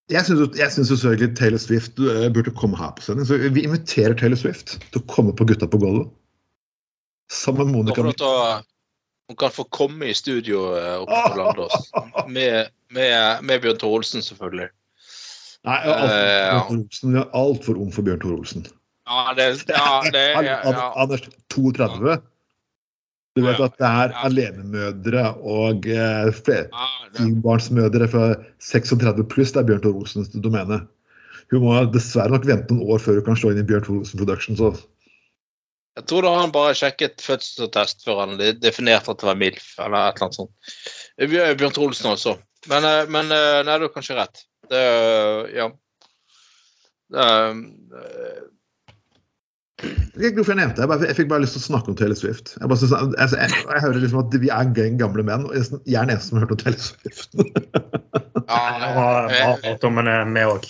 jeg 0.10 0.26
syns 0.26 0.90
selvfølgelig 0.90 1.36
Taylor 1.38 1.62
Swift 1.62 1.98
du 1.98 2.08
burde 2.34 2.54
komme 2.56 2.78
her 2.80 2.94
på 2.96 3.04
sending. 3.06 3.28
Så 3.28 3.38
vi 3.38 3.66
inviterer 3.68 4.16
Taylor 4.18 4.40
Swift 4.40 4.78
til 4.90 5.02
å 5.02 5.08
komme 5.12 5.36
på 5.36 5.46
Gutta 5.50 5.68
på 5.70 5.82
gulvet. 5.82 6.10
Sammen 7.30 7.70
med 7.70 7.76
Monica. 7.76 8.64
Hun 9.30 9.38
kan 9.38 9.54
få 9.54 9.64
komme 9.70 10.10
i 10.10 10.18
studio 10.18 10.72
uh, 10.74 11.04
oppe 11.04 11.22
på 11.30 11.38
Landås. 11.38 11.92
Med 12.36 12.70
med, 12.94 13.44
med 13.46 13.62
Bjørn 13.62 13.78
Tore 13.78 14.02
Olsen, 14.02 14.24
selvfølgelig. 14.26 14.70
Nei, 15.68 15.78
altfor 15.86 17.16
er 17.20 17.32
alt 17.38 17.66
for 17.68 17.80
ung 17.80 17.94
for 17.94 18.08
Bjørn 18.08 18.22
Tore 18.24 18.42
Olsen. 18.42 18.68
Ja, 19.10 19.34
det, 19.38 19.48
ja, 19.70 19.88
det 20.16 20.26
ja, 20.48 20.60
ja. 20.66 20.90
Anders 20.98 21.26
32. 21.54 22.20
Du 23.38 23.44
vet 23.46 23.62
at 23.62 23.76
det 23.80 23.88
er 23.88 24.14
alenemødre 24.26 25.26
og 25.48 25.86
eh, 25.88 26.32
flerbarnsmødre 26.36 28.08
fra 28.12 28.24
36 28.66 29.28
pluss 29.32 29.54
det 29.54 29.62
er 29.62 29.70
Bjørn 29.70 29.84
Tore 29.86 30.02
Olsens 30.02 30.34
domene. 30.34 30.82
Hun 31.54 31.66
må 31.66 31.78
dessverre 31.94 32.34
nok 32.34 32.48
vente 32.50 32.74
noen 32.74 32.96
år 32.96 33.04
før 33.04 33.20
hun 33.20 33.28
kan 33.30 33.38
slå 33.40 33.54
inn 33.54 33.62
i 33.62 33.68
Bjørn 33.70 33.86
Tore 33.86 34.04
Olsen 34.04 34.22
Productions. 34.22 34.82
Jeg 35.98 36.06
tror 36.08 36.22
da 36.24 36.36
han 36.38 36.52
bare 36.56 36.76
sjekket 36.78 37.24
fødselsattest 37.26 38.06
før 38.06 38.22
han 38.24 38.38
definerte 38.62 39.12
at 39.12 39.20
det 39.20 39.28
var 39.28 39.40
MILF, 39.40 39.72
eller 39.84 39.98
et 40.12 40.20
eller 40.20 40.28
annet 40.28 40.38
sånt. 40.38 40.54
Bjørn 41.60 41.74
Trolsen 41.76 42.12
også. 42.14 42.36
Men, 42.70 42.86
eh, 42.88 43.06
men 43.12 43.32
eh, 43.36 43.60
nei, 43.68 43.76
du 43.82 43.88
har 43.88 43.94
kanskje 43.96 44.16
rett. 44.20 44.46
Det, 44.70 44.80
eh, 44.80 45.50
ja. 45.58 45.68
Det, 47.10 47.26
Jeg 49.80 50.20
vet 50.20 50.26
ikke 50.30 50.42
hvorfor 50.42 50.52
jeg 50.54 50.60
nevnte 50.60 50.76
det. 50.76 50.84
Jeg, 50.84 50.90
bare, 50.92 51.08
jeg 51.08 51.16
fikk 51.20 51.30
bare 51.32 51.44
lyst 51.46 51.56
til 51.56 51.62
å 51.64 51.68
snakke 51.70 51.92
om 51.94 51.96
Taylor 52.00 52.18
Swift. 52.20 52.54
Jeg, 52.60 52.68
bare 52.68 52.80
synes, 52.82 52.96
altså, 53.00 53.38
jeg, 53.40 53.54
jeg 53.64 53.84
hører 53.86 54.02
liksom 54.04 54.20
at 54.24 54.36
vi 54.44 54.50
er 54.52 54.74
gang- 54.76 54.98
gamle 55.00 55.24
menn, 55.24 55.46
og 55.48 55.56
jeg 55.56 55.64
er 55.72 56.04
den 56.04 56.16
eneste 56.16 56.28
som 56.30 56.40
har 56.40 56.46
hørt 56.46 56.56
om 56.56 56.60
Taylor 56.64 56.84
Swift. 56.84 57.30
ja, 58.50 58.60
Jeg 58.84 58.92
har 59.00 59.64
hørt 59.64 59.88
om 59.88 60.00
henne 60.02 60.18
med 60.36 60.52
òg. 60.52 60.68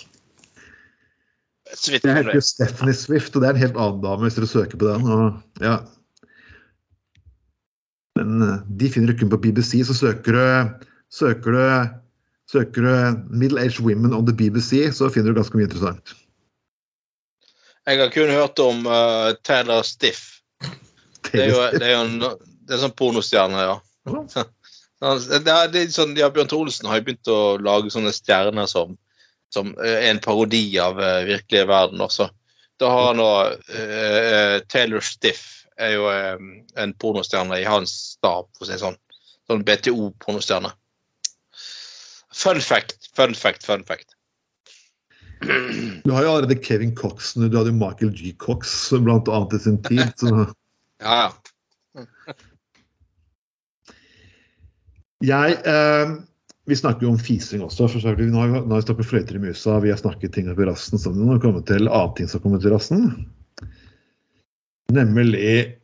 Så 1.74 1.94
vidt 1.94 2.04
Jeg 2.04 2.16
heter 2.16 2.36
jo 2.36 2.44
Stephanie 2.44 2.96
Swift, 2.96 3.34
og 3.34 3.42
det 3.42 3.48
er 3.48 3.56
en 3.56 3.64
helt 3.64 3.78
annen 3.78 4.04
dame 4.04 4.26
hvis 4.26 4.38
dere 4.38 4.50
søker 4.50 4.80
på 4.80 4.88
den. 4.88 5.08
Og, 5.10 5.40
ja. 5.64 5.78
Men 8.18 8.46
eh, 8.46 8.62
de 8.80 8.90
finner 8.92 9.12
du 9.12 9.20
kun 9.20 9.32
på 9.32 9.40
BBC, 9.48 9.80
så 9.88 9.96
søker 9.96 10.38
du 10.38 10.86
Søker 11.10 11.50
du, 11.50 11.62
søker 12.46 12.84
du 12.86 12.90
'Middle 13.34 13.58
Aged 13.58 13.82
Women 13.82 14.14
on 14.14 14.26
the 14.26 14.34
BBC', 14.34 14.92
så 14.94 15.08
finner 15.10 15.32
du 15.32 15.40
ganske 15.40 15.58
mye 15.58 15.66
interessant. 15.66 16.14
Jeg 17.86 17.98
har 17.98 18.12
kun 18.14 18.30
hørt 18.30 18.58
om 18.62 18.86
uh, 18.86 19.34
Taylor 19.42 19.82
Stiff. 19.82 20.38
Det 21.32 21.42
er 21.42 21.50
jo, 21.50 21.58
det 21.74 21.82
er 21.82 21.96
jo 21.96 22.04
en, 22.04 22.20
det 22.68 22.76
er 22.76 22.82
sånn 22.84 22.94
pornostjerne, 22.94 23.66
ja. 23.66 23.76
Det 25.00 25.48
er, 25.48 25.70
det 25.72 25.80
er 25.80 25.92
sånn, 25.94 26.10
ja, 26.18 26.26
Bjørn 26.28 26.48
Tore 26.50 26.68
Olsen 26.68 26.88
har 26.90 26.98
jo 26.98 27.06
begynt 27.06 27.28
å 27.32 27.56
lage 27.56 27.88
sånne 27.88 28.10
stjerner 28.12 28.66
som, 28.68 28.98
som 29.54 29.72
er 29.82 30.08
en 30.10 30.20
parodi 30.22 30.64
av 30.82 31.00
uh, 31.00 31.22
virkelige 31.28 31.68
verden 31.70 32.02
også. 32.04 32.28
Da 32.80 32.90
har 32.90 33.10
han 33.10 33.20
nå 33.20 33.30
uh, 33.50 34.56
Taylor 34.72 35.04
Stiff 35.04 35.66
er 35.80 35.96
jo 35.96 36.06
um, 36.08 36.52
en 36.80 36.94
pornostjerne 37.00 37.58
i 37.60 37.66
hans 37.68 37.92
stab, 38.14 38.48
for 38.56 38.64
å 38.64 38.68
si 38.68 38.76
det 38.76 38.82
sånn. 38.82 38.98
Sånn 39.50 39.64
BTO-pornostjerne. 39.66 40.72
Fun 42.40 42.60
fact, 42.62 42.94
fun 43.16 43.34
fact, 43.34 43.66
fun 43.66 43.84
fact. 43.88 44.14
Du 46.04 46.12
har 46.12 46.24
jo 46.24 46.32
allerede 46.34 46.60
Kevin 46.60 46.94
Cox, 46.96 47.32
du 47.34 47.48
hadde 47.48 47.72
jo 47.72 47.76
Michael 47.76 48.12
G. 48.16 48.34
Cox 48.38 48.90
blant 48.92 49.28
annet 49.28 49.56
i 49.56 49.62
sin 49.64 49.78
tid. 49.88 50.12
Så 50.20 50.28
Ja, 51.00 51.14
ja. 51.24 52.04
jeg 55.24 55.54
eh, 55.68 56.10
Vi 56.70 56.76
snakker 56.78 57.02
jo 57.02 57.10
om 57.10 57.18
fising 57.18 57.64
også. 57.66 57.88
for 57.90 57.98
så. 57.98 58.12
Nå 58.14 58.38
har 58.38 58.50
vi, 58.52 58.60
nå 58.62 58.70
har 58.70 58.78
vi 58.78 58.86
snakket 58.86 59.08
fløyter 59.10 59.38
i 59.40 59.42
musa, 59.42 59.80
vi 59.82 59.90
har 59.90 59.98
snakket 59.98 60.36
ting 60.36 60.46
i 60.46 60.54
rassen 60.54 61.02
sammen. 61.02 61.24
Nå 61.24 61.32
har 61.32 61.40
vi 61.40 61.46
kommet 61.48 61.66
til 61.66 61.90
annen 61.90 62.14
ting 62.14 62.30
som 62.30 62.42
kommer 62.44 62.62
til 62.62 62.70
rassen. 62.70 63.08
Nemlig 64.94 65.80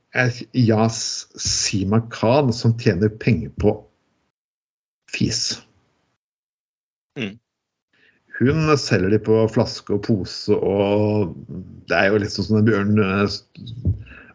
Yas 0.55 1.01
Sima 1.43 2.01
Khan, 2.14 2.53
som 2.55 2.76
tjener 2.78 3.11
penger 3.22 3.51
på 3.59 3.74
fis. 5.11 5.59
Mm. 7.18 7.34
Hun 8.39 8.78
selger 8.78 9.11
de 9.11 9.20
på 9.26 9.43
flaske 9.51 9.97
og 9.97 10.03
pose, 10.07 10.55
og 10.55 11.34
det 11.91 11.99
er 11.99 12.12
jo 12.12 12.22
litt 12.22 12.34
sånn 12.34 12.47
som 12.47 12.61
den 12.61 12.68
Bjørn 12.68 12.99
eh, 13.03 13.37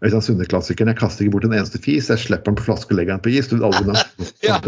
Øystein 0.02 0.24
Sunde-klassikeren. 0.26 0.90
Jeg 0.92 1.00
kaster 1.00 1.26
ikke 1.26 1.38
bort 1.38 1.48
en 1.48 1.56
eneste 1.56 1.80
fis, 1.80 2.10
jeg 2.10 2.26
slipper 2.28 2.52
den 2.52 2.60
på 2.60 2.68
flaske 2.68 2.92
og 2.92 3.00
legger 3.00 3.16
den 3.16 3.24
på 3.24 3.36
is. 3.36 3.48
Du 3.48 3.60
vil 3.60 3.68
aldri 3.70 3.96
Ja. 4.50 4.60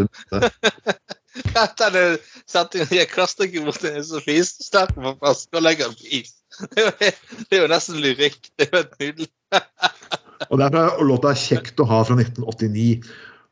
det 1.94 2.04
setningen 2.50 2.94
jeg 2.98 3.10
kaster 3.12 3.48
ikke 3.48 3.64
bort 3.68 3.84
en 3.88 4.04
så 4.04 4.20
fis, 4.24 4.54
sterkt 4.64 4.96
på 4.98 5.14
flaske 5.20 5.58
og 5.58 5.64
legger 5.64 5.90
den 5.90 5.98
på 5.98 6.10
is. 6.20 6.34
Det 6.74 6.84
er, 7.10 7.62
jo, 7.62 7.66
nesten 7.70 7.98
lyrikk. 8.02 8.38
Det 8.58 8.68
er 8.68 8.70
jo 8.70 8.80
helt 8.82 8.96
nydelig. 9.02 9.30
Og 10.50 10.58
derfor 10.60 10.78
er 10.78 11.06
låta 11.08 11.30
'Kjekt 11.34 11.80
å 11.80 11.86
ha' 11.88 12.02
fra 12.04 12.16
1989. 12.18 13.04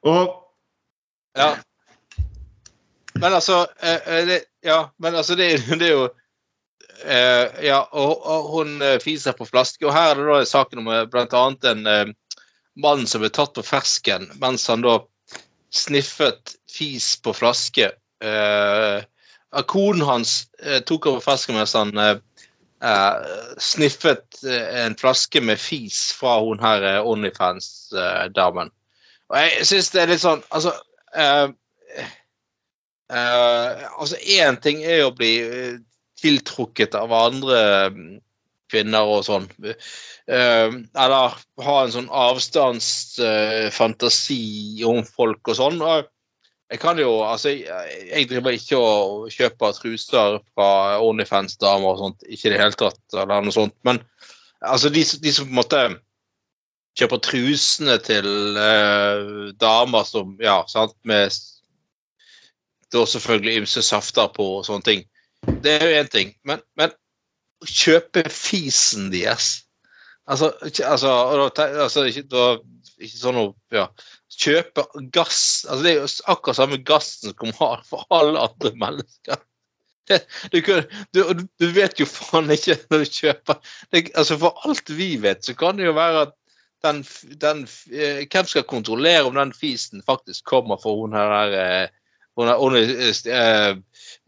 Og 0.07 0.39
Ja. 1.39 1.55
Men 3.15 3.35
altså 3.35 3.67
eh, 3.81 4.01
eh, 4.07 4.27
det, 4.27 4.41
Ja, 4.65 4.91
men 4.99 5.15
altså, 5.15 5.35
det, 5.35 5.65
det 5.79 5.87
er 5.89 5.93
jo 5.93 6.09
eh, 7.05 7.65
Ja, 7.65 7.81
og, 7.93 8.27
og 8.27 8.51
hun 8.53 8.83
fiser 9.01 9.33
på 9.33 9.47
flaske. 9.49 9.87
Og 9.87 9.95
her 9.95 10.13
er 10.13 10.21
det 10.21 10.27
da 10.29 10.45
saken 10.45 10.83
om 10.83 10.91
annet 10.93 11.65
en 11.65 12.15
mann 12.77 13.07
som 13.07 13.23
ble 13.23 13.31
tatt 13.31 13.55
på 13.55 13.65
fersken 13.67 14.31
mens 14.41 14.67
han 14.69 14.85
da 14.85 14.99
sniffet 15.73 16.57
fis 16.71 17.17
på 17.23 17.33
flaske. 17.37 17.91
Eh, 18.25 19.05
konen 19.69 20.05
hans 20.07 20.47
eh, 20.63 20.81
tok 20.89 21.07
over 21.11 21.25
flasken 21.25 21.57
mens 21.59 21.75
han 21.77 21.93
eh, 21.99 22.17
eh, 22.85 23.37
sniffet 23.61 24.43
eh, 24.45 24.85
en 24.85 24.97
flaske 24.99 25.41
med 25.45 25.61
fis 25.61 26.13
fra 26.17 26.39
hun 26.45 26.63
her 26.63 26.85
eh, 26.89 27.01
Onlyfans-damen. 27.09 28.73
Og 29.33 29.39
jeg 29.39 29.69
syns 29.69 29.93
det 29.95 30.03
er 30.03 30.13
litt 30.13 30.25
sånn 30.25 30.43
Altså 30.53 30.77
Altså, 33.13 34.17
én 34.25 34.57
ting 34.65 34.79
er 34.89 35.03
å 35.05 35.11
bli 35.13 35.35
tiltrukket 36.17 36.95
av 36.97 37.13
andre 37.13 37.59
mm, 37.93 38.15
kvinner 38.73 39.05
og 39.09 39.25
sånn. 39.29 39.47
Eh, 39.63 40.71
eller 41.05 41.27
ha 41.67 41.77
en 41.83 41.95
sånn 41.95 42.11
avstandsfantasi 42.25 44.43
om 44.89 45.01
folk 45.07 45.43
og 45.53 45.57
sånn. 45.61 45.79
Jeg 46.73 46.81
kan 46.81 46.97
jo 47.01 47.11
Altså, 47.27 47.49
jeg, 47.53 48.29
driver 48.31 48.53
ikke 48.57 48.77
og 48.81 49.31
kjøper 49.35 49.73
truser 49.77 50.39
fra 50.55 50.71
Onlyfans-damer 51.05 51.89
og 51.93 51.99
sånt. 52.01 52.21
Ikke 52.29 52.49
i 52.49 52.53
det 52.55 52.63
hele 52.63 52.81
tatt, 52.81 53.03
eller 53.13 53.43
noe 53.45 53.55
sånt. 53.55 53.77
Men 53.85 53.97
altså, 54.65 54.89
de, 54.89 55.03
de 55.05 55.33
som 55.35 55.47
på 55.47 55.53
en 55.53 55.61
måte 55.61 55.83
kjøper 56.99 57.21
trusene 57.25 57.97
til 58.05 58.27
uh, 58.57 59.53
damer 59.61 60.05
som 60.09 60.37
Ja, 60.41 60.63
sant, 60.69 60.97
med 61.09 61.33
da 62.93 63.07
selvfølgelig 63.09 63.63
ymse 63.63 63.83
safter 63.85 64.29
på 64.37 64.45
og 64.59 64.67
sånne 64.67 64.85
ting. 64.85 65.05
Det 65.65 65.79
er 65.79 65.87
jo 65.89 66.01
én 66.03 66.11
ting. 66.13 66.35
Men, 66.45 66.61
men 66.77 66.93
kjøpe 67.69 68.25
fisen 68.33 69.11
deres. 69.13 69.63
Altså, 70.31 70.53
altså, 70.87 71.13
altså 71.59 72.05
ikke, 72.07 72.25
da, 72.31 72.45
ikke 73.03 73.19
sånn 73.19 73.41
å 73.41 73.47
ja, 73.75 73.89
Kjøpe 74.33 74.85
gass. 75.13 75.67
Altså 75.69 75.83
Det 75.85 75.91
er 75.91 75.99
jo 75.99 76.11
akkurat 76.33 76.57
samme 76.57 76.79
gassen 76.89 77.31
som 77.31 77.39
kommer 77.41 77.83
for 77.85 78.07
alle 78.15 78.41
andre 78.49 78.77
mennesker. 78.87 79.43
Du, 80.53 80.59
du, 81.15 81.21
du 81.63 81.67
vet 81.73 82.01
jo 82.01 82.05
faen 82.11 82.51
ikke 82.53 82.75
når 82.91 83.05
du 83.05 83.13
kjøper. 83.17 83.75
Det, 83.95 84.01
altså 84.19 84.37
For 84.43 84.67
alt 84.67 84.91
vi 84.93 85.15
vet, 85.23 85.45
så 85.47 85.55
kan 85.57 85.79
det 85.79 85.87
jo 85.87 85.95
være 85.97 86.25
at 86.27 86.35
den, 86.83 87.05
den, 87.41 87.63
eh, 87.95 88.25
hvem 88.27 88.49
skal 88.51 88.67
kontrollere 88.69 89.23
om 89.29 89.39
den 89.39 89.55
fisen 89.55 90.03
faktisk 90.05 90.45
kommer 90.51 90.81
fra 90.83 90.93
hun 90.99 91.15
her 91.17 91.55
eh, 91.55 91.95
hun 92.37 92.49
er 92.49 92.61
hun 92.61 92.77
er, 92.77 93.77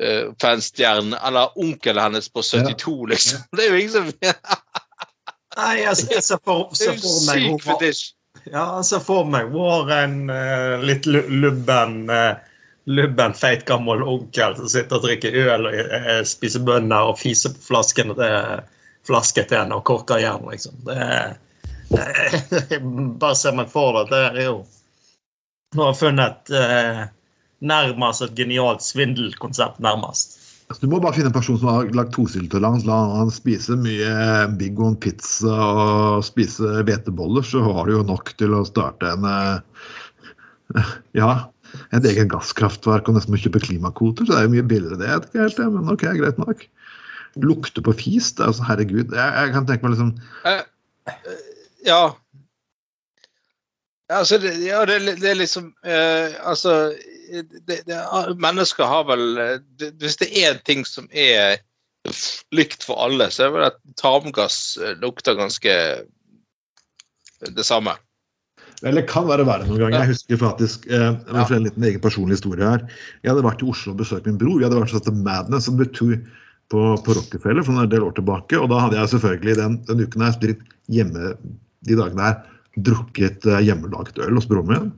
eh, 0.02 0.32
fanstjernen, 0.42 1.14
eller 1.26 1.58
onkelen 1.58 2.02
hennes 2.02 2.28
på 2.28 2.42
72, 2.42 3.06
liksom. 3.10 3.44
Det 3.56 3.64
er 3.64 3.70
jo 3.70 3.80
ingen 3.80 3.92
som 3.92 4.10
Nei, 5.54 5.74
jeg, 5.84 6.06
jeg 6.10 6.22
ser 6.26 6.40
for, 6.42 6.72
ser 6.74 6.96
er 6.96 6.98
for 6.98 7.20
meg 7.28 7.44
syk 7.44 7.62
fetisj. 7.68 8.02
Ja, 8.50 8.64
jeg 8.80 8.88
ser 8.88 9.04
for 9.04 9.28
meg 9.30 9.52
Warren, 9.54 10.26
en 10.26 10.34
eh, 10.34 10.82
litt 10.84 11.06
lubben 11.06 12.10
uh, 12.10 12.34
lubben, 12.90 13.32
feit, 13.38 13.62
gammel 13.64 14.02
onkel 14.02 14.56
som 14.58 14.68
sitter 14.68 14.98
og 14.98 15.06
drikker 15.06 15.38
øl 15.46 15.70
og 15.70 15.78
uh, 15.78 16.18
spiser 16.28 16.64
bønner 16.66 17.12
og 17.12 17.20
fiser 17.22 17.54
på 17.54 17.68
flasken 17.70 18.12
til 18.18 18.64
flasken 19.06 19.46
til 19.48 19.60
henne 19.60 19.78
og 19.78 19.86
korker 19.88 20.20
jern, 20.20 20.44
liksom. 20.50 20.76
Det, 20.88 20.98
er- 20.98 21.40
bare 23.20 23.36
ser 23.36 23.54
meg 23.54 23.68
for 23.70 24.00
det. 24.00 24.08
Det 24.10 24.22
er 24.32 24.46
jo 24.48 24.62
Nå 25.74 25.82
har 25.82 25.90
jeg 25.90 25.98
funnet 26.00 26.50
nærmest 27.66 28.24
et 28.24 28.34
genialt 28.38 28.84
svindelkonsept, 28.84 29.80
nærmest. 29.84 30.38
altså, 30.68 30.80
du 30.84 30.90
må 30.92 31.00
bare 31.02 31.16
finne 31.16 31.30
en 31.32 31.36
person 31.36 31.58
som 31.60 31.70
har 31.72 31.90
laktoseintolerans. 31.96 32.86
La 32.88 32.98
han 33.18 33.32
spise 33.32 33.76
mye 33.80 34.12
Big 34.60 34.80
One 34.80 34.96
pizza 35.00 35.54
og 35.54 36.24
spise 36.26 36.84
hveteboller, 36.86 37.44
så 37.46 37.64
har 37.66 37.86
du 37.86 37.98
jo 37.98 38.06
nok 38.06 38.34
til 38.40 38.56
å 38.56 38.64
starte 38.68 39.12
en 39.16 39.28
eh, 39.28 39.82
Ja, 41.20 41.50
et 41.94 42.06
eget 42.06 42.30
gasskraftverk 42.32 43.08
og 43.08 43.16
nesten 43.18 43.34
må 43.34 43.40
kjøpe 43.40 43.62
klimakvoter. 43.64 44.26
Så 44.26 44.34
det 44.34 44.40
er 44.40 44.48
jo 44.48 44.54
mye 44.56 44.66
billigere 44.70 45.00
det. 45.00 45.10
Jeg 45.10 45.24
ikke 45.28 45.46
helt 45.46 45.62
men 45.76 45.94
ok, 45.94 46.04
greit 46.20 46.40
nok. 46.40 46.66
Lukte 47.42 47.82
på 47.82 47.94
fis, 47.98 48.30
det 48.36 48.44
er 48.44 48.52
altså 48.52 48.66
herregud. 48.68 49.10
Jeg, 49.10 49.32
jeg 49.40 49.54
kan 49.56 49.66
tenke 49.66 49.86
meg 49.86 49.96
liksom 49.96 50.12
Eh, 50.46 50.62
eh, 51.10 51.48
ja. 51.88 52.02
Altså, 54.12 54.38
det, 54.38 54.54
ja, 54.62 54.84
det, 54.86 55.00
det 55.18 55.30
er 55.30 55.38
liksom 55.38 55.70
eh, 55.80 56.34
Altså 56.44 56.92
det, 57.32 57.80
det, 57.86 58.00
Mennesker 58.40 58.88
har 58.88 59.06
vel 59.08 59.24
det, 59.80 59.92
Hvis 60.02 60.18
det 60.20 60.28
er 60.32 60.52
en 60.52 60.64
ting 60.66 60.84
som 60.88 61.08
er 61.10 61.60
likt 62.52 62.84
for 62.84 63.00
alle, 63.00 63.30
så 63.32 63.46
er 63.46 63.48
det 63.48 63.56
vel 63.56 63.68
at 63.70 63.78
tarmgass 64.00 64.58
eh, 64.76 64.96
lukter 65.00 65.36
ganske 65.38 65.76
det 67.44 67.64
samme. 67.64 67.96
Eller 68.84 69.06
kan 69.08 69.26
være 69.28 69.46
verre 69.48 69.66
noen 69.68 69.80
ganger. 69.80 70.02
Jeg 70.02 70.12
husker 70.12 70.40
faktisk 70.42 70.86
eh, 70.90 71.10
jeg 71.14 71.32
må 71.32 71.44
en 71.48 71.66
liten 71.68 71.86
egen 71.88 72.02
personlig 72.04 72.38
historie 72.38 72.68
her. 72.68 72.84
Jeg 73.22 73.32
hadde 73.32 73.46
vært 73.46 73.64
i 73.64 73.68
Oslo 73.72 73.94
og 73.94 74.02
besøkt 74.02 74.28
min 74.28 74.40
bror. 74.40 74.58
Vi 74.60 74.66
hadde 74.66 74.80
vært 74.80 74.96
og 74.98 75.06
til 75.06 75.20
Madness 75.24 75.70
the 75.70 75.88
Tour 75.96 76.16
på, 76.72 76.82
på 77.06 77.16
Rockefeller 77.16 77.64
for 77.64 77.80
en 77.80 77.92
del 77.92 78.04
år 78.04 78.16
tilbake. 78.18 78.58
Og 78.60 78.68
da 78.72 78.82
hadde 78.84 79.00
jeg 79.00 79.14
selvfølgelig 79.14 79.56
den, 79.60 79.78
den 79.88 80.04
uken 80.04 80.26
her 80.26 80.58
hjemme 80.92 81.36
de 81.84 81.96
dagene 81.96 82.28
her 82.28 82.42
drukket 82.84 83.46
eh, 83.46 83.62
hjemmelaget 83.68 84.18
øl 84.24 84.38
hos 84.38 84.48
broren 84.50 84.70
min. 84.70 84.92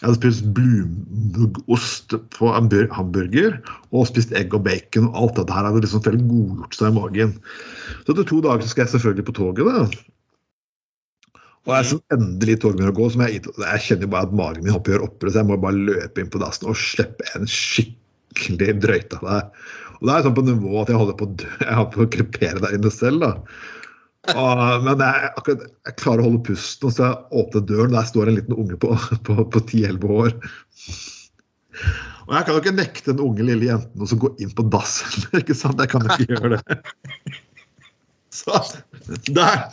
Jeg 0.00 0.08
hadde 0.08 0.16
spist 0.16 0.46
blumuggost 0.56 2.14
på 2.32 2.48
en 2.56 2.70
hamburger 2.96 3.58
og 3.92 4.06
spist 4.08 4.30
egg 4.32 4.54
og 4.56 4.62
bacon. 4.64 5.10
og 5.10 5.18
Alt 5.20 5.40
dette 5.42 5.56
her 5.56 5.66
hadde 5.68 5.82
liksom 5.84 6.04
veldig 6.06 6.28
godgjort 6.30 6.78
seg 6.78 6.88
i 6.88 6.96
magen. 6.96 7.34
Så 8.06 8.14
etter 8.14 8.28
to 8.30 8.38
dager 8.46 8.64
så 8.64 8.72
skal 8.72 8.86
jeg 8.86 8.94
selvfølgelig 8.94 9.26
på 9.28 9.34
toget. 9.36 9.68
da. 9.68 9.82
Og 11.68 11.74
jeg 11.74 11.88
som 11.90 12.00
endelig 12.16 12.56
toget 12.62 12.78
begynner 12.78 12.94
å 12.94 12.96
gå, 12.96 13.10
som 13.12 13.24
jeg, 13.26 13.42
jeg 13.44 13.84
kjenner 13.84 14.06
jo 14.06 14.12
bare 14.14 14.28
at 14.30 14.38
magen 14.40 14.64
min 14.64 14.72
hopper 14.72 15.04
oppover, 15.04 15.34
så 15.34 15.42
jeg 15.42 15.50
må 15.50 15.60
bare 15.60 15.84
løpe 15.90 16.24
inn 16.24 16.32
på 16.32 16.40
dassen 16.40 16.70
og 16.72 16.80
slippe 16.80 17.26
en 17.36 17.44
skikkelig 17.44 18.78
drøyt 18.80 19.18
av 19.18 19.26
deg. 19.28 19.60
Og 20.00 20.08
det 20.08 20.14
er 20.14 20.24
sånn 20.24 20.38
på 20.38 20.46
nivå 20.48 20.80
at 20.80 20.94
jeg 20.94 21.02
holder 21.02 21.20
på 21.20 21.28
å 21.28 21.34
dø, 21.42 21.50
jeg 21.60 21.76
holder 21.76 21.92
på 21.98 22.06
å 22.06 22.12
krepere 22.16 22.64
der 22.64 22.78
inne 22.78 22.94
selv. 22.94 23.20
da. 23.26 23.34
Og, 24.28 24.84
men 24.84 25.00
jeg, 25.00 25.30
akkurat, 25.40 25.62
jeg 25.88 25.96
klarer 25.96 26.22
å 26.22 26.28
holde 26.28 26.42
pusten, 26.50 26.90
og 26.90 26.94
så 26.94 27.06
jeg 27.06 27.40
åpner 27.40 27.64
døren, 27.70 27.94
der 27.96 28.08
står 28.08 28.30
en 28.30 28.36
liten 28.36 28.58
unge 28.58 28.76
på, 28.80 28.92
på, 29.26 29.36
på 29.54 29.62
10-11 29.64 30.16
år. 30.20 30.34
Og 32.28 32.34
jeg 32.36 32.46
kan 32.46 32.54
jo 32.54 32.62
ikke 32.62 32.76
nekte 32.76 33.12
den 33.12 33.22
unge 33.24 33.46
lille 33.46 33.70
jenten 33.70 34.04
å 34.04 34.18
gå 34.24 34.32
inn 34.44 34.52
på 34.54 34.66
dass 34.70 35.00
heller, 35.06 35.40
ikke 35.42 35.56
sant? 35.58 35.80
Jeg 35.80 35.92
kan 35.94 36.04
ikke 36.06 36.28
gjøre 36.34 36.58
det. 36.58 36.80
Så 38.30 38.54
der 39.26 39.64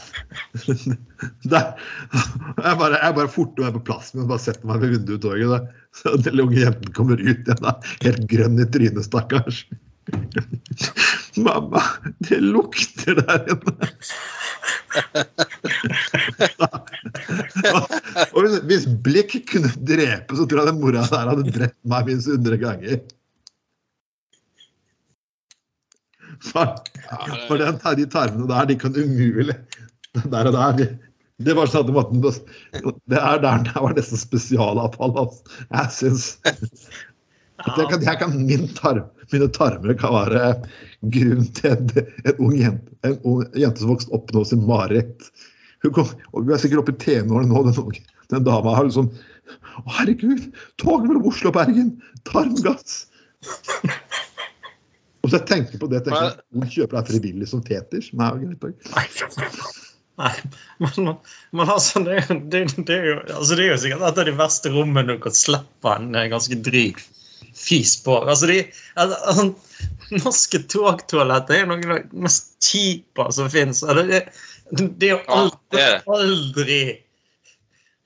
Der. 1.45 1.67
Jeg 2.01 2.77
bare, 2.79 2.97
jeg 2.97 3.15
bare 3.19 3.29
forter 3.29 3.67
meg 3.67 3.75
på 3.75 3.83
plassen 3.91 4.17
min 4.17 4.25
og 4.25 4.31
bare 4.31 4.41
setter 4.41 4.65
meg 4.65 4.81
ved 4.81 4.95
vinduet 4.95 5.67
Så 5.93 6.15
den 6.15 6.25
lille 6.31 6.47
unge 6.47 6.63
jenten 6.63 6.95
kommer 6.97 7.21
ut 7.21 7.43
igjen, 7.45 7.69
helt 8.01 8.25
grønn 8.31 8.63
i 8.63 8.65
trynet, 8.73 9.05
stakkars. 9.05 9.61
Mamma, 11.45 11.81
det 12.27 12.39
lukter 12.41 13.15
der 13.19 13.39
inne. 13.51 13.89
og 18.33 18.41
hvis, 18.69 18.85
blikk 19.03 19.31
kunne 19.51 19.71
drepe, 19.75 20.37
så 20.37 20.45
tror 20.45 20.59
jeg 20.63 20.69
den 20.71 20.81
mora 20.81 21.03
der 21.11 21.29
hadde 21.31 21.53
drept 21.53 21.79
meg 21.91 22.01
minst 22.09 22.27
100 22.31 22.57
ganger. 22.63 22.97
For, 26.45 26.65
for 27.47 27.55
den, 27.61 27.75
de 27.97 28.05
tarmene 28.13 28.47
der, 28.49 28.69
de 28.69 28.75
kan 28.77 28.97
umulig 28.97 29.57
Der 30.13 30.49
og 30.49 30.53
der. 30.53 30.97
Det 31.45 31.53
var 31.53 31.69
sånn 31.69 31.97
at 31.97 32.09
Det 33.05 33.17
er 33.17 33.41
der 33.43 33.57
det 33.67 33.75
var 33.77 33.93
nesten 33.93 34.17
spesialavfall. 34.17 35.13
Altså. 35.21 35.41
Jeg 35.69 35.91
syns 35.93 36.25
jeg 37.65 37.89
kan, 37.89 38.03
jeg 38.05 38.19
kan, 38.21 38.35
min 38.45 38.67
tarm, 38.77 39.05
Mine 39.31 39.47
tarmer 39.51 39.95
kan 39.99 40.13
være 40.13 40.43
grunnen 41.11 41.47
til 41.57 41.73
en, 41.73 42.37
ung 42.39 42.53
jente, 42.55 42.97
en 43.07 43.17
ung 43.27 43.41
jente 43.59 43.83
som 43.83 43.91
vokste 43.91 44.13
opp 44.15 44.31
nå 44.35 44.43
sin 44.47 44.63
mareritt. 44.67 45.27
Hun, 45.83 46.13
hun 46.31 46.53
er 46.53 46.61
sikkert 46.61 46.85
oppe 46.85 46.95
i 46.95 47.01
tenårene 47.01 47.49
nå, 47.51 47.63
den, 47.67 47.97
den 48.31 48.45
dama 48.47 48.77
har 48.77 48.87
liksom 48.87 49.09
Å, 49.77 49.83
herregud! 49.99 50.47
Toget 50.81 51.09
mellom 51.09 51.27
Oslo 51.29 51.51
og 51.51 51.57
Bergen! 51.57 51.91
Tarmgass! 52.27 53.05
Og 55.23 55.29
så 55.29 55.37
jeg 55.37 55.45
tenker 55.49 55.79
på 55.81 55.89
det, 55.91 56.01
tenker 56.05 56.23
jeg, 56.23 56.39
Hun 56.55 56.71
kjøper 56.71 56.97
deg 56.97 57.11
frivillig 57.11 57.49
som 57.51 57.61
fetisj? 57.63 58.13
Nei. 58.17 58.31
Nei, 60.17 60.31
men, 60.81 61.11
men 61.53 61.69
altså, 61.69 62.01
det, 62.01 62.15
er 62.23 62.39
det, 62.49 62.63
det, 62.79 62.95
er 62.95 63.11
jo, 63.11 63.17
altså, 63.35 63.53
det 63.53 63.67
er 63.67 63.69
jo 63.69 63.81
sikkert 63.83 64.07
et 64.07 64.23
av 64.23 64.27
de 64.31 64.33
verste 64.39 64.71
rommene 64.73 65.13
du 65.13 65.21
kan 65.21 65.35
slippe 65.35 65.93
en 65.93 66.09
ganske 66.31 66.57
dryg 66.65 67.03
fis 67.57 68.03
på. 68.03 68.19
Altså, 68.23 68.47
de, 68.51 68.59
altså, 68.95 69.17
altså, 69.31 69.47
norske 70.23 70.61
togtoaletter 70.71 71.61
er 71.61 71.69
noe 71.69 71.81
av 71.81 71.97
det 71.97 72.23
mest 72.27 72.55
kjipe 72.63 73.27
som 73.35 73.49
fins. 73.51 73.81
Det, 73.81 74.21
det, 74.71 75.09
er 75.09 75.13
jo 75.15 75.19
aldri, 75.33 75.85
aldri 76.17 76.81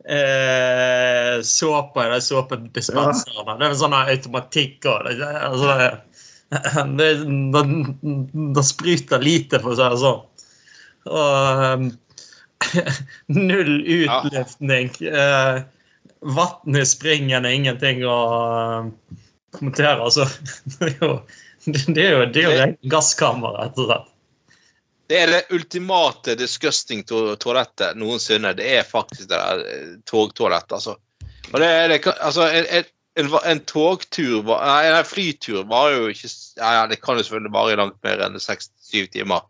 eh, 0.06 1.36
såpe 1.48 2.06
i 2.06 2.14
de 2.14 2.22
såpedispenserne. 2.26 3.58
Det 3.58 3.68
er 3.68 3.70
en 3.70 3.82
sånn 3.84 3.98
automatikk 3.98 4.88
og 4.92 5.10
det, 5.10 5.32
altså, 5.50 5.76
det, 7.00 7.12
det, 7.56 7.66
det, 8.56 8.66
spruter 8.68 9.24
lite, 9.24 9.62
for 9.64 9.74
å 9.74 9.80
si 9.80 9.92
det 9.94 10.02
sånn. 10.06 10.24
Og 11.12 11.66
um, 11.66 11.92
null 13.52 13.78
utluftning. 13.82 14.92
Uh, 15.02 15.64
Vann 16.22 16.78
i 16.78 16.84
springen 16.86 17.48
er 17.50 17.56
ingenting 17.58 18.04
å 18.06 18.18
kommentere. 19.56 19.98
Altså, 20.02 20.28
det 20.80 20.94
er 20.94 20.98
jo 21.02 21.14
det 21.66 22.06
er 22.06 22.16
jo, 22.16 22.24
det 22.26 22.42
er 22.42 22.48
jo 22.48 22.58
rent 22.58 22.80
gasskammer, 22.90 23.54
rett 23.60 23.78
og 23.78 23.90
slett. 23.90 24.08
Det 25.12 25.20
er 25.20 25.28
det 25.28 25.42
ultimate 25.52 26.38
disgusting 26.40 27.04
to 27.04 27.36
toalettet 27.36 27.98
noensinne. 28.00 28.54
Det 28.58 28.70
er 28.80 28.88
faktisk 28.88 29.28
det 29.28 29.36
der 29.36 29.64
eh, 29.68 29.90
togtoalettet, 30.08 30.78
altså. 30.80 30.96
Og 31.52 31.60
det, 31.60 31.70
det, 31.92 32.00
altså 32.24 32.48
en, 32.48 32.70
en, 33.20 33.34
en, 33.52 33.60
togtur 33.68 34.40
var- 34.48 34.64
Nei, 34.64 34.88
en 34.88 35.06
flytur 35.06 35.66
var 35.68 35.92
jo 35.92 36.08
ikke 36.14 36.30
ja, 36.30 36.70
ja, 36.78 36.86
Det 36.88 37.02
kan 37.04 37.20
jo 37.20 37.26
selvfølgelig 37.28 37.54
vare 37.54 37.76
langt 37.82 38.00
mer 38.08 38.24
enn 38.24 38.40
seks-syv 38.40 39.10
timer. 39.12 39.44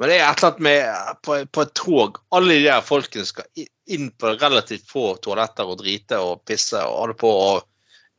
Men 0.00 0.08
det 0.10 0.16
er 0.16 0.24
et 0.30 0.40
eller 0.40 0.54
annet 0.54 0.64
med 0.64 1.20
på, 1.26 1.36
på 1.52 1.66
et 1.66 1.74
tog 1.76 2.18
Alle 2.34 2.56
de 2.56 2.64
der 2.64 2.86
folkene 2.86 3.28
skal 3.28 3.66
inn 3.92 4.08
på 4.16 4.32
relativt 4.40 4.88
få 4.88 5.18
toaletter 5.20 5.68
og 5.68 5.82
drite 5.84 6.16
og 6.16 6.40
pisse 6.48 6.80
og 6.80 6.96
holde 7.02 7.18
på 7.20 7.28
og 7.28 7.68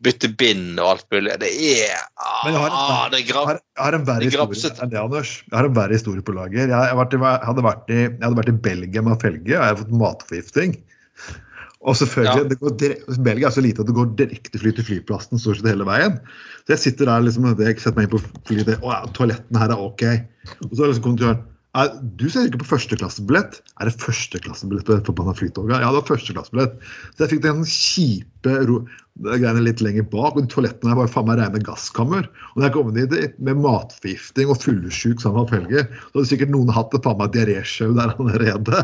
bytte 0.03 0.27
bind 0.37 0.79
og 0.79 0.89
alt 0.95 1.05
mulig. 1.13 1.37
Det 1.39 1.49
er 1.49 2.01
Men 2.43 2.53
jeg 2.53 2.61
har 2.61 2.67
en- 2.67 2.75
ah, 2.75 3.09
Det 3.09 3.31
har, 3.31 3.59
har 3.77 3.93
en 3.93 4.05
verre 4.05 4.23
historie 4.27 4.71
enn 4.83 4.89
det, 4.89 4.99
Anders. 4.99 5.43
Jeg 5.49 5.57
har 5.57 5.65
en 5.65 5.73
verre 5.73 5.93
historie 5.93 6.21
på 6.21 6.35
lager. 6.35 6.67
Jeg, 6.67 6.69
jeg, 6.69 6.95
vært 6.99 7.11
jeg, 7.15 7.45
hadde 7.45 7.63
vært 7.63 7.89
i, 7.89 8.01
jeg 8.03 8.21
hadde 8.21 8.35
vært 8.41 8.49
i 8.49 8.59
Belgia 8.69 9.01
med 9.01 9.21
felge, 9.21 9.41
og 9.55 9.63
jeg 9.63 9.63
hadde 9.63 9.81
fått 9.85 9.95
matforgifting. 10.03 10.75
Og 11.85 11.93
selvfølgelig, 11.95 12.43
Ja. 12.43 12.49
det 12.49 12.59
går 12.59 12.77
dire- 12.81 13.23
Belgia 13.23 13.47
er 13.47 13.51
så 13.51 13.61
lite 13.61 13.79
at 13.81 13.85
det 13.87 13.95
går 13.95 14.15
direktefly 14.17 14.71
til 14.75 14.83
flyplassen 14.83 15.39
stort 15.39 15.57
sett 15.57 15.67
hele 15.69 15.85
veien. 15.85 16.19
Så 16.65 16.73
jeg 16.73 16.79
sitter 16.79 17.05
der 17.05 17.21
liksom, 17.21 17.45
jeg 17.57 17.79
setter 17.79 17.95
meg 17.95 18.09
inn 18.09 18.17
på 18.19 18.23
flyet, 18.47 18.81
og 18.81 18.89
ja, 18.91 19.05
toaletten 19.13 19.55
her 19.59 19.69
er 19.69 19.77
ok. 19.77 20.03
Og 20.65 20.71
så 20.73 20.83
er 20.83 20.91
liksom 20.93 21.03
kontrolløren 21.05 21.43
«Nei, 21.75 21.89
du 22.15 22.29
ser 22.31 22.45
ikke 22.47 22.61
på 22.61 22.69
førsteklassebillett. 22.69 23.57
Er 23.83 23.89
det 23.89 23.97
førsteklassebillett 23.99 24.87
på 24.87 24.99
forbanna 25.09 25.33
flytoget? 25.35 25.81
Ja, 25.83 25.89
det 25.91 25.99
var 25.99 26.07
førsteklassebillett. 26.07 26.77
Så 27.17 27.25
jeg 27.25 27.33
fikk 27.33 27.41
den 27.43 27.65
kjipe 27.67 28.53
ro 28.69 28.77
greiene 29.23 29.61
litt 29.63 29.79
lenger 29.79 30.03
bak, 30.11 30.35
og 30.35 30.43
de 30.43 30.49
toalettene 30.51 30.91
her 30.91 30.97
var 30.99 31.11
faen 31.11 31.27
meg 31.29 31.37
rene 31.39 31.61
gasskammer. 31.63 32.25
Og 32.51 32.57
når 32.59 32.65
jeg 32.67 32.73
kom 32.75 32.89
dit 32.95 33.37
med 33.47 33.61
matforgifting 33.63 34.51
og 34.51 34.59
fyllesyk 34.59 35.23
sammen 35.23 35.45
med 35.45 35.53
Felge, 35.53 35.83
så 35.87 36.17
hadde 36.17 36.31
sikkert 36.33 36.51
noen 36.51 36.73
hatt 36.75 36.91
det 36.91 37.01
faen 37.05 37.21
meg 37.21 37.31
diarésjau 37.35 37.93
der 37.95 38.11
allerede. 38.17 38.81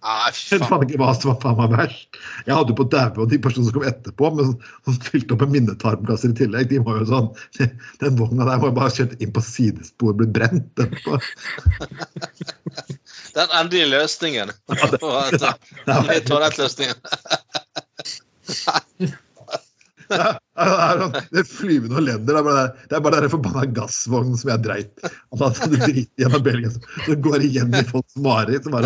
ah, 0.00 0.30
Jeg 0.32 0.64
faen 0.64 0.86
ikke 0.86 1.00
hva 1.02 1.12
som 1.18 1.34
var 1.34 1.40
faen 1.44 1.60
meg 1.60 1.76
verst. 1.76 2.20
Jeg 2.46 2.56
hadde 2.56 2.72
jo 2.72 2.78
på 2.80 2.88
daue, 2.96 3.12
og 3.26 3.28
de 3.32 3.40
personene 3.44 3.68
som 3.68 3.76
kom 3.76 3.88
etterpå, 3.92 4.32
men 4.38 4.54
som 4.88 4.98
fylte 5.10 5.36
opp 5.36 5.44
med 5.44 5.54
minnetarmkasser 5.58 6.32
i 6.32 6.38
tillegg, 6.40 6.70
de 6.72 6.80
var 6.88 7.02
jo 7.02 7.10
sånn 7.12 7.30
Den 8.02 8.16
vogna 8.20 8.48
der 8.48 8.62
var 8.62 8.72
jo 8.72 8.78
bare 8.80 8.96
kjørt 8.96 9.20
inn 9.20 9.36
på 9.36 9.44
sidespor 9.44 10.14
og 10.14 10.22
blitt 10.22 10.32
brent 10.38 10.80
etterpå. 10.80 11.20
Den 13.36 13.48
endelige 13.58 13.88
løsningen. 13.92 14.48
Det 14.68 14.76
er 16.16 16.24
toalettløsningen. 16.28 16.96
Det 21.32 21.42
flyvende 21.48 21.96
og 21.96 22.04
lender. 22.04 22.28
Det 22.28 22.36
er 22.38 22.44
bare, 23.00 23.14
det 23.16 23.22
den 23.24 23.32
forbanna 23.32 23.64
gassvognen 23.78 24.36
som 24.36 24.50
jeg 24.52 24.60
dreit 24.66 24.92
han 25.06 25.38
hadde 25.40 25.78
dritt 25.86 26.12
gjennom 26.20 26.42
Belgia. 26.44 26.68
Så 26.74 26.78
så 27.06 27.12
går 27.24 27.36
det 27.40 27.46
igjen 27.48 27.72
i 27.78 27.80
folks 27.88 28.14
mareritt. 28.20 28.64
sånn, 28.68 28.76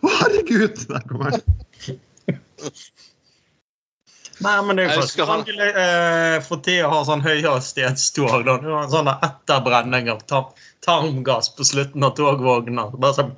Å, 0.00 0.08
herregud! 0.20 0.76
Der 0.88 1.02
kommer 1.10 1.26
han. 1.34 1.40
Nei, 4.42 4.54
men 4.66 4.78
det 4.78 4.88
er 4.88 4.96
jo 4.98 5.26
for, 5.28 5.50
eh, 5.62 6.36
for 6.42 6.62
tida 6.64 6.88
har 6.90 7.04
sånn 7.06 7.22
høyhastighetstog. 7.22 8.42
Du 8.42 8.50
har 8.50 8.82
en 8.82 8.90
sånn 8.90 9.10
etterbrenning 9.12 10.10
av 10.10 10.24
tar 10.26 10.48
tarmgass 10.84 11.52
på 11.54 11.66
slutten 11.66 12.02
av 12.04 12.16
togvogna. 12.18 12.88
Bare 12.98 13.14
sånn 13.14 13.32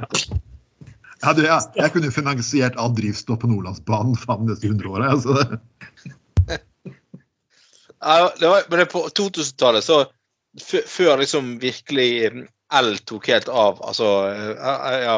Ja, 1.23 1.33
du, 1.33 1.43
ja, 1.45 1.61
jeg 1.77 1.93
kunne 1.95 2.13
finansiert 2.13 2.77
all 2.81 2.93
drivstoff 2.97 3.41
på 3.43 3.49
Nordlandsbanen 3.51 4.17
faen 4.21 4.49
neste 4.49 4.69
100 4.69 4.89
året. 4.89 5.13
Altså. 5.17 5.61
Ja, 8.01 8.33
det 8.41 8.49
var, 8.49 8.67
men 8.69 8.79
det 8.79 8.91
på 8.93 9.07
2000-tallet, 9.09 9.85
så 9.85 10.05
før 10.87 11.19
liksom 11.21 11.57
virkelig 11.59 12.11
mm, 12.33 12.45
el 12.79 12.99
tok 13.09 13.29
helt 13.33 13.49
av, 13.49 13.81
altså 13.85 14.11
eh, 14.31 15.01
ja, 15.05 15.17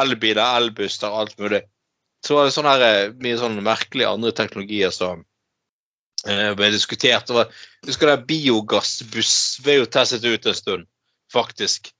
elbiler, 0.00 0.42
elbusser, 0.58 1.12
alt 1.12 1.36
mulig, 1.38 1.62
så 2.24 2.38
var 2.38 2.48
det 2.48 2.54
sånn 2.54 2.68
her, 2.68 2.84
eh, 2.84 3.14
mye 3.20 3.38
sånn 3.40 3.58
merkelige 3.64 4.12
andre 4.16 4.32
teknologier 4.36 4.92
som 4.94 5.24
eh, 6.28 6.52
ble 6.56 6.70
diskutert. 6.72 7.26
Det 7.28 7.36
var, 7.36 7.50
husker 7.86 8.10
du 8.10 8.24
biogassbuss 8.30 9.34
ble 9.64 9.80
jo 9.82 9.90
testet 9.90 10.24
ut 10.24 10.48
en 10.48 10.56
stund, 10.56 10.88
faktisk. 11.32 11.92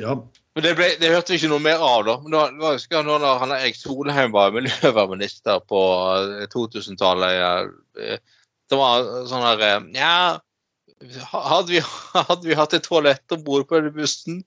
Ja, 0.00 0.14
Men 0.54 0.64
det, 0.64 0.76
ble, 0.78 0.86
det 1.00 1.10
hørte 1.12 1.34
vi 1.34 1.40
ikke 1.40 1.50
noe 1.52 1.64
mer 1.64 1.82
av, 1.82 2.04
da. 2.06 2.14
Men 2.22 2.36
da, 2.36 2.44
da 2.60 2.70
husker 2.76 3.00
jeg 3.00 3.08
når 3.08 3.26
han 3.42 3.56
Erik 3.56 3.76
Solheim 3.76 4.32
var 4.36 4.54
miljøvernminister 4.54 5.64
på 5.68 5.82
eh, 6.14 6.46
2000-tallet. 6.54 7.74
eh, 7.98 8.40
Det 8.70 8.78
var 8.78 9.10
sånn 9.28 9.44
her 9.44 9.90
Ja, 9.98 10.38
hadde 11.32 11.74
vi, 11.74 11.82
hadde 12.30 12.46
vi 12.46 12.56
hatt 12.56 12.78
et 12.78 12.86
toalett 12.86 13.34
om 13.34 13.42
bord 13.42 13.66
på 13.66 13.80
denne 13.80 13.90
bussen, 13.96 14.44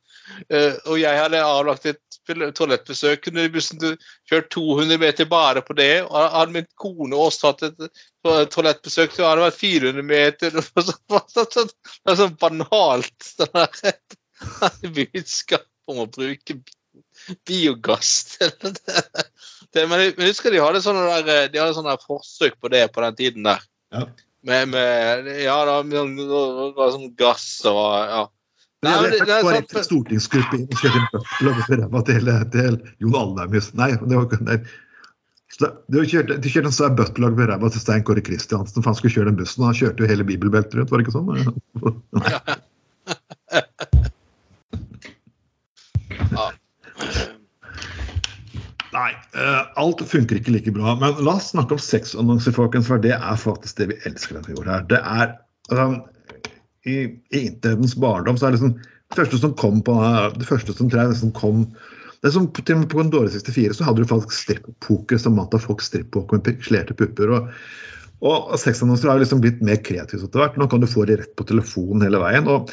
og 0.47 0.95
jeg 0.97 1.19
hadde 1.19 1.41
avlagt 1.43 1.85
et 1.85 1.99
toalettbesøk, 2.27 3.23
kunne 3.25 3.47
bussen 3.53 3.81
kjørt 4.29 4.49
200 4.53 4.99
meter 5.01 5.29
bare 5.29 5.63
på 5.65 5.75
det, 5.77 6.03
og 6.07 6.29
hadde 6.33 6.55
min 6.57 6.69
kone 6.81 7.17
også 7.17 7.51
hatt 7.51 7.65
et 7.69 7.87
toalettbesøk, 8.53 9.13
så 9.13 9.27
hadde 9.27 9.41
det 9.41 9.47
vært 9.47 9.61
400 9.61 10.07
meter. 10.09 10.55
Det 11.35 12.11
er 12.11 12.11
det 12.11 12.17
sånn 12.19 12.39
banalt 12.41 13.29
sånn 13.29 13.53
der, 13.55 13.99
budskap 14.95 15.67
om 15.89 16.03
å 16.03 16.09
bruke 16.09 16.57
biogass. 17.47 18.37
til 18.37 18.51
det. 18.61 19.03
Det, 19.73 19.87
men 19.89 20.05
jeg 20.05 20.15
husker 20.19 20.53
de 20.53 20.61
hadde 20.63 20.83
sånne, 20.83 21.07
der, 21.27 21.49
de 21.51 21.59
hadde 21.59 21.75
sånne 21.77 21.97
forsøk 22.03 22.57
på 22.61 22.71
det 22.71 22.85
på 22.95 23.03
den 23.03 23.17
tiden 23.19 23.47
der. 23.47 23.65
Ja. 23.93 24.05
Med, 24.45 24.69
med 24.69 25.29
Ja, 25.41 25.57
da, 25.65 25.79
med 25.83 26.19
det 26.19 26.77
var 26.77 26.93
sånn 26.93 27.11
gass 27.17 27.47
og 27.69 27.81
ja. 27.81 28.23
Nei, 28.85 28.93
Men 28.93 29.05
men 29.05 29.13
det, 29.13 29.19
det 29.25 29.35
er 29.35 29.41
sant, 29.49 29.77
stortingsgruppe 29.89 30.57
ræva 31.81 32.01
til, 32.07 32.33
til 32.53 32.75
Jon 33.03 33.17
Alnheim. 33.21 33.55
Nei, 33.81 33.91
det 33.97 34.19
var 34.19 34.27
ikke. 34.29 34.59
Så 35.55 35.69
De 35.93 36.03
kjørte, 36.03 36.37
de 36.41 36.51
kjørte 36.51 36.69
en 36.71 36.75
svær 36.75 36.93
bøttelag 36.99 37.37
ved 37.39 37.49
ræva 37.51 37.71
til 37.71 37.81
Stein 37.81 38.05
Kåre 38.05 38.23
Kristiansen. 38.25 38.81
For 38.81 38.91
han 38.91 38.99
skulle 38.99 39.15
kjøre 39.15 39.31
den 39.31 39.39
bussen, 39.39 39.63
og 39.63 39.71
han 39.71 39.79
kjørte 39.81 40.03
jo 40.03 40.11
hele 40.11 40.27
bibelbeltet 40.27 40.77
rundt, 40.79 40.91
var 40.91 41.01
det 41.01 41.07
ikke 41.07 41.17
sånn? 41.17 41.29
ja. 42.21 42.39
Nei, 48.95 49.11
eh, 49.35 49.63
alt 49.81 50.01
funker 50.07 50.39
ikke 50.39 50.53
like 50.55 50.71
bra. 50.75 50.93
Men 50.99 51.17
la 51.25 51.35
oss 51.35 51.51
snakke 51.51 51.75
om 51.75 51.81
sexannonser, 51.81 52.55
folkens, 52.55 52.87
for 52.87 53.01
det 53.01 53.15
er 53.17 53.39
faktisk 53.39 53.81
det 53.81 53.89
vi 53.91 53.97
elsker 54.07 54.37
denne 54.37 54.55
jord 54.55 54.69
her. 54.71 54.85
Det 54.91 55.01
er 55.01 55.33
altså, 55.71 55.87
I 56.85 56.97
i 57.33 57.39
internettens 57.47 57.95
barndom 57.97 58.37
så 58.37 58.47
er 58.47 58.53
det 58.53 58.59
liksom 58.59 58.75
det 58.79 59.19
første 59.19 59.39
som 59.41 59.53
kom 59.57 59.81
på 59.85 59.95
det 60.37 60.47
første 60.47 60.73
som 60.73 60.89
tror 60.89 61.01
jeg 61.03 61.13
nesten 61.13 61.33
kom 61.37 61.65
det 62.25 62.31
som, 62.33 62.47
til 62.57 62.73
og 62.73 62.79
med 62.81 62.89
På 62.89 62.97
Condore 63.01 63.29
64 63.29 63.77
så 63.77 63.85
hadde 63.85 64.01
du 64.01 64.09
faktisk 64.09 64.33
strippoker 64.33 65.19
som 65.21 65.35
vant 65.37 65.53
av 65.53 65.61
folk 65.61 65.83
strippoker 65.85 66.39
med 66.39 66.47
pikslerte 66.47 66.95
pupper. 66.97 67.33
og 67.35 67.51
og 68.25 68.55
sexannonser 68.57 69.11
har 69.11 69.19
liksom 69.21 69.41
blitt 69.43 69.59
mer 69.65 69.77
kreative 69.85 70.23
etter 70.25 70.41
hvert. 70.41 70.55
Nå 70.57 70.65
kan 70.71 70.81
du 70.81 70.87
få 70.89 71.03
det 71.05 71.19
rett 71.19 71.33
på 71.37 71.45
telefonen 71.45 72.05
hele 72.07 72.21
veien. 72.23 72.47
og 72.47 72.71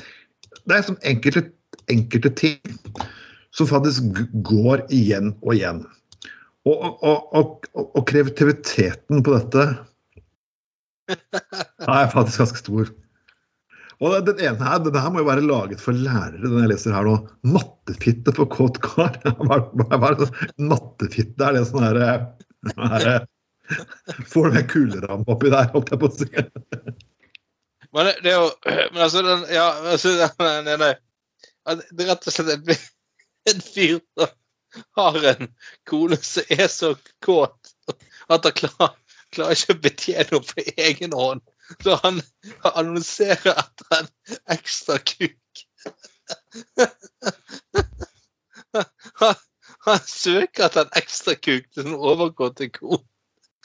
Det 0.62 0.70
er 0.70 0.78
liksom 0.80 1.00
enkelte, 1.10 1.42
enkelte 1.92 2.30
ting 2.38 2.94
som 3.52 3.68
faktisk 3.68 4.22
går 4.46 4.86
igjen 4.94 5.34
og 5.42 5.54
igjen. 5.56 5.82
Og, 6.64 6.78
og, 7.02 7.26
og, 7.34 7.66
og, 7.74 7.88
og 7.98 8.06
kreativiteten 8.08 9.24
på 9.26 9.34
dette 9.34 9.66
er 11.90 12.12
faktisk 12.14 12.44
ganske 12.44 12.62
stor. 12.62 12.92
Og 14.02 14.16
den 14.26 14.40
ene 14.42 14.66
her, 14.66 14.80
den 14.82 14.96
her 14.98 15.12
må 15.14 15.22
jo 15.22 15.28
være 15.28 15.44
laget 15.46 15.82
for 15.82 15.94
lærere, 15.94 16.40
den 16.42 16.58
jeg 16.58 16.72
leser 16.72 16.94
her 16.96 17.06
nå. 17.06 17.14
'Nattefitte 17.46 18.34
for 18.34 18.50
kåt 18.50 18.80
kar. 18.82 19.14
Hva 19.46 19.60
er 19.60 20.16
det? 20.18 21.62
Sånn 21.68 21.86
herre 21.86 22.08
her, 22.08 23.28
Får 24.32 24.50
du 24.50 24.58
en 24.58 24.68
kuleramme 24.68 25.24
oppi 25.30 25.50
der, 25.52 25.70
holdt 25.72 25.92
jeg 25.92 26.00
på 26.02 26.10
å 26.10 26.16
si. 26.16 26.26
Men 27.94 28.10
det, 28.24 28.32
er 28.32 28.38
jo 28.40 28.50
Men 28.92 29.02
altså, 29.06 29.22
den, 29.26 29.46
ja, 29.52 29.68
altså 29.92 30.16
den, 30.18 30.68
den, 30.68 30.86
Det 31.92 32.04
er 32.04 32.10
rett 32.10 32.26
og 32.26 32.34
slett 32.34 32.52
en, 32.56 32.86
en 33.52 33.64
fyr 33.64 33.98
som 34.18 34.34
har 34.96 35.18
en 35.34 35.50
kone 35.88 36.18
som 36.24 36.54
er 36.56 36.68
så 36.72 36.94
kåt 37.24 37.74
at 38.32 38.46
han 38.48 38.54
klarer, 38.56 38.94
klarer 39.34 39.58
ikke 39.58 39.76
å 39.76 39.82
betjene 39.84 40.24
henne 40.30 40.46
på 40.48 40.64
egen 40.88 41.16
hånd. 41.16 41.42
Så 41.84 41.98
han 42.02 42.20
annonserer 42.74 43.54
etter 43.64 43.98
en 43.98 44.08
ekstra 44.56 44.98
kuk. 44.98 45.38
Han, 49.20 49.34
han 49.84 49.98
søker 50.08 50.64
etter 50.64 50.86
en 50.86 50.94
ekstra 50.96 51.34
kuk 51.36 51.66
til 51.74 51.86
en 51.90 51.98
overgått 51.98 52.62
ko. 52.78 53.02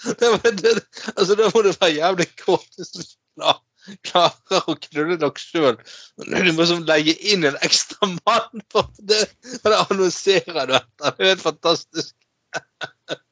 Altså, 0.03 1.37
da 1.39 1.47
må 1.53 1.61
du 1.63 1.71
være 1.71 1.93
jævlig 1.95 2.27
kåt 2.41 2.67
hvis 2.77 2.91
du 2.91 3.01
klar- 3.37 3.63
klarer 4.07 4.67
å 4.67 4.75
knulle 4.87 5.17
nok 5.21 5.39
sjøl. 5.41 5.77
Du 6.19 6.51
må 6.57 6.65
som 6.69 6.83
leie 6.89 7.15
inn 7.31 7.47
en 7.47 7.57
ekstra 7.65 8.09
mann 8.11 8.65
for 8.73 8.89
det. 8.99 9.23
Og 9.63 9.71
det 9.71 9.79
annonserer 9.85 10.67
du 10.69 10.75
etter. 10.81 11.15
Det 11.17 11.23
er 11.23 11.31
helt 11.31 11.45
fantastisk. 11.45 12.13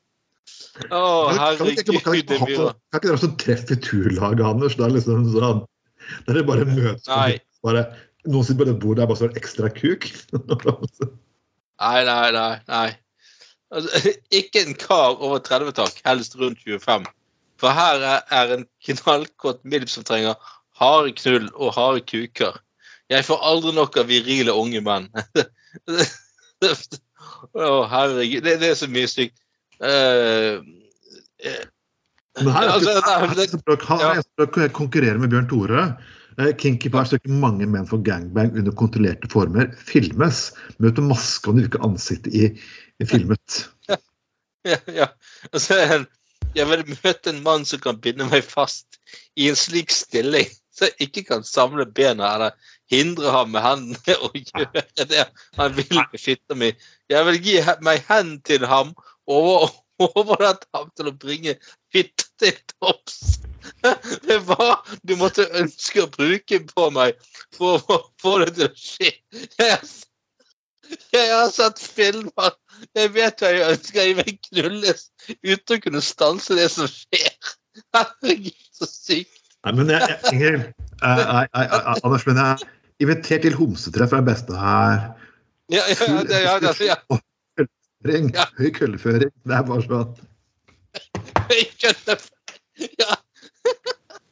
Å, 0.75 1.31
vi 1.31 1.37
herregud, 1.39 1.77
det 1.77 1.85
blir 1.87 2.57
sånn- 2.59 2.73
kan 2.91 2.99
ikke 2.99 3.07
dere 3.07 3.15
også 3.15 3.31
treffe 3.39 3.77
turlaget, 3.79 4.43
Anders? 4.45 4.75
Da 4.75 4.89
liksom 4.91 5.23
sånn, 5.31 5.61
der 6.27 6.39
det 6.39 6.45
bare 6.49 6.67
møtes 6.67 7.07
bare, 7.63 7.85
Noen 8.25 8.43
sitter 8.43 8.63
på 8.63 8.67
det 8.71 8.79
bordet, 8.81 8.97
det 8.97 9.03
er 9.05 9.09
bare 9.11 9.21
sånn 9.21 9.37
ekstra 9.39 9.69
kuk. 9.69 10.07
Nei, 11.75 11.99
nei, 12.07 12.31
nei. 12.31 12.51
nei. 12.71 12.87
Altså, 13.75 14.13
ikke 14.39 14.63
en 14.65 14.75
kar 14.79 15.17
over 15.19 15.41
30 15.43 15.75
tak, 15.77 15.97
helst 16.07 16.37
rundt 16.39 16.61
25. 16.65 17.05
For 17.61 17.75
her 17.75 18.01
er, 18.03 18.21
er 18.35 18.53
en 18.55 18.65
knallkåt 18.87 19.61
milf 19.63 19.91
som 19.91 20.05
trenger 20.07 20.35
harde 20.79 21.13
knull 21.19 21.49
og 21.53 21.75
harde 21.75 22.03
kuker. 22.07 22.57
Jeg 23.11 23.27
får 23.27 23.43
aldri 23.45 23.75
nok 23.75 23.97
av 24.01 24.09
virile 24.09 24.55
unge 24.57 24.81
menn. 24.83 25.07
Å, 27.55 27.85
herregud. 27.91 28.43
Det, 28.45 28.57
det 28.63 28.71
er 28.71 28.79
så 28.79 28.89
mye 28.91 29.09
stygt. 29.09 29.37
Eh, 29.83 30.61
Men 32.41 32.51
her 32.51 32.67
er 32.67 32.73
Altså, 32.75 32.91
her 33.05 33.23
er 33.23 33.27
det- 33.27 33.37
det 33.37 33.49
som 33.49 33.61
prøver- 33.61 33.85
han 33.87 33.99
er 33.99 34.11
en 34.15 34.23
som 34.23 34.47
prøver 34.47 34.69
å 34.69 34.73
konkurrere 34.73 35.19
med 35.19 35.29
Bjørn 35.29 35.49
Tore. 35.49 35.97
Eh, 36.37 36.51
Kinky 36.53 36.89
Pie 36.89 37.05
søker 37.05 37.29
mange 37.31 37.65
menn 37.67 37.87
for 37.87 37.97
gangbang 38.03 38.57
under 38.57 38.71
kontrollerte 38.71 39.29
former. 39.31 39.71
Filmes. 39.77 40.51
Møter 40.79 41.01
maske 41.01 41.47
og 41.47 41.55
virker 41.55 41.79
ansiktet 41.85 42.33
i, 42.35 42.49
i 42.99 43.05
filmet. 43.05 43.69
ja, 43.89 43.97
ja. 44.65 44.77
ja. 44.87 45.07
så 45.53 45.79
er 45.79 46.05
Jeg 46.55 46.67
vil 46.67 46.83
møte 47.03 47.29
en 47.29 47.43
mann 47.43 47.65
som 47.65 47.79
kan 47.79 47.97
binde 47.99 48.29
meg 48.29 48.43
fast 48.43 48.99
i 49.35 49.49
en 49.49 49.55
slik 49.55 49.91
stilling 49.91 50.47
så 50.75 50.87
jeg 50.87 51.09
ikke 51.09 51.23
kan 51.27 51.43
samle 51.43 51.85
bena 51.85 52.33
eller 52.35 52.51
hindre 52.91 53.31
ham 53.31 53.51
med 53.51 53.63
hendene 53.63 54.15
å 54.23 54.29
gjøre 54.51 55.07
det 55.07 55.25
han 55.57 55.75
vil 55.75 55.99
med 55.99 56.19
fitta 56.19 56.55
mi. 56.55 56.73
Jeg 57.11 57.25
vil 57.25 57.39
gi 57.43 57.59
meg 57.81 58.03
hen 58.09 58.41
til 58.47 58.65
ham 58.67 58.93
overlate 59.27 60.67
ham 60.75 60.89
til 60.97 61.09
å 61.11 61.15
bringe 61.19 61.55
hytta 61.95 62.27
til 62.41 62.57
topps. 62.75 63.39
Det 64.27 64.37
var 64.45 64.83
du 65.07 65.15
måtte 65.17 65.47
ønske 65.57 66.03
å 66.03 66.09
bruke 66.13 66.59
på 66.69 66.89
meg 66.93 67.15
for 67.55 67.81
å 67.89 68.01
få 68.21 68.37
det 68.43 68.51
til 68.57 68.67
å 68.67 68.73
skje. 68.77 69.11
Jeg 69.57 69.71
har, 69.71 69.87
jeg 71.15 71.31
har 71.33 71.49
sett 71.53 71.81
filmer 71.81 72.53
jeg 72.95 73.11
vet 73.15 73.41
hva 73.41 73.51
jeg 73.53 73.67
ønsker. 73.73 74.01
Jeg 74.03 74.17
vil 74.19 74.37
knulles 74.49 75.05
uten 75.41 75.77
å 75.77 75.81
kunne 75.87 76.01
stanse 76.03 76.57
det 76.57 76.67
som 76.73 76.89
skjer. 76.91 77.31
Herregud, 77.95 78.55
så 78.75 78.87
sykt. 78.89 79.41
Nei, 79.65 79.73
men 79.79 79.89
jeg, 79.89 80.17
jeg, 80.37 80.73
Anders, 81.01 82.25
men 82.27 82.37
jeg 82.37 82.51
er 82.51 82.65
invitert 83.01 83.45
til 83.47 83.55
homsetreff 83.57 84.13
er 84.13 84.21
det 84.21 84.29
beste 84.29 84.59
her. 84.59 85.07
Ja, 85.73 85.81
ja, 85.89 85.95
ja, 85.97 86.19
det- 86.29 86.43
ja, 86.43 86.59
det- 86.61 86.89
ja. 86.91 86.97
Ring, 88.05 88.29
Ja. 88.35 88.45
Høy 88.59 88.69
kølleføring. 88.75 89.31
Det 89.45 89.55
er 89.57 89.63
bare 89.67 89.81
sånn. 89.85 90.15
Høy 91.49 91.63
skjønner. 91.79 92.19
Ja. 92.99 93.15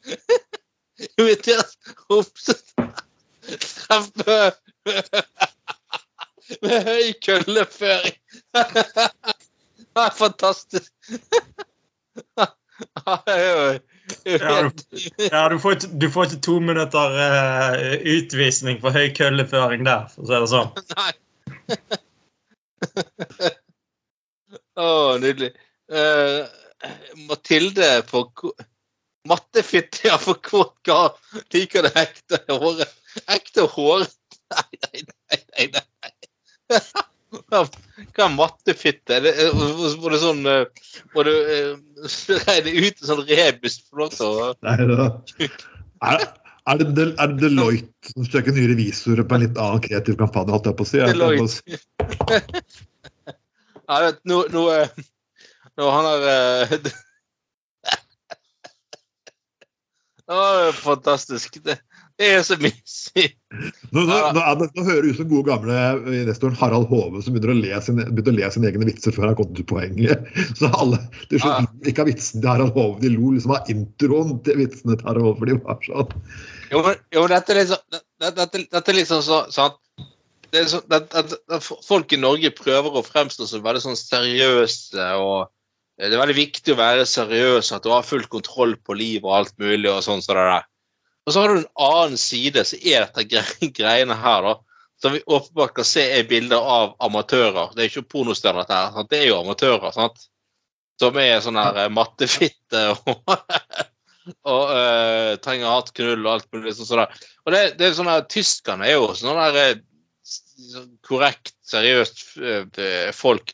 Invitert 1.20 1.72
homsetreff 2.10 4.08
med, 4.24 4.52
med 6.64 6.78
høy 6.90 7.08
kølleføring. 7.26 8.18
Det 9.94 10.02
er 10.08 10.14
fantastisk. 10.18 10.92
Ja, 13.06 13.16
jo 13.30 13.80
Ja, 14.26 15.44
du 15.50 15.58
får, 15.62 15.72
ikke- 15.78 15.92
du 16.02 16.08
får 16.12 16.24
ikke 16.26 16.40
to 16.46 16.56
minutter 16.60 17.14
uh, 17.16 17.78
utvisning 18.16 18.80
for 18.82 18.90
høy 18.96 19.08
kølleføring 19.16 19.86
der, 19.88 20.08
for 20.12 20.22
å 20.26 20.28
si 20.28 20.34
det 20.42 20.50
sånn. 20.52 20.70
Nei. 20.98 21.14
Å, 24.80 24.90
nydelig. 25.22 25.52
Uh, 25.92 26.46
Mathilde 27.30 27.90
for 28.10 28.54
Mattefitte, 29.30 30.12
for 30.20 30.40
kåt 30.44 30.76
kar. 30.88 31.16
Liker 31.54 31.86
det 31.88 31.94
ekte 32.02 32.42
håret. 32.50 32.92
Ekte 33.32 33.68
hår. 33.72 34.04
Nei, 34.54 34.80
nei, 34.84 35.04
nei, 35.32 35.68
nei. 35.78 35.88
nei. 36.04 36.14
Hva 37.54 37.64
er 38.28 38.34
mattefitte? 38.36 39.18
Var 39.24 40.14
det 40.14 40.20
sånn 40.22 40.44
eh, 40.50 40.84
Må 41.16 41.24
du 41.26 41.32
eh, 41.34 41.72
regne 42.46 42.74
ut 42.78 43.02
en 43.02 43.10
sånn 43.10 43.24
rebus 43.26 43.80
for 43.88 44.04
noe 44.04 44.52
da. 44.60 45.08
Er, 46.04 46.24
er, 46.70 46.78
det, 46.78 46.92
Del- 46.98 47.16
er 47.18 47.34
det 47.34 47.42
Deloitte 47.42 48.14
som 48.14 48.28
søker 48.28 48.54
nye 48.54 48.70
revisorer 48.74 49.26
på 49.26 49.38
en 49.38 49.46
litt 49.48 49.58
annen 49.58 49.82
kreativ 49.82 50.20
kampanje? 50.22 50.54
holdt 50.54 50.70
jeg 50.70 50.78
på 50.78 50.86
å 50.86 51.50
si? 51.50 51.72
Ja, 53.90 54.00
vet, 54.06 54.20
nå, 54.30 54.44
nå, 54.54 54.68
eh, 54.72 54.88
nå 55.80 55.90
han 55.92 56.06
har 56.12 56.28
eh, 56.34 56.78
det- 56.86 57.00
Å, 60.32 60.72
fantastisk. 60.72 61.58
Det, 61.66 61.76
Det 62.22 62.28
er 62.38 62.44
så 62.46 62.56
mye 62.62 62.72
Nå, 63.92 64.04
nå, 64.06 64.16
nå, 64.34 64.40
er 64.40 64.56
det, 64.62 64.68
nå 64.78 64.84
hører 64.88 65.04
du 65.04 65.10
ut 65.12 65.18
som 65.18 65.28
gode 65.30 65.50
gamle 65.50 65.76
investoren 66.22 66.56
Harald 66.60 66.88
Hove 66.92 67.20
som 67.26 67.36
begynner 67.36 67.52
å 67.52 67.58
le, 67.60 67.74
sin, 67.84 68.00
begynner 68.00 68.32
å 68.32 68.38
le 68.38 68.52
sine 68.56 68.70
egne 68.70 68.88
vitser 68.88 69.14
før 69.16 69.28
han 69.32 69.38
kom 69.38 69.52
til 69.58 69.66
poenget. 69.70 70.24
Så 70.58 70.70
alle 70.80 71.02
til 71.28 71.42
slutt 71.44 71.68
Ja. 71.68 71.68
ikke 71.92 72.06
av 72.06 72.10
vitsen 72.14 72.40
til 72.42 72.50
Harald 72.54 72.74
Hove, 72.78 73.02
de 73.04 73.12
lo 73.14 73.34
liksom 73.36 73.54
av 73.58 73.70
introen 73.74 74.38
til 74.48 74.62
vitsene 74.62 74.96
til 74.96 75.10
Harald 75.10 75.28
Hove. 75.28 75.38
for 75.42 75.52
de 75.52 75.58
var 75.60 75.84
sånn. 75.90 76.16
Jo, 76.72 76.82
men, 76.88 77.04
jo, 77.18 77.26
dette 77.34 77.54
er 77.54 77.60
liksom 77.60 77.84
dette, 77.98 78.32
dette, 78.40 78.64
dette 78.78 78.94
er 78.96 79.00
liksom 79.02 79.22
så, 79.28 79.42
sant? 79.54 79.78
Det 80.54 80.68
så, 80.70 80.84
at, 80.94 81.16
at, 81.18 81.66
folk 81.86 82.14
i 82.14 82.20
Norge 82.22 82.52
prøver 82.54 82.94
å 82.94 83.06
fremstå 83.06 83.48
som 83.50 83.64
veldig 83.66 83.82
sånn 83.88 83.98
seriøse 83.98 85.08
og 85.18 85.50
Det 85.98 86.10
er 86.10 86.18
veldig 86.18 86.36
viktig 86.38 86.74
å 86.74 86.78
være 86.80 87.06
seriøs, 87.06 87.72
at 87.76 87.84
du 87.86 87.92
har 87.94 88.06
full 88.06 88.24
kontroll 88.26 88.74
på 88.82 88.96
livet 88.98 89.28
og 89.30 89.36
alt 89.38 89.58
mulig. 89.62 89.90
og 89.92 90.02
sånn 90.02 90.24
som 90.26 90.34
det 90.34 90.46
der. 90.50 90.66
Og 91.26 91.34
så 91.34 91.44
har 91.44 91.52
du 91.52 91.60
en 91.60 91.70
annen 91.86 92.18
side, 92.18 92.64
så 92.66 92.80
er 92.82 93.06
dette 93.06 93.70
greiene 93.78 94.18
her, 94.18 94.48
da. 94.48 94.56
Som 95.02 95.14
vi 95.14 95.22
åpenbart 95.26 95.76
kan 95.78 95.88
se 95.88 96.04
er 96.18 96.26
bilder 96.28 96.66
av 96.66 96.96
amatører. 97.04 97.74
Det 97.76 97.84
er 97.84 97.92
ikke 97.92 98.10
pornostjerner, 98.16 98.66
dette 98.66 98.82
her. 98.98 99.08
Det 99.12 99.20
er 99.20 99.30
jo 99.30 99.40
amatører. 99.44 99.94
sant? 99.96 100.28
Som 101.02 101.18
er 101.22 101.42
sånn 101.44 101.62
her 101.62 101.80
eh, 101.84 101.94
mattefitte 101.94 102.84
og, 102.98 103.34
og 104.50 104.74
øh, 104.74 105.32
trenger 105.44 105.72
hardt 105.72 105.94
knull 105.98 106.26
og 106.26 106.34
alt 106.36 106.48
mulig 106.56 106.76
sånn. 106.78 106.90
sånn. 106.90 107.18
Og 107.46 107.56
det, 107.56 107.64
det 107.80 107.90
er 107.90 107.98
sånn 107.98 108.12
her, 108.12 108.26
Tyskerne 108.32 108.88
er 108.88 108.98
jo 108.98 109.10
sånn 109.18 109.42
der 109.42 109.62
eh, 109.62 109.82
korrekt, 111.06 111.54
seriøst 111.68 112.24
eh, 112.42 113.12
folk. 113.16 113.54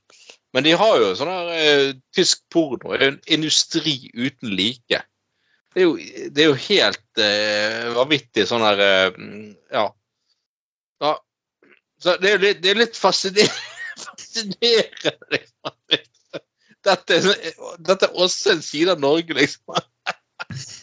Men 0.54 0.66
de 0.66 0.74
har 0.80 0.98
jo 0.98 1.12
sånn 1.18 1.30
her 1.30 1.50
eh, 1.54 1.92
Tysk 2.16 2.42
porno 2.54 2.96
er 2.96 3.04
jo 3.04 3.10
en 3.14 3.22
industri 3.38 3.96
uten 4.18 4.56
like. 4.58 5.02
Det 5.70 5.84
er 5.84 5.86
jo, 5.86 5.94
det 6.34 6.42
er 6.42 6.50
jo 6.50 6.64
helt 6.66 7.20
uh, 7.22 7.92
vanvittig 7.94 8.48
sånn 8.50 8.64
her 8.66 8.80
mm, 9.14 9.52
ja. 9.70 9.84
ja. 11.06 11.12
Så 12.02 12.16
det 12.18 12.32
er 12.32 12.34
jo 12.34 12.42
litt, 12.42 12.64
det 12.64 12.74
litt 12.80 12.98
fascinerende, 13.04 15.14
liksom. 15.36 15.76
Dette, 16.90 17.20
dette 17.86 18.08
er 18.08 18.22
også 18.24 18.56
en 18.56 18.64
side 18.66 18.96
av 18.96 19.04
Norge, 19.04 19.38
liksom. 19.38 19.78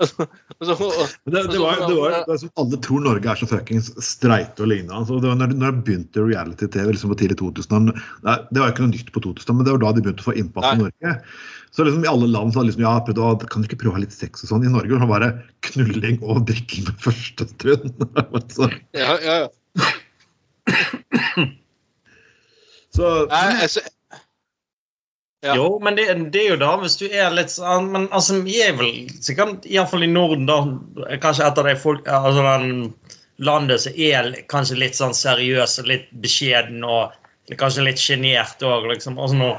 Det, 0.60 1.42
det, 1.52 1.58
var, 1.58 1.76
det, 1.88 1.94
var, 1.94 2.14
det 2.26 2.32
er 2.34 2.38
som 2.40 2.50
alle 2.60 2.78
tror 2.84 3.02
Norge 3.04 3.28
er 3.30 3.38
så 3.40 3.46
fuckings 3.48 3.90
streite 4.04 4.64
og 4.64 4.70
lignende. 4.70 4.96
Altså, 4.96 5.18
det 5.20 5.28
var 5.28 5.38
når, 5.40 5.52
når 5.56 5.68
jeg 5.68 5.84
begynte 5.86 6.24
reality-TV 6.24 6.92
liksom 6.94 7.12
på 7.12 7.18
tidlig 7.20 7.36
2000 7.40 7.90
Nei, 8.26 8.36
Det 8.50 8.62
var 8.62 8.72
ikke 8.72 8.84
noe 8.86 8.94
nytt 8.94 9.12
på 9.14 9.22
2000 9.24 9.58
men 9.58 9.68
det 9.68 9.74
var 9.76 9.82
da 9.84 9.92
de 9.96 10.04
begynte 10.04 10.24
å 10.24 10.28
få 10.30 10.36
innpass 10.40 10.70
i 10.72 10.80
Norge. 10.80 11.14
Så 11.70 11.86
liksom 11.86 12.04
i 12.04 12.10
alle 12.10 12.30
land 12.32 12.52
så 12.52 12.60
hadde 12.60 12.72
liksom, 12.72 12.84
ja, 12.86 12.94
prøvd 13.06 13.22
å, 13.22 13.30
kan 13.52 13.62
du 13.62 13.68
ikke 13.68 13.80
prøve 13.84 13.94
å 13.94 13.98
ha 13.98 14.02
litt 14.02 14.16
sex 14.16 14.44
og 14.44 14.50
sånn? 14.50 14.66
I 14.66 14.72
Norge 14.72 14.96
var 14.96 15.04
det 15.04 15.12
bare 15.12 15.30
knulling 15.68 16.18
og 16.24 16.42
drikking 16.48 16.88
med 16.88 17.04
første 17.04 17.46
stund. 17.52 18.04
altså. 18.40 18.70
Ja, 18.96 19.14
ja, 19.22 19.36
ja. 19.44 19.48
så 22.96 23.14
Nei, 23.30 23.46
altså, 23.68 23.84
Ja. 25.42 25.54
Jo, 25.56 25.78
men 25.80 25.96
det, 25.96 26.04
det 26.34 26.40
er 26.42 26.50
jo 26.50 26.56
da 26.60 26.74
hvis 26.82 26.98
du 27.00 27.06
er 27.08 27.30
litt 27.32 27.48
sånn 27.48 27.86
Men 27.94 28.02
altså, 28.12 28.42
vi 28.44 28.58
er 28.60 28.74
vel 28.76 29.06
sikkert, 29.24 29.64
iallfall 29.64 30.04
i 30.04 30.10
Norden, 30.10 30.44
da 30.44 30.58
Kanskje 31.22 31.46
et 31.46 31.60
av 31.62 31.64
de 31.64 31.72
folk 31.80 32.08
Altså 32.12 32.44
den 32.44 32.90
landet 33.40 33.80
som 33.80 33.96
er 33.96 34.34
kanskje 34.52 34.76
litt 34.82 34.98
sånn 34.98 35.16
seriøs 35.16 35.78
og 35.80 35.88
litt 35.88 36.10
beskjeden 36.20 36.84
og 36.84 37.14
kanskje 37.56 37.86
litt 37.86 37.98
sjenert 37.98 38.60
òg, 38.62 38.84
liksom. 38.92 39.16
Altså 39.18 39.38
når, 39.38 39.54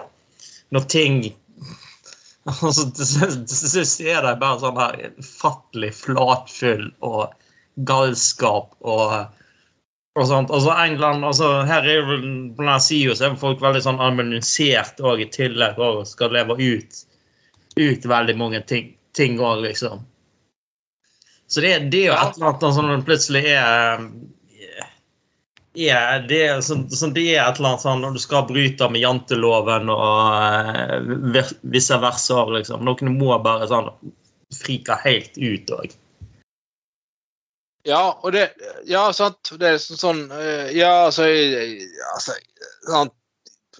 når 0.70 0.86
ting 0.94 1.18
altså, 2.52 2.86
Til 2.94 3.50
sist 3.50 4.04
er 4.06 4.22
det 4.22 4.36
bare 4.42 4.62
sånn 4.62 4.78
her 4.78 5.00
ufattelig 5.18 5.92
flatfyll 5.98 6.92
og 7.02 7.34
galskap 7.90 8.78
og 8.86 9.18
og 10.20 10.28
sånt. 10.28 10.51
Altså 10.51 10.74
England, 10.86 11.26
altså 11.26 11.49
her 11.68 11.88
er 11.88 11.99
jo 12.01 12.05
på 12.07 12.18
denne 12.64 12.78
siden 12.84 13.18
så 13.18 13.30
er 13.30 13.39
folk 13.39 13.62
veldig 13.64 13.84
sånn 13.86 14.01
analysert 14.03 14.99
og 15.03 15.24
i 15.24 15.30
tillegg 15.32 15.80
og 15.80 16.03
skal 16.09 16.34
leve 16.36 16.57
ut, 16.59 17.03
ut 17.80 18.09
veldig 18.14 18.38
mange 18.39 18.64
ting, 18.68 18.93
også, 19.39 19.62
liksom. 19.68 20.03
Så 21.51 21.64
det, 21.64 21.74
det 21.91 22.05
er 22.05 22.12
jo 22.12 22.20
et 22.20 22.38
eller 22.38 22.53
annet 22.53 22.78
som 22.78 23.07
plutselig 23.07 23.43
er 23.51 24.05
er 25.72 26.24
det, 26.28 26.39
er 26.51 26.62
sånn, 26.64 26.84
så 26.91 27.07
det 27.16 27.24
er 27.32 27.45
et 27.45 27.59
eller 27.59 27.70
annet 27.70 27.84
sånn 27.86 28.01
når 28.03 28.16
du 28.18 28.20
skal 28.20 28.43
bryte 28.49 28.89
med 28.91 29.03
janteloven 29.05 29.88
og 29.93 30.01
uh, 30.36 30.97
vir- 31.32 31.53
visse 31.72 31.95
verser, 32.03 32.51
liksom. 32.57 32.84
Noen 32.84 33.16
må 33.16 33.38
bare 33.43 33.70
sånn 33.72 33.88
frike 34.51 34.97
helt 35.05 35.39
ut 35.39 35.72
òg. 35.78 35.95
Ja, 37.88 38.04
og 38.22 38.36
det 38.36 38.52
Ja, 38.90 39.08
sant. 39.16 39.54
Det 39.60 39.74
er 39.74 39.82
sånn, 39.82 40.00
sånn 40.00 40.24
eh, 40.38 40.72
Ja, 40.78 41.08
altså, 41.08 41.28
altså 42.14 42.38
sant. 42.88 43.16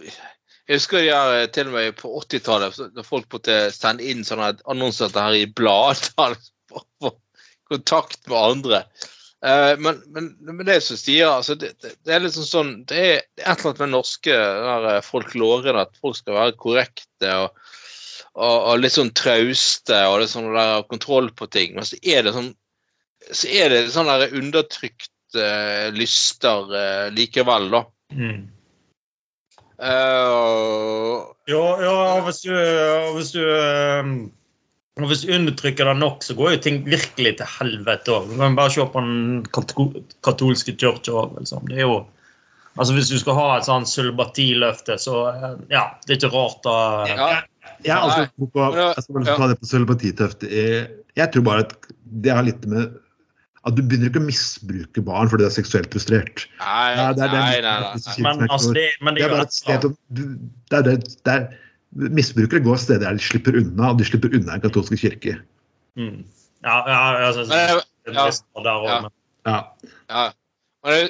Jeg 0.02 0.80
husker 0.80 1.04
jeg, 1.04 1.48
til 1.52 1.68
og 1.68 1.76
med 1.76 1.98
på 2.00 2.10
80-tallet, 2.22 2.78
når 2.96 3.06
folk 3.06 3.28
måtte 3.34 3.56
sende 3.76 4.06
inn 4.08 4.22
sånne 4.24 4.54
annonser 4.72 5.12
her 5.18 5.36
i 5.36 5.48
bladet 5.50 6.08
for 6.16 6.38
å 7.04 7.12
kontakt 7.72 8.28
med 8.28 8.38
andre. 8.38 8.84
Eh, 9.46 9.74
men, 9.80 10.02
men, 10.14 10.32
men 10.46 10.66
det 10.68 10.80
som 10.86 11.00
sier 11.00 11.32
altså, 11.32 11.56
det, 11.60 11.74
det, 11.82 12.12
er 12.14 12.22
liksom 12.22 12.46
sånn 12.46 12.74
Det 12.86 12.98
er, 13.00 13.24
et 13.42 13.48
eller 13.48 13.72
annet 13.72 13.80
med 13.82 13.94
norske 13.96 14.36
der, 14.36 14.86
eh, 14.92 15.06
folklorene 15.06 15.82
at 15.88 15.96
folk 15.98 16.20
skal 16.20 16.38
være 16.38 16.58
korrekte 16.62 17.32
og, 17.48 17.64
og, 18.36 18.58
og 18.60 18.84
litt 18.84 18.94
sånn 18.94 19.10
trauste 19.18 19.98
og 20.12 20.20
litt 20.22 20.34
sånn 20.34 20.52
der 20.54 20.86
kontroll 20.92 21.32
på 21.34 21.50
ting. 21.50 21.74
Men 21.78 21.90
så 21.90 21.98
er 22.04 22.28
det 22.28 22.36
sånn 22.38 22.52
så 23.30 23.48
er 23.54 23.70
det 23.70 23.84
sånn 23.94 24.10
der 24.10 24.34
undertrykte 24.34 25.46
lyster 25.96 26.66
uh, 26.74 27.08
likevel, 27.16 27.70
da. 27.72 27.84
Mm. 28.18 28.48
Uh, 29.82 31.28
Ja, 31.50 31.64
ja 31.82 31.96
hvis 32.26 32.44
du, 32.46 32.54
hvis 33.18 33.32
du 33.34 33.42
eh, 33.42 34.10
og 35.02 35.08
hvis 35.10 35.24
du 35.26 35.32
undertrykker 35.34 35.88
det 35.90 35.96
nok, 35.98 36.22
så 36.24 36.36
går 36.38 36.54
jo 36.56 36.60
ting 36.68 36.82
virkelig 36.86 37.32
til 37.40 37.50
helvete 37.58 38.14
òg. 38.14 38.28
Du 38.30 38.36
kan 38.38 38.58
bare 38.60 38.74
se 38.76 38.86
på 38.94 39.02
den 39.02 39.42
katolske 40.22 40.76
kirka 40.76 41.16
òg. 41.24 41.38
Liksom. 41.40 41.66
Det 41.72 41.80
er 41.82 41.88
jo 41.88 42.02
Altså 42.80 42.94
Hvis 42.96 43.10
du 43.12 43.18
skal 43.20 43.36
ha 43.36 43.48
et 43.58 43.66
sånn 43.68 43.84
sølbatiløfte, 43.84 44.96
så 44.96 45.26
ja, 45.68 45.82
det 46.08 46.14
er 46.14 46.20
ikke 46.22 46.30
rart 46.32 46.62
da 46.64 46.76
ja, 47.10 47.26
Jeg 47.84 48.30
tro 48.32 48.48
på 48.48 48.62
jeg, 48.64 48.78
det- 48.78 48.86
jeg 48.96 49.04
skal 49.28 49.50
det 49.52 49.58
på 49.60 49.68
sølvpatitøft. 49.68 50.46
Jeg 51.20 51.28
tror 51.34 51.44
bare 51.44 51.66
at 51.66 51.74
det 52.24 52.32
har 52.32 52.46
litt 52.48 52.64
med 52.72 52.94
at 53.70 53.76
du 53.78 53.82
begynner 53.86 54.10
ikke 54.10 54.22
å 54.22 54.26
misbruke 54.26 55.02
barn 55.06 55.30
fordi 55.30 55.44
du 55.44 55.48
er 55.50 55.54
seksuelt 55.54 55.92
frustrert. 55.94 56.48
nei, 56.60 56.96
nei, 56.98 57.10
det 57.14 57.26
er 57.28 57.34
nei, 57.36 57.62
nei, 57.62 57.76
nei. 57.84 58.16
Men 58.26 58.48
altså, 58.50 58.74
det, 58.74 58.88
men 59.02 59.14
Det 59.14 59.22
det 59.22 59.28
er 59.28 59.36
bare 59.36 59.46
et 59.50 59.54
sted 59.54 59.86
å- 59.86 59.96
du- 60.18 60.38
det 60.72 60.78
er 60.80 60.82
det, 60.88 60.96
det 61.26 61.34
er, 61.36 61.50
Misbrukere 61.92 62.62
går 62.64 62.78
steder 62.80 63.02
der 63.04 63.18
de 63.20 63.20
slipper 63.20 63.58
unna, 63.60 63.90
og 63.92 63.98
de 64.00 64.06
slipper 64.08 64.32
unna 64.34 64.54
en 64.56 64.62
katolske 64.64 64.96
kirke. 64.98 65.34
mm. 66.00 66.24
Ja, 66.64 66.78
ja, 66.88 67.28
altså, 67.28 67.46
Men, 67.50 67.58
jeg- 67.58 68.16
ja, 68.16 68.26
ja. 68.64 69.10
Ja. 69.46 69.64
ja. 70.10 70.32
Men, 70.86 71.10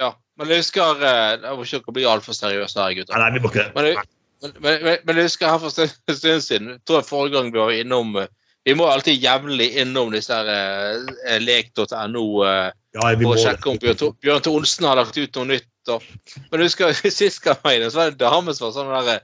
ja. 0.00 0.10
men 0.38 0.48
jeg 0.48 0.56
husker 0.58 1.00
eh, 1.02 1.38
Jeg 1.42 1.56
må 1.56 1.64
ikke 1.64 1.92
bli 1.94 2.04
altfor 2.04 2.32
seriøs 2.36 2.74
her, 2.76 2.92
gutter. 2.94 3.14
Nei, 3.16 3.30
nei, 3.30 3.38
vi 3.38 3.42
må 3.42 3.50
ikke 3.50 3.72
Men, 3.74 3.84
det. 3.84 3.94
men, 4.42 4.52
men, 4.62 4.82
men, 4.84 4.98
men 5.06 5.16
jeg 5.16 5.24
husker 5.30 5.48
her 5.48 5.58
for 5.58 5.66
en 5.66 5.88
stund- 5.88 6.42
siden 6.42 6.68
jeg 6.74 6.80
tror 6.84 7.00
jeg 7.00 7.08
Forrige 7.08 7.32
gang 7.38 7.52
vi 7.52 7.58
var 7.58 7.70
innom 7.72 8.16
eh, 8.16 8.26
Vi 8.68 8.74
må 8.76 8.84
alltid 8.84 9.22
jevnlig 9.24 9.70
innom 9.80 10.10
disse 10.12 10.36
her 10.36 10.48
eh, 10.52 11.38
lek.no 11.40 12.24
eh, 12.44 12.66
Ja, 12.98 13.06
å 13.16 13.36
sjekke 13.40 13.70
om 13.72 13.78
Bjørn, 13.80 13.96
Tor- 13.96 14.12
Bjørn 14.20 14.44
Tore 14.44 14.60
Olsen 14.60 14.84
har 14.84 15.00
lagt 15.00 15.16
ut 15.16 15.38
noe 15.40 15.48
nytt. 15.54 15.70
Og, 15.88 16.04
men 16.50 16.64
husker 16.66 16.92
sist 17.20 17.40
gang 17.46 17.56
var 17.62 17.78
inne, 17.78 17.88
så 17.88 18.02
var 18.02 18.10
det 18.10 18.18
en 18.18 18.22
dame 18.26 18.52
som 18.52 18.66
var 18.66 18.74
sånn 18.76 18.92
derre 18.92 19.16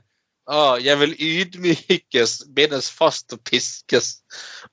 ah, 0.49 0.81
Jeg 0.81 0.97
vil 1.03 1.13
ydmykes, 1.27 2.33
bindes 2.57 2.89
fast 2.89 3.37
og 3.37 3.43
piskes 3.45 4.15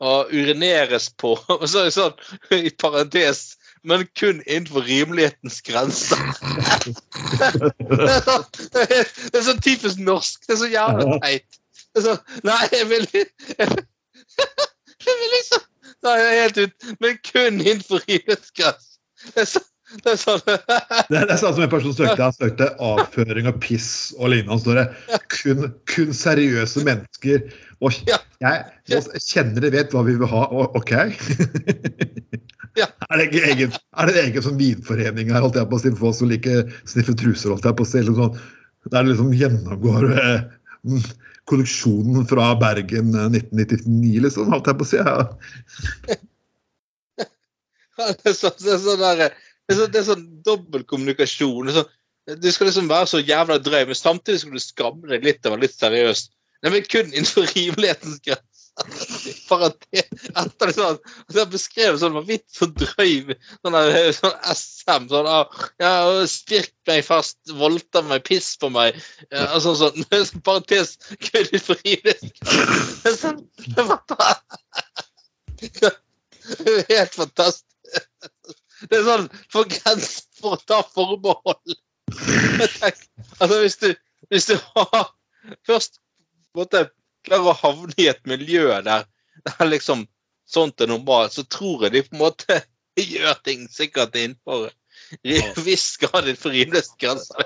og 0.01 0.33
urineres 0.33 1.11
på. 1.21 1.35
Og 1.59 1.69
så 1.69 1.85
er 1.85 1.91
det 1.91 1.97
sånn 1.99 2.63
i 2.63 2.73
parentes 2.73 3.51
men 3.85 4.07
kun 4.15 4.41
innenfor 4.47 4.87
rimelighetens 4.87 5.61
grenser. 5.67 6.21
det, 7.91 8.09
er 8.09 8.21
så, 8.25 8.37
det, 8.73 8.85
er, 8.87 9.09
det 9.27 9.41
er 9.41 9.49
så 9.49 9.57
typisk 9.59 9.99
norsk. 9.99 10.47
Det 10.47 10.55
er 10.55 10.61
så 10.65 10.69
jævla 10.71 11.19
teit. 11.25 11.59
Det 11.93 12.01
er 12.01 12.07
sånn, 12.07 12.23
Nei, 12.47 12.61
jeg 12.73 12.87
vil 12.89 13.09
Jeg 13.19 13.67
jeg 14.39 15.29
liksom 15.37 15.69
jeg 16.03 16.23
er 16.27 16.41
helt 16.41 16.59
ut. 16.59 16.89
Men 16.99 17.21
kun 17.27 17.61
innenfor 17.61 18.03
rimelighetens. 18.09 18.89
Det 19.35 19.45
er 19.45 19.53
du 19.53 19.69
det 20.01 20.15
sa 20.17 20.39
sånn 20.41 20.61
Det 21.11 21.19
er, 21.21 21.35
sånn 21.37 21.57
som 21.57 21.65
en 21.67 21.73
person 21.73 21.95
søkte. 21.95 22.23
Han 22.23 22.37
søkte 22.37 22.71
avføring 22.83 23.49
og 23.51 23.59
piss 23.65 23.91
og 24.19 24.33
lignende. 24.33 24.61
Står 24.63 24.81
det 24.81 25.21
kun, 25.35 25.69
kun 25.91 26.15
seriøse 26.17 26.85
mennesker. 26.87 27.45
Og 27.85 27.99
jeg 28.09 29.03
kjenner 29.27 29.65
de 29.65 29.73
vet 29.75 29.93
hva 29.93 30.05
vi 30.07 30.17
vil 30.17 30.31
ha. 30.33 30.47
Og, 30.49 30.79
OK? 30.81 30.97
Ja. 32.79 32.89
Er 33.13 33.21
det 33.21 33.27
ikke 33.27 33.49
egen, 33.53 33.75
er 34.01 34.09
det 34.09 34.13
en 34.17 34.27
egen 34.31 34.45
sånn 34.47 34.55
vinforening 34.57 35.29
her, 35.29 35.43
holdt 35.45 35.59
jeg 35.59 35.69
på 35.69 35.77
å 35.77 35.81
si, 35.83 35.91
for 35.99 36.09
oss 36.09 36.23
som 36.23 36.31
liker 36.31 36.71
sniffe 36.89 37.13
truser? 37.21 37.51
holdt 37.53 37.67
jeg 37.69 37.77
på 37.77 37.85
å 37.85 37.89
si, 37.91 38.01
liksom 38.01 38.17
sånn, 38.17 38.39
Der 38.87 38.95
det 39.05 39.11
liksom 39.11 39.35
gjennomgår 39.37 40.07
eh, 40.15 40.47
mm, 40.89 41.03
kolleksjonen 41.51 42.27
fra 42.31 42.53
Bergen 42.59 43.15
eh, 43.15 43.31
1999, 43.41 44.21
liksom, 44.27 44.53
holdt 44.53 44.71
jeg 44.71 44.79
på 44.81 44.87
å 44.87 44.91
si. 44.91 45.01
Ja. 45.01 45.17
det 48.23 48.31
er 48.33 48.37
sånn, 48.37 48.61
det 48.63 48.77
er 48.77 48.85
sånn 48.85 49.03
der, 49.03 49.25
det 49.27 49.75
er 49.75 49.81
sånn, 49.81 49.91
det 49.95 50.01
er 50.03 50.09
sånn 50.11 50.29
dobbeltkommunikasjon. 50.47 51.73
Sånn, 51.77 51.91
du 52.39 52.49
skal 52.55 52.71
liksom 52.71 52.91
være 52.91 53.11
så 53.11 53.23
jævla 53.23 53.59
drøy, 53.63 53.83
men 53.89 53.99
samtidig 53.99 54.43
skal 54.43 54.55
du 54.55 54.63
skamme 54.63 55.11
deg 55.11 55.27
litt 55.27 55.43
og 55.47 55.57
være 55.57 55.67
litt 55.67 55.77
seriøs. 55.79 56.29
Nei, 56.63 56.77
men 56.77 56.87
kun 56.87 57.11
innenfor 57.11 57.49
rimelighetens 57.57 58.23
grenser. 58.23 58.49
Parentes. 59.49 60.09
Etter 60.33 60.71
det 60.71 60.75
sånn, 60.77 60.99
så 61.29 61.39
jeg 61.39 61.51
beskrev 61.53 61.99
sånn 62.01 62.17
vanvittig 62.17 62.57
så 62.57 62.69
drøy 62.71 63.35
sånn, 63.35 63.77
sånn 64.17 64.37
SM. 64.55 65.09
Sånn 65.13 65.29
ah, 65.29 65.59
ja, 65.83 65.93
spirk 66.31 66.73
meg 66.89 67.05
fast, 67.07 67.39
voldta 67.59 68.03
meg, 68.07 68.25
piss 68.29 68.55
på 68.61 68.73
meg. 68.73 68.97
Ja, 69.29 69.51
altså, 69.57 69.75
sånn, 69.79 70.07
sånn, 70.09 70.45
parentes. 70.47 70.97
Det 71.19 71.45
er 73.11 73.19
sånn, 73.19 73.45
det 73.77 73.89
var 73.91 74.01
det 75.63 75.93
Helt 76.89 77.15
fantastisk. 77.15 77.69
Det 78.91 78.99
er 78.99 79.05
sånn 79.07 79.29
for 79.53 79.69
grensen 79.71 80.27
for 80.41 80.57
å 80.57 80.63
ta 80.67 80.81
forbehold. 80.95 81.77
Tenker, 82.13 83.05
altså 83.39 83.61
hvis 83.63 83.79
du, 83.79 83.93
hvis 84.33 84.49
du 84.51 84.57
har 84.75 85.13
først 85.69 86.01
på 86.53 86.61
en 86.61 86.65
måte 86.65 86.83
klarer 87.27 87.53
å 87.53 87.59
havne 87.63 87.97
i 87.99 88.11
et 88.13 88.23
miljø 88.29 88.69
der 88.87 89.07
det 89.43 89.55
er 89.59 89.71
liksom 89.71 90.07
sånt 90.49 90.81
er 90.81 90.91
normalt, 90.91 91.33
så 91.33 91.45
tror 91.49 91.87
jeg 91.87 91.95
de 91.95 92.05
på 92.07 92.17
en 92.17 92.23
måte 92.27 92.61
gjør 93.15 93.35
ting 93.47 93.67
sikkert 93.73 94.17
innenfor 94.19 94.71
en 95.23 95.65
viss 95.65 95.97
grad 96.01 96.25
innenfor 96.25 96.51
rimelighetsgrenser. 96.51 97.45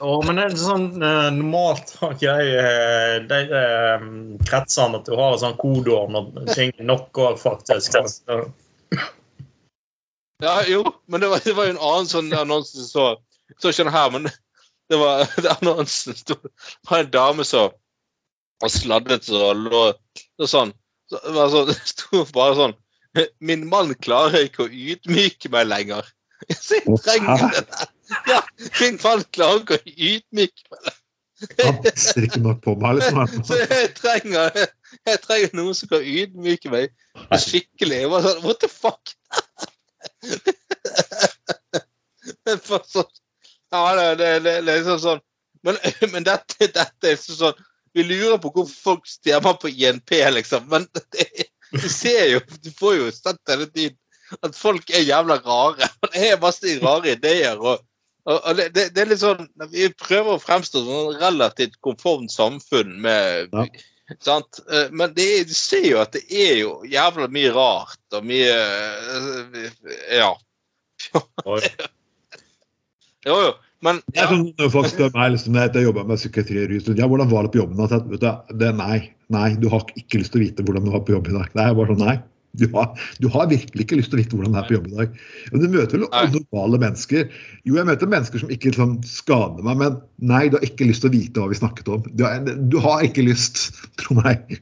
oh, 0.00 0.20
men 0.26 0.36
det 0.36 0.46
er 0.46 0.56
sånn 0.60 0.88
eh, 1.00 1.28
normalt 1.36 1.94
har 2.00 2.16
ikke 2.16 2.36
de, 3.30 3.40
eh, 3.40 3.60
eh, 3.60 4.08
kretsene 4.48 5.00
at 5.00 5.08
du 5.08 5.16
har 5.18 5.38
sånn 5.40 5.58
kodeord 5.60 6.12
når 6.12 6.52
ting 6.54 6.74
nok 6.80 7.20
òg, 7.20 7.38
faktisk. 7.40 7.96
Ja, 10.44 10.56
jo, 10.68 10.82
men 11.08 11.22
det 11.22 11.30
var, 11.32 11.40
det 11.44 11.56
var 11.56 11.68
jo 11.68 11.76
en 11.76 11.84
annen 11.92 12.10
sånn 12.10 12.34
annonse 12.36 12.76
som 12.84 12.90
så 12.90 13.06
Så 13.62 13.70
ikke 13.70 13.84
den 13.86 13.94
her, 13.94 14.08
men 14.10 14.24
det 14.90 14.98
var 15.00 15.22
det 15.42 15.52
annonsen 15.54 16.16
Det 16.26 16.36
var 16.90 16.98
en 16.98 17.12
dame 17.14 17.44
som 17.46 17.70
var 18.62 18.72
sladdet 18.72 19.30
og 19.34 19.62
lå 19.66 19.84
og 19.92 20.50
sånn. 20.50 20.74
Så, 21.10 21.20
sånn, 21.22 21.68
det 21.68 21.76
sto 21.86 22.24
bare 22.34 22.56
sånn 22.58 22.72
Min 23.38 23.62
mann 23.70 23.94
klarer 24.02 24.48
ikke 24.48 24.66
å 24.66 24.68
ydmyke 24.68 25.48
meg 25.54 25.70
lenger. 25.70 26.08
Så 26.52 26.76
jeg 26.82 26.98
trenger 27.04 27.46
det 27.54 27.62
der. 27.70 27.92
Ja, 28.28 28.40
min 28.80 28.98
mann 29.00 29.22
klarer 29.32 29.62
ikke 29.62 29.78
å 29.78 29.94
ydmyke 29.96 30.66
meg 30.68 30.80
lenger. 30.82 31.02
Han 31.36 31.78
pisser 31.84 32.24
ikke 32.24 32.40
nok 32.40 32.60
på 32.64 32.74
meg, 32.80 32.98
liksom. 32.98 33.44
Så 33.48 33.58
jeg 33.60 33.88
trenger, 33.96 34.60
jeg 35.08 35.22
trenger 35.24 35.56
noen 35.58 35.76
som 35.76 35.90
kan 35.90 36.04
ydmyke 36.04 36.72
meg 36.72 36.92
skikkelig. 37.44 38.02
Jeg 38.04 38.12
var 38.12 38.26
sånn, 38.26 38.42
What 38.44 38.60
the 38.64 38.70
fuck? 38.72 39.16
Det 42.46 42.56
bare 42.66 42.86
sånn 42.90 43.10
Ja, 43.74 43.82
det, 43.96 44.06
det, 44.20 44.28
det, 44.44 44.52
det 44.66 44.72
er 44.72 44.80
liksom 44.80 44.98
sånn 45.02 45.22
Men, 45.66 45.78
men 46.12 46.26
dette, 46.26 46.68
dette 46.74 47.10
er 47.10 47.18
sånn 47.20 47.64
Vi 47.96 48.04
lurer 48.04 48.38
på 48.42 48.50
hvorfor 48.52 48.74
folk 48.92 49.06
stemmer 49.08 49.56
på 49.60 49.70
INP, 49.72 50.12
liksom. 50.36 50.66
Men 50.72 50.84
det, 51.14 51.26
du 51.72 51.88
ser 51.88 52.26
jo 52.34 52.40
Du 52.62 52.70
får 52.76 52.98
jo 53.00 53.10
sett 53.14 53.40
hele 53.48 53.68
tiden 53.72 53.96
at 54.42 54.56
folk 54.58 54.88
er 54.90 55.04
jævla 55.06 55.36
rare. 55.44 55.86
Det 56.12 56.24
er 56.32 56.40
masse 56.42 56.78
rare 56.82 57.12
ideer. 57.14 57.56
og 57.60 57.84
og, 58.26 58.40
og 58.42 58.56
det, 58.58 58.72
det, 58.74 58.98
er 58.98 59.06
litt 59.06 59.20
sånn, 59.22 59.44
Vi 59.70 59.86
prøver 60.02 60.34
å 60.34 60.42
fremstå 60.42 60.80
som 60.82 61.12
et 61.12 61.20
relativt 61.22 61.76
konformt 61.86 62.32
samfunn. 62.34 62.96
med, 63.04 63.52
Ja. 63.54 63.66
sant? 64.22 64.58
Eh, 64.66 64.88
Men 64.90 65.14
det, 65.14 65.44
du 65.46 65.54
ser 65.54 65.86
jo 65.86 66.00
at 66.02 66.12
det 66.16 66.24
er 66.30 66.56
jo 66.58 66.72
jævla 66.90 67.28
mye 67.30 67.52
rart 67.54 68.18
og 68.18 68.26
mye 68.26 68.50
eh, 68.50 69.70
Ja. 70.18 70.32
Jo, 73.26 73.34
jo. 73.42 73.54
Men 73.84 73.98
ja, 74.16 74.28
sånn, 74.30 74.46
når 74.56 74.70
folk 74.72 74.88
spør 74.88 75.12
meg 75.14 75.34
liksom, 75.34 75.58
jeg 75.58 75.84
jobber 75.84 76.06
med 76.08 76.20
psykiatri 76.20 76.62
og 76.62 76.70
rus, 76.72 76.86
ja, 76.96 77.08
hvordan 77.10 77.28
var 77.32 77.44
det 77.44 77.52
på 77.52 77.60
jobben? 77.60 77.82
Jeg, 77.82 78.06
vet 78.12 78.24
du, 78.24 78.54
det, 78.62 78.70
nei, 78.78 78.96
nei, 79.34 79.50
du 79.60 79.68
har 79.72 79.84
ikke 80.00 80.22
lyst 80.22 80.32
til 80.32 80.40
å 80.40 80.46
vite 80.46 80.64
hvordan 80.64 80.88
det 80.88 80.94
var 80.94 81.04
på 81.04 81.14
jobb 81.16 81.28
i 81.28 81.36
dag. 81.36 81.52
Nei, 81.58 81.68
jeg 81.68 81.78
bare 81.80 81.92
sånn, 81.92 82.06
nei. 82.06 82.16
Du 82.56 82.64
har, 82.72 83.02
du 83.20 83.26
har 83.28 83.50
virkelig 83.50 83.84
ikke 83.84 83.98
lyst 83.98 84.08
til 84.12 84.16
å 84.16 84.22
vite 84.22 84.38
hvordan 84.38 84.54
det 84.56 84.62
er 84.62 84.68
på 84.70 84.76
jobb 84.78 84.86
i 84.88 84.94
dag. 84.96 85.18
Men 85.52 85.62
du 85.62 85.66
møter 85.74 86.00
vel 86.00 86.30
normale 86.38 86.80
mennesker. 86.86 87.26
Jo, 87.68 87.76
jeg 87.76 87.88
møter 87.90 88.12
mennesker 88.14 88.42
som 88.42 88.54
ikke 88.54 88.70
liksom, 88.70 88.94
skader 89.04 89.66
meg, 89.66 89.82
men 89.82 89.98
nei, 90.32 90.46
du 90.48 90.56
har 90.56 90.64
ikke 90.64 90.88
lyst 90.88 91.04
til 91.04 91.12
å 91.12 91.16
vite 91.18 91.42
hva 91.42 91.52
vi 91.52 91.60
snakket 91.60 91.92
om. 91.92 92.08
Du 92.16 92.24
har, 92.24 92.40
du 92.46 92.78
har 92.80 93.04
ikke 93.04 93.26
lyst, 93.28 93.66
tro 94.00 94.16
meg. 94.22 94.56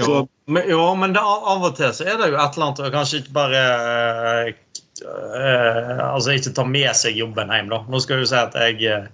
Så, 0.00 0.08
Jo, 0.08 0.20
men, 0.50 0.66
jo, 0.70 0.82
men 0.98 1.12
det, 1.14 1.20
av 1.22 1.64
og 1.66 1.74
til 1.76 1.90
så 1.94 2.06
er 2.06 2.18
det 2.18 2.30
jo 2.30 2.38
et 2.38 2.54
eller 2.56 2.68
annet 2.68 2.80
og 2.86 2.94
Kanskje 2.94 3.18
ikke 3.20 3.34
bare 3.36 3.62
eh, 5.04 5.38
eh, 5.40 6.02
Altså 6.06 6.36
ikke 6.36 6.54
ta 6.56 6.64
med 6.68 6.90
seg 6.98 7.18
jobben 7.20 7.52
hjem, 7.52 7.70
da. 7.72 7.82
Nå 7.90 8.00
skal 8.02 8.18
jeg 8.20 8.26
jo 8.26 8.30
si 8.32 8.38
at 8.40 8.56
jeg 8.60 8.90
eh, 8.90 9.06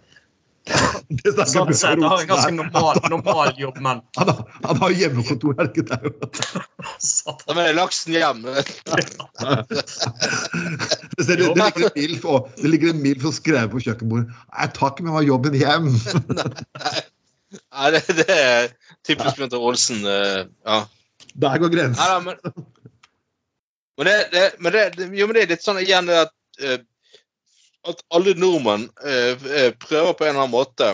sånn 1.50 1.66
du 1.66 1.74
sett 1.74 1.98
har 1.98 2.20
en 2.22 2.28
ganske 2.28 2.52
normal, 2.54 3.00
normal 3.10 3.50
jobb, 3.58 3.80
men 3.82 4.02
Han 4.20 4.30
har, 4.30 4.42
han 4.62 4.78
har 4.84 4.94
hjemmekontor, 4.94 5.56
er 5.58 5.66
det 5.66 5.72
ikke 5.74 5.86
det? 5.90 6.12
da 7.48 7.64
er 7.64 7.74
laksen 7.74 8.14
hjemme. 8.14 8.54
Det, 8.54 8.64
ser- 11.26 11.36
det, 11.40 11.48
det, 11.50 11.56
ligger 11.58 11.88
en 11.88 11.96
milf, 11.96 12.24
og, 12.30 12.52
det 12.60 12.70
ligger 12.70 12.94
en 12.94 13.02
milf 13.02 13.26
og 13.26 13.34
skrevet 13.36 13.74
på 13.74 13.82
kjøkkenbordet. 13.88 14.30
Jeg 14.54 14.74
tar 14.78 14.94
ikke 14.94 15.08
med 15.08 15.16
meg 15.18 15.30
jobben 15.30 15.58
hjem. 15.58 15.90
Nei, 17.52 17.88
det, 17.92 18.02
det 18.22 18.28
er 18.32 18.70
typisk 19.04 19.40
Bjørn 19.40 19.58
Olsen. 19.58 20.04
eh, 20.08 20.44
ja. 20.68 20.82
Der 21.42 21.58
går 21.58 21.72
grensen. 21.72 22.28
men 22.28 22.36
men 24.02 24.08
det, 24.10 24.16
det, 24.32 24.46
men 24.58 24.74
det, 24.74 24.84
jo, 25.14 25.28
men 25.28 25.36
det 25.36 25.44
er 25.44 25.52
litt 25.54 25.64
sånn 25.64 25.80
igjen 25.82 26.10
det 26.10 26.18
at, 26.26 26.34
uh, 26.64 26.78
at 27.92 28.02
alle 28.14 28.34
nordmenn 28.38 28.88
eh, 29.06 29.70
prøver 29.82 30.14
på 30.14 30.26
en 30.26 30.32
eller 30.34 30.44
annen 30.44 30.52
måte 30.54 30.90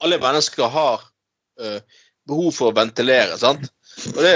Alle 0.00 0.16
mennesker 0.20 0.70
har 0.72 1.02
uh, 1.60 1.80
behov 2.28 2.54
for 2.56 2.70
å 2.70 2.76
ventilere, 2.78 3.36
sant? 3.40 3.66
Og 4.14 4.20
det 4.24 4.34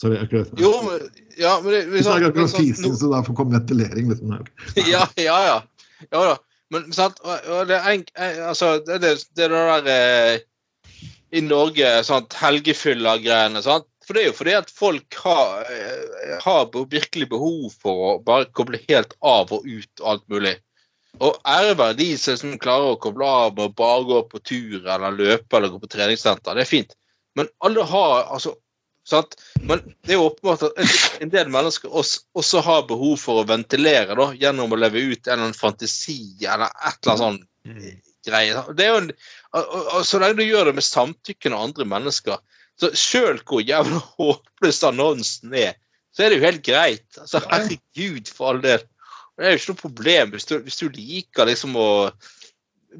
Sorry, 0.00 0.16
akkurat. 0.16 0.52
Jo, 0.56 0.70
men, 0.86 1.08
ja, 1.36 1.56
men 1.60 1.74
det, 1.74 1.80
sånn- 1.90 2.06
snakker 2.06 2.30
akkurat 2.30 2.52
sånn- 2.54 2.62
fising, 2.62 2.94
så 2.96 3.10
derfor 3.12 3.36
kom 3.36 3.50
ventilering. 3.52 4.08
Liksom. 4.08 4.38
Ja, 4.94 5.02
ja, 5.20 5.40
ja. 5.44 5.58
ja 6.06 6.22
da. 6.30 6.38
Men 6.70 6.86
sant, 6.94 7.18
og, 7.26 7.66
det 7.68 7.80
er 7.82 8.38
altså, 8.46 8.78
det, 8.86 9.00
det, 9.02 9.10
det 9.36 9.48
er 9.50 9.82
der 9.82 9.90
eh, 9.90 11.02
i 11.36 11.42
Norge, 11.44 11.90
sant, 12.06 12.32
helgefylla-greiene. 12.38 13.60
sant? 13.66 13.89
For 14.10 14.18
det 14.18 14.24
er 14.24 14.32
jo 14.32 14.34
fordi 14.34 14.54
at 14.58 14.70
folk 14.74 15.16
har, 15.22 15.68
eh, 15.70 16.32
har 16.42 16.64
virkelig 16.74 17.28
behov 17.30 17.68
for 17.78 18.00
å 18.08 18.14
bare 18.26 18.48
koble 18.50 18.80
helt 18.88 19.14
av 19.22 19.52
og 19.54 19.62
ut 19.62 20.02
alt 20.02 20.24
mulig. 20.26 20.56
Og 21.22 21.38
ære 21.46 21.76
være 21.78 21.96
de 22.00 22.08
som 22.18 22.58
klarer 22.58 22.90
å 22.90 22.98
koble 22.98 23.22
av 23.22 23.54
med 23.54 23.68
å 23.68 23.76
bare 23.78 24.02
gå 24.08 24.18
på 24.32 24.42
tur 24.42 24.82
eller 24.82 25.14
løpe 25.14 25.56
eller 25.56 25.70
gå 25.70 25.78
på 25.78 25.92
treningssenter. 25.94 26.58
Det 26.58 26.66
er 26.66 26.72
fint. 26.72 26.98
Men 27.38 27.46
alle 27.62 27.86
har 27.86 28.26
altså 28.34 28.56
sant? 29.06 29.38
Men 29.62 29.86
det 30.02 30.16
er 30.16 30.18
jo 30.18 30.26
åpenbart 30.26 30.66
at 30.72 30.82
en, 31.22 31.30
del 31.30 31.54
mennesker 31.54 31.94
også, 31.94 32.26
også 32.34 32.66
har 32.66 32.88
behov 32.90 33.14
for 33.22 33.38
å 33.44 33.46
ventilere 33.46 34.18
da, 34.18 34.30
gjennom 34.34 34.74
å 34.74 34.82
leve 34.82 35.06
ut 35.06 35.22
en 35.22 35.36
eller 35.36 35.44
annen 35.52 35.58
fantasi 35.58 36.20
eller 36.42 36.66
et 36.66 36.98
eller 37.06 37.14
annet 37.14 37.22
sånn 37.22 38.00
greie. 38.26 38.64
Det 38.74 38.86
er 38.88 38.90
jo 38.90 39.02
en, 39.04 39.12
og, 39.54 39.62
og, 39.62 39.82
og 40.00 40.08
Så 40.08 40.18
lenge 40.18 40.42
du 40.42 40.48
gjør 40.48 40.70
det 40.72 40.80
med 40.80 40.86
samtykkende 40.86 41.62
andre 41.70 41.86
mennesker, 41.94 42.42
så 42.80 42.90
sjøl 42.96 43.40
hvor 43.46 43.62
jævla 43.64 44.00
håpløs 44.16 44.82
annonsen 44.88 45.54
er, 45.54 45.74
så 46.16 46.24
er 46.24 46.32
det 46.32 46.40
jo 46.40 46.46
helt 46.48 46.64
greit. 46.66 47.06
Altså, 47.20 47.42
Herregud, 47.50 48.30
for 48.34 48.54
all 48.54 48.62
del. 48.64 48.82
Det 49.38 49.46
er 49.46 49.54
jo 49.54 49.60
ikke 49.60 49.72
noe 49.72 49.80
problem 49.84 50.32
hvis 50.34 50.48
du, 50.48 50.54
hvis 50.66 50.80
du 50.80 50.88
liker 50.92 51.48
liksom 51.48 51.76
å 51.80 51.88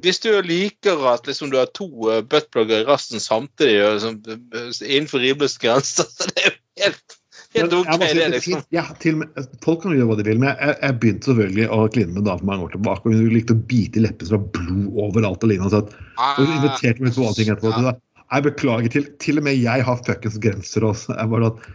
Hvis 0.00 0.20
du 0.22 0.30
liker 0.46 1.00
at 1.10 1.26
liksom 1.26 1.50
du 1.50 1.56
har 1.58 1.66
to 1.74 1.88
uh, 2.06 2.20
buttplugger 2.22 2.84
i 2.84 2.86
rassen 2.86 3.18
samtidig 3.18 3.80
liksom, 3.82 4.20
eh, 4.30 4.68
innenfor 4.86 5.18
rimeligste 5.18 5.64
grenser, 5.64 6.06
så 6.06 6.28
det 6.30 6.44
er 6.44 6.46
jo 6.46 6.84
helt, 6.84 7.16
helt 7.56 7.74
OK, 7.74 7.88
si 8.04 8.12
det, 8.20 8.28
liksom. 8.36 8.62
ja, 8.70 8.84
med, 9.18 9.48
folk 9.66 9.82
kan 9.82 9.96
gjøre 9.96 10.06
hva 10.12 10.18
de 10.20 10.26
vil, 10.28 10.38
men 10.38 10.52
jeg, 10.52 10.76
jeg 10.78 10.98
begynte 11.02 11.32
selvfølgelig 11.32 11.66
å 11.74 11.80
kline 11.90 12.12
med 12.12 12.22
en 12.22 12.28
dame 12.28 12.38
for 12.44 12.50
mange 12.52 12.68
år 12.68 12.76
tilbake. 12.76 13.02
og 13.02 13.18
Hun 13.18 13.34
likte 13.34 13.56
å 13.58 13.64
bite 13.72 13.98
i 13.98 14.04
leppene 14.06 14.30
så 14.30 14.36
det 14.36 14.38
var 14.38 14.52
blod 14.60 15.02
overalt. 15.08 15.42
og 15.42 15.50
lignende, 15.50 15.72
så 15.74 15.82
at- 15.82 15.98
og 16.20 16.38
Hun 16.38 16.54
inviterte 16.60 17.02
meg 17.08 17.18
på 17.18 17.34
ting 17.34 17.50
etterpå. 17.50 17.74
Ah, 17.74 17.82
Ja. 17.90 17.96
Jeg 18.30 18.46
beklager, 18.46 18.92
til, 18.94 19.06
til 19.22 19.40
og 19.40 19.46
med 19.48 19.58
jeg 19.58 19.84
har 19.86 20.02
fuckings 20.06 20.38
grenser 20.42 20.86
også. 20.86 21.16
Jeg 21.18 21.30
bare 21.32 21.50
at 21.50 21.68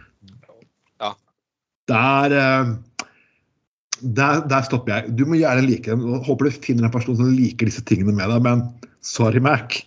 Ja. 1.02 1.10
Der, 1.92 2.36
eh, 2.36 2.70
der, 4.16 4.40
der 4.48 4.62
stopper 4.62 4.94
jeg. 4.94 5.16
Du 5.18 5.26
må 5.26 5.36
gjerne 5.40 5.66
like 5.66 5.90
dem. 5.90 6.02
Håper 6.24 6.48
du 6.48 6.50
finner 6.50 6.88
en 6.88 6.94
person 6.94 7.16
som 7.16 7.28
liker 7.32 7.68
disse 7.68 7.84
tingene 7.84 8.14
med 8.16 8.32
deg, 8.32 8.42
men 8.42 8.64
sorry, 9.04 9.42
Mac. 9.44 9.82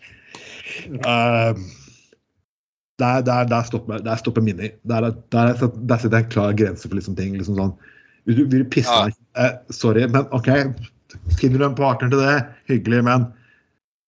Uh, 1.02 1.58
der, 3.00 3.22
der, 3.26 3.44
der, 3.50 3.64
stopper, 3.64 3.98
der 4.06 4.16
stopper 4.22 4.42
minnet. 4.42 4.78
Der, 4.84 5.10
der, 5.32 5.54
der, 5.58 5.98
jeg 6.04 6.14
en 6.14 6.30
klar 6.30 6.54
grense 6.54 6.88
for 6.88 6.96
liksom 6.96 7.18
ting. 7.18 7.34
Liksom 7.38 7.58
sånn. 7.58 7.74
Vil 8.30 8.44
du 8.44 8.46
vil 8.52 8.66
pisse 8.70 8.94
Ja. 8.94 9.08
meg 9.08 9.16
eh, 9.42 9.58
Sorry, 9.74 10.06
men 10.08 10.28
OK. 10.36 10.50
Finner 11.40 11.58
du 11.58 11.66
en 11.66 11.78
partner 11.78 12.12
til 12.12 12.22
det, 12.22 12.36
hyggelig, 12.70 13.02
men 13.08 13.26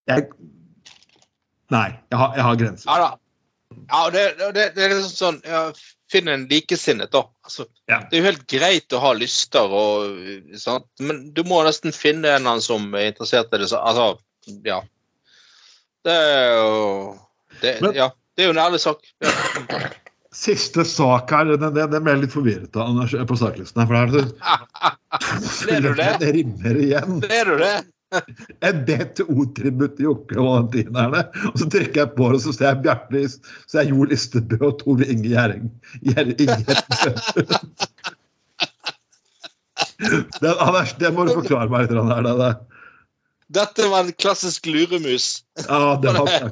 jeg 0.09 0.27
Nei, 1.71 1.89
jeg 2.11 2.19
har, 2.19 2.35
jeg 2.37 2.43
har 2.47 2.61
grenser. 2.61 2.89
Ja 2.91 2.99
da. 3.05 3.11
Ja, 3.87 3.99
det, 4.11 4.23
det, 4.55 4.63
det 4.75 4.83
er 4.83 4.91
liksom 4.91 5.11
sånn 5.15 5.37
ja, 5.47 5.61
finn 6.11 6.27
en 6.27 6.43
likesinnet, 6.51 7.11
da. 7.13 7.21
Altså, 7.47 7.65
Ja. 7.87 8.01
Det 8.09 8.17
er 8.17 8.21
jo 8.21 8.27
helt 8.27 8.43
greit 8.51 8.95
å 8.95 8.99
ha 9.03 9.13
lyster, 9.15 9.71
og, 9.71 10.17
sant? 10.59 10.87
men 10.99 11.21
du 11.35 11.43
må 11.47 11.61
nesten 11.63 11.95
finne 11.95 12.33
en 12.35 12.47
annen 12.49 12.63
som 12.63 12.89
er 12.99 13.13
interessert 13.13 13.53
i 13.55 13.61
det. 13.63 13.69
Så, 13.71 13.79
altså, 13.79 14.09
ja. 14.67 14.81
Det 16.03 16.11
er 16.17 16.55
jo 16.57 16.75
det, 17.61 17.77
Men- 17.81 17.95
Ja, 17.95 18.09
det 18.35 18.43
er 18.43 18.51
jo 18.51 18.55
en 18.57 18.63
ærlig 18.65 18.81
sak. 18.83 19.07
Ja. 19.23 19.31
Siste 20.31 20.85
sak 20.87 21.31
her, 21.31 21.45
den, 21.59 21.73
den, 21.75 21.89
den 21.91 22.03
ble 22.05 22.13
jeg 22.15 22.21
litt 22.25 22.31
forvirret 22.35 22.75
av 22.79 22.87
Anders, 22.93 23.11
på 23.27 23.35
saklisten. 23.39 23.81
her, 23.83 23.87
For 23.87 23.95
her 23.99 24.11
Ble 25.67 25.79
du 25.83 25.89
det? 25.95 26.11
det 26.23 26.29
rimmer 26.37 26.79
igjen. 26.79 27.17
Er 27.27 27.51
du 27.51 27.57
det? 27.59 27.73
En 28.11 28.81
DTO-tributt 28.87 29.95
til 29.97 30.07
Jokke 30.09 30.37
og 30.39 30.47
Valentinerne. 30.47 31.23
Og 31.51 31.59
så 31.61 31.67
trykker 31.71 32.03
jeg 32.03 32.13
på 32.17 32.27
det, 32.31 32.39
og 32.39 32.43
så 32.43 32.55
ser 32.55 32.67
jeg 32.67 32.81
Bjarte 32.85 33.23
Så 33.31 33.81
er 33.81 33.91
Jo 33.91 34.07
Listebø 34.07 34.59
og 34.67 34.79
Tove 34.81 35.07
Inge 35.07 35.29
Gjerding. 35.31 35.69
Den, 40.41 40.55
Anders, 40.65 40.95
det 40.99 41.13
må 41.13 41.27
du 41.27 41.35
forklare 41.37 41.69
meg 41.71 41.87
litt. 41.87 41.95
Her, 41.95 42.25
det, 42.25 42.35
det. 42.41 42.53
Dette 43.61 43.91
var 43.91 44.07
en 44.07 44.15
klassisk 44.15 44.67
luremus. 44.71 45.43
Ja, 45.67 45.95
det 46.01 46.15
var 46.17 46.51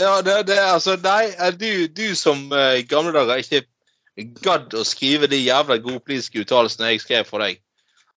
Ja, 0.00 0.22
det, 0.24 0.46
det 0.48 0.56
altså 0.56 0.96
Nei, 1.04 1.28
du, 1.60 1.86
du 1.92 2.14
som 2.16 2.48
i 2.48 2.80
i 2.80 2.86
gamle 2.88 3.12
dager 3.12 3.42
ikke 3.42 3.66
gadd 4.44 4.74
å 4.76 4.84
skrive 4.84 5.28
de 5.30 5.38
jævla 5.40 5.78
godpolitiske 5.82 6.44
uttalelsene 6.44 6.92
jeg 6.92 7.02
skrev 7.04 7.28
for 7.28 7.44
deg. 7.44 7.60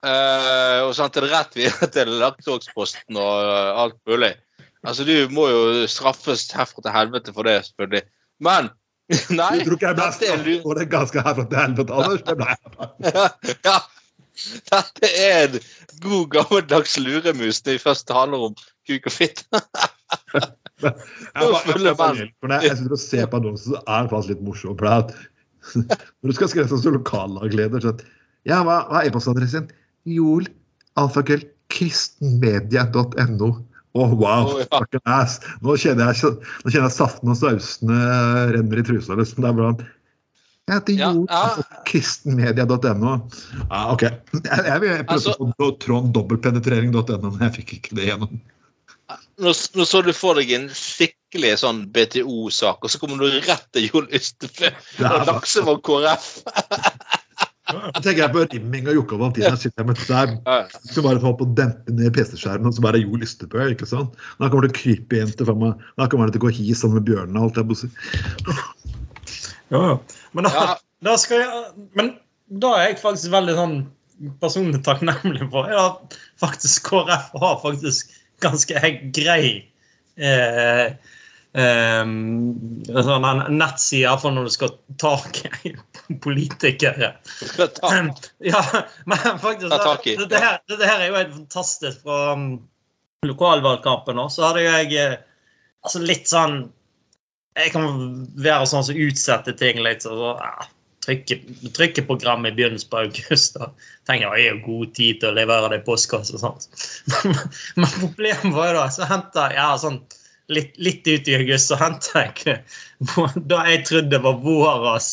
Eh, 0.05 0.79
og 0.85 0.91
sendte 0.97 1.23
det 1.23 1.31
rett 1.31 1.55
videre 1.57 1.89
til 1.95 2.11
Laktogsposten 2.21 3.17
og 3.17 3.45
uh, 3.47 3.83
alt 3.85 3.97
mulig. 4.09 4.33
Altså, 4.85 5.05
du 5.07 5.31
må 5.33 5.47
jo 5.49 5.85
straffes 5.89 6.45
herfra 6.53 6.83
til 6.83 6.93
helvete 6.93 7.33
for 7.33 7.47
det, 7.47 7.61
selvfølgelig. 7.69 8.03
Men 8.45 8.69
Nei. 9.39 9.61
Du 9.61 9.69
tror 9.69 9.77
ikke 9.77 9.91
jeg 9.91 9.97
ble 9.99 10.09
straffet 10.17 10.63
for 10.65 10.79
det 10.79 10.87
ganske 10.91 11.25
herfra 11.25 11.45
til 11.49 11.61
helvete, 11.61 11.95
Anders. 11.99 12.25
Det 12.25 12.37
ble 12.41 12.51
jeg. 12.51 13.59
ja. 13.69 13.77
Dette 14.67 15.09
er 15.15 15.45
en 15.45 15.53
god, 16.03 16.25
gammeldags 16.33 16.97
luremus 16.99 17.61
når 17.63 17.77
vi 17.77 17.83
først 17.85 18.11
handler 18.11 18.49
om 18.49 18.57
kuk 18.89 19.07
og 19.07 19.13
fitt. 19.15 19.45
Jeg, 20.83 20.91
jeg, 21.39 21.93
jeg 22.51 22.75
sitter 22.75 22.91
og 22.91 22.99
ser 22.99 23.29
på 23.31 23.39
annonsen, 23.39 23.71
så 23.71 23.79
er 23.87 24.03
det 24.03 24.11
faktisk 24.11 24.33
litt 24.33 24.43
morsomt. 24.43 24.83
For 24.83 25.85
når 25.85 26.33
du 26.33 26.35
skal 26.35 26.51
skrive 26.51 26.67
sånn 26.69 26.83
som 26.83 26.97
lokallagsleder 26.97 27.85
så 27.85 27.95
at, 27.95 28.03
Ja, 28.45 28.59
hva, 28.61 28.83
hva 28.91 28.99
er 29.01 29.09
e-postadressen? 29.09 29.71
Alfakrøll, 30.99 31.45
kristenmedia.no. 31.73 33.49
Å, 33.95 34.05
wow! 34.11 34.49
oh, 34.51 34.59
ja. 34.59 34.99
ass. 35.07 35.37
Nå 35.63 35.77
kjenner 35.79 36.11
jeg, 36.11 36.33
nå 36.35 36.71
kjenner 36.71 36.89
jeg 36.89 36.95
saften 36.97 37.31
og 37.31 37.37
sausene 37.39 37.99
renner 38.51 38.81
i 38.81 38.83
trusa. 38.87 39.15
Liksom. 39.15 39.45
Det 39.45 39.51
er 39.51 39.59
bra. 39.59 39.69
Jeg 40.65 40.79
heter 40.79 40.97
Ja, 40.97 41.11
Jol, 41.13 41.27
ja. 41.29 41.79
kristenmedia.no. 41.87 43.13
Ja, 43.69 43.81
OK. 43.93 44.03
Jeg, 44.07 44.41
jeg, 44.41 44.65
jeg 44.65 44.81
prøvde 44.81 45.15
Altså- 45.15 45.51
på 45.61 45.69
Trond 45.83 46.11
dobbeltpenetrering.no, 46.17 47.29
men 47.29 47.47
jeg 47.47 47.55
fikk 47.61 47.73
ikke 47.77 47.99
det 48.01 48.09
gjennom. 48.09 48.39
Nå, 49.37 49.51
nå 49.51 49.85
så 49.85 50.01
du 50.01 50.11
for 50.15 50.39
deg 50.39 50.51
en 50.55 50.65
skikkelig 50.73 51.53
sånn 51.61 51.83
BTO-sak, 51.93 52.81
og 52.81 52.91
så 52.91 52.99
kommer 53.01 53.21
du 53.21 53.39
rett 53.45 53.67
til 53.75 53.89
Jon 53.91 54.07
Ystebø 54.15 54.71
og 55.05 55.27
Laksevåg 55.29 55.83
KrF. 55.85 56.29
Da 57.65 57.97
tenker 57.97 58.21
jeg 58.21 58.31
på 58.35 58.43
rimming 58.53 58.87
av 58.91 58.93
Jokke 58.93 59.15
og 59.17 59.21
Valentina. 59.23 59.55
Sitter 59.57 59.81
jeg 59.81 59.87
med 59.89 59.97
der 60.05 60.33
Ja. 60.45 60.57
bare 61.01 61.19
få 61.23 61.31
på 61.39 61.47
å 61.47 61.55
dempe 61.57 61.89
ned 61.97 62.13
PC-skjermen, 62.13 62.67
og 62.69 62.73
så 62.77 62.81
bare 62.85 62.99
jo 63.01 63.09
Jo 63.09 63.17
Lystebø. 63.17 63.63
ikke 63.73 63.87
sant? 63.89 64.13
Da 64.39 64.49
kommer 64.49 64.67
det 64.67 64.73
å 64.75 64.77
krype 64.77 65.17
inn 65.17 65.31
til 65.31 65.45
faen 65.47 65.57
meg- 65.59 65.79
Da 65.97 66.07
kommer 66.07 66.27
det 66.29 66.33
til 66.37 66.41
å 66.41 66.45
gå 66.45 66.53
hi 66.53 66.73
sammen 66.73 67.01
med 67.01 67.05
bjørnene. 67.09 67.37
og 67.37 67.43
alt 67.43 67.55
det 67.55 67.65
der. 67.67 67.89
Ja. 69.71 69.97
Men 70.33 70.43
da, 70.43 70.77
da 71.01 71.15
skal 71.17 71.39
jeg 71.39 71.87
Men 71.95 72.13
da 72.51 72.73
er 72.77 72.89
jeg 72.89 72.99
faktisk 73.01 73.31
veldig 73.33 73.55
sånn 73.57 73.75
personlig 74.39 74.83
takknemlig 74.85 75.49
for. 75.51 75.65
Ja, 75.67 75.97
faktisk 76.39 76.83
KrF 76.91 77.31
har 77.41 77.57
faktisk 77.63 78.11
ganske 78.41 79.11
grei 79.11 79.65
eh, 80.17 80.93
eh, 81.55 82.03
sånn 83.07 83.27
en 83.29 83.43
nettside, 83.55 84.03
iallfall 84.03 84.35
når 84.35 84.49
du 84.49 84.53
skal 84.55 84.75
ta 85.01 85.15
tak 85.23 85.65
i 85.67 85.73
politikere. 86.25 87.13
Ja, 88.43 88.61
men 89.05 89.17
faktisk 89.41 89.71
det, 89.71 90.29
det, 90.29 90.43
her, 90.43 90.61
det 90.69 90.85
her 90.85 90.99
er 90.99 91.09
jo 91.09 91.19
helt 91.19 91.35
fantastisk 91.39 92.03
fra 92.05 92.35
um, 92.35 92.47
lokalvalgkampen. 93.25 94.19
også, 94.19 94.41
Så 94.41 94.47
hadde 94.49 94.65
jeg 94.65 94.95
eh, 95.01 95.19
altså 95.85 96.01
litt 96.03 96.29
sånn 96.29 96.65
Jeg 97.55 97.71
kan 97.71 97.85
være 98.35 98.67
sånn 98.67 98.83
som 98.83 98.97
utsetter 98.99 99.55
ting 99.55 99.79
litt. 99.79 100.03
Så, 100.03 100.11
ja, 100.35 100.67
trykke, 101.05 101.37
trykke 101.75 102.03
program 102.07 102.45
i 102.45 102.51
begynnelsen 102.51 102.89
på 102.91 103.03
august. 103.05 103.55
Da. 103.55 103.69
tenker 104.07 104.27
jeg, 104.27 104.43
jeg 104.43 104.51
har 104.51 104.61
god 104.65 104.93
tid 104.97 105.21
til 105.21 105.31
å 105.31 105.37
levere 105.37 105.71
det 105.71 105.79
i 105.81 105.85
postkassa. 105.85 106.35
og 106.35 106.43
sånt. 106.43 106.67
Men 107.79 107.91
problemet 108.01 108.55
var 108.55 108.71
jo 108.71 108.77
da 108.81 108.85
så 108.93 109.07
henta 109.09 109.49
jeg 109.53 109.61
ja, 109.61 109.71
sånn 109.81 110.01
litt, 110.53 110.75
litt 110.77 111.07
ut 111.07 111.27
i 111.29 111.37
august, 111.39 111.71
så 111.71 111.79
henta 111.79 112.27
jeg 112.27 112.59
da 113.51 113.63
jeg 113.69 113.85
trodde 113.89 114.21
var 114.23 114.39
våras 114.43 115.09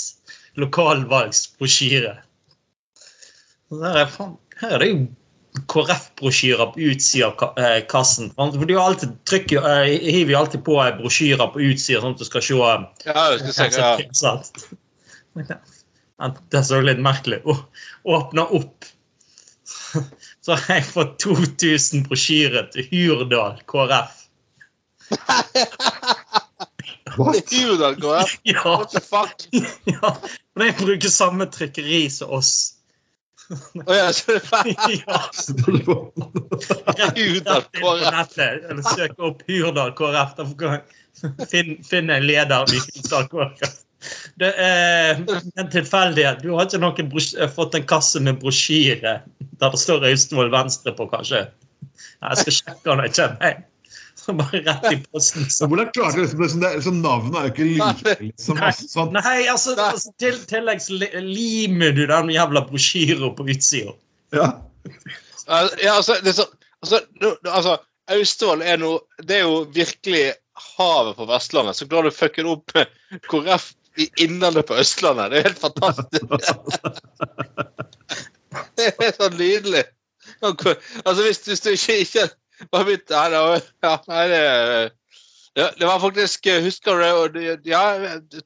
lokalvalgsbrosjyre. 0.60 2.14
Er, 3.72 4.06
her 4.60 4.74
er 4.76 4.82
det 4.82 4.88
jo 4.90 5.02
KrF-brosjyrer 5.68 6.72
på 6.72 6.80
utsida 6.80 7.28
av 7.28 7.58
eh, 7.60 7.80
kassen. 7.88 8.30
For 8.36 8.64
du 8.68 8.74
alltid 8.80 9.12
trykker, 9.28 9.64
eh, 9.68 9.92
hiver 10.00 10.32
jo 10.32 10.38
alltid 10.40 10.64
på 10.64 10.78
brosjyrer 11.00 11.52
på 11.52 11.64
utsida, 11.68 12.00
sånn 12.00 12.16
at 12.16 12.22
du 12.22 12.28
skal 12.28 12.44
se 12.46 12.56
eh, 12.56 12.86
Ja, 13.08 13.26
jeg 13.36 13.52
skal 13.52 14.12
se. 14.16 14.66
Ja, 16.22 16.28
Det 16.52 16.60
så 16.64 16.78
litt 16.84 17.00
merkelig 17.02 17.40
ut. 17.44 17.64
Åpna 18.04 18.44
opp, 18.54 18.84
så 20.44 20.54
har 20.54 20.76
jeg 20.78 20.88
fått 20.88 21.16
2000 21.24 22.04
brosjyrer 22.06 22.68
til 22.72 22.86
Hurdal 22.92 23.60
KrF. 23.68 24.21
What? 27.16 27.52
Ja, 28.42 28.62
What 28.64 28.90
the 28.90 29.00
fuck? 29.00 29.34
ja. 29.84 30.16
Men 30.56 30.66
jeg 30.70 30.76
bruker 30.78 31.08
samme 31.12 31.46
trykkeri 31.52 32.06
som 32.10 32.30
oss. 32.38 32.52
Å 33.52 33.92
ja, 33.92 34.08
så. 34.16 34.38
Ja, 36.96 37.08
Hurdal 37.12 37.60
rett 37.60 37.76
inn 37.76 37.82
på 37.82 37.92
KrF. 37.98 38.12
nettet. 38.16 38.64
Eller 38.70 38.82
søk 38.96 39.18
opp 39.20 39.42
Hurdal 39.48 39.92
KrF. 39.98 40.36
Finne, 41.50 41.76
finne 41.84 42.16
en 42.20 42.26
leder 42.28 42.72
i 42.72 42.80
Hurdal 42.80 43.28
KrF. 43.32 43.74
Det 44.40 44.48
er 44.58 45.20
en 45.60 45.68
tilfeldighet. 45.70 46.40
Du 46.42 46.54
har 46.56 46.64
ikke 46.66 46.80
noen 46.82 47.12
fått 47.54 47.76
en 47.78 47.84
kasse 47.86 48.22
med 48.24 48.40
brosjyre 48.42 49.18
der 49.60 49.70
det 49.70 49.78
står 49.78 50.08
Austevoll 50.08 50.50
Venstre 50.50 50.94
på, 50.96 51.06
kanskje? 51.12 51.44
Jeg 52.22 52.40
skal 52.40 52.56
sjekke 52.56 52.96
når 52.96 53.04
jeg 53.10 53.14
kommer 53.20 53.52
hjem. 53.52 53.62
Bare 54.26 54.60
rett 54.62 54.92
i 54.92 54.96
posten. 55.12 55.44
Så 55.44 55.56
Så. 55.56 55.66
Hvordan 55.66 55.90
klarte 55.94 56.16
du 56.20 56.42
liksom, 56.42 56.60
det? 56.60 56.74
liksom, 56.76 57.00
Navnet 57.02 57.38
er 57.38 57.48
jo 57.48 57.52
ikke 57.52 57.68
like. 57.70 58.16
Liksom, 58.20 58.60
Nei. 58.60 58.72
sånn. 58.78 59.12
Nei, 59.16 59.38
altså, 59.50 59.74
altså 59.82 60.12
til, 60.22 60.38
tillegg 60.50 60.84
limer 61.26 61.96
du 61.96 62.04
den 62.10 62.30
jævla 62.34 62.64
brosjyra 62.68 63.32
på 63.36 63.48
utsida. 63.50 63.96
Ja. 64.36 64.52
Ja, 65.48 65.96
altså, 65.96 66.18
det 66.22 66.32
er 66.32 66.38
så, 66.38 66.46
altså, 66.82 67.02
altså 67.50 67.76
Austevoll 68.12 68.62
er 68.66 68.80
noe 68.82 68.98
Det 69.22 69.36
er 69.36 69.44
jo 69.46 69.60
virkelig 69.74 70.32
havet 70.76 71.16
på 71.18 71.26
Vestlandet. 71.30 71.78
Så 71.78 71.88
klarer 71.90 72.10
du 72.10 72.14
å 72.14 72.18
fucke 72.18 72.44
det 72.44 72.52
opp 72.52 72.72
med 72.76 73.24
KrF 73.30 73.72
i 74.00 74.08
Innlandet 74.24 74.68
på 74.68 74.76
Østlandet. 74.80 75.32
Det 75.32 75.40
er 75.40 75.48
helt 75.50 75.60
fantastisk. 75.60 76.24
Det 78.76 78.88
er 79.00 79.12
så 79.16 79.28
nydelig. 79.32 79.82
Altså, 80.42 81.22
hvis, 81.22 81.42
hvis 81.46 81.60
du 81.64 81.70
ikke, 81.72 81.98
ikke 82.04 82.24
bare 82.72 82.84
begynte 82.88 83.14
her, 83.18 83.30
var- 83.30 83.68
ja, 83.82 83.94
det, 84.32 84.92
ja, 85.56 85.68
det 85.78 85.86
var 85.88 86.00
faktisk 86.00 86.46
Husker 86.64 86.96
du 87.02 87.38
det? 87.38 87.60
Ja, 87.68 87.82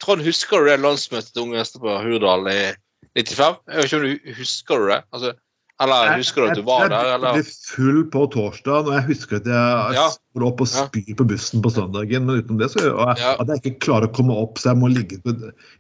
Trond, 0.03 0.23
husker 0.27 0.63
du 0.65 0.71
det 0.73 0.81
landsmøtet 0.83 1.33
til 1.33 1.43
Unge 1.47 1.59
Venstre 1.61 1.81
på 1.85 1.97
Hurdal 2.03 2.49
i 2.53 2.61
95? 3.17 3.59
Jeg 3.69 3.77
vet 3.77 3.85
ikke 3.91 3.99
om 4.01 4.07
du 4.07 4.33
husker 4.41 4.81
du 4.83 4.89
det? 4.91 5.03
Altså, 5.13 5.35
eller 5.85 6.15
husker 6.17 6.41
du 6.41 6.49
at 6.49 6.57
du 6.57 6.63
var 6.65 6.89
der? 6.89 7.05
Jeg 7.05 7.15
Eller? 7.19 7.33
ble 7.37 7.43
full 7.45 7.99
på 8.11 8.21
torsdag, 8.33 8.87
og 8.89 8.95
jeg 8.97 9.05
husker 9.11 9.37
at 9.43 9.49
jeg 9.53 9.95
Ja. 9.99 10.07
står 10.09 10.45
opp 10.49 10.61
og 10.65 10.69
spyr 10.73 11.15
på 11.19 11.27
bussen 11.29 11.61
på 11.63 11.71
søndagen. 11.75 12.25
Men 12.25 12.41
utenom 12.41 12.59
det 12.63 12.71
så 12.73 12.87
og 12.95 13.11
jeg, 13.13 13.19
Ja. 13.21 13.35
at 13.41 13.47
jeg 13.53 13.61
ikke 13.61 13.85
klarer 13.85 14.09
å 14.09 14.15
komme 14.17 14.33
opp, 14.41 14.57
så 14.59 14.71
jeg 14.73 14.79
må 14.81 14.89
ligge 14.89 15.19
på, 15.21 15.35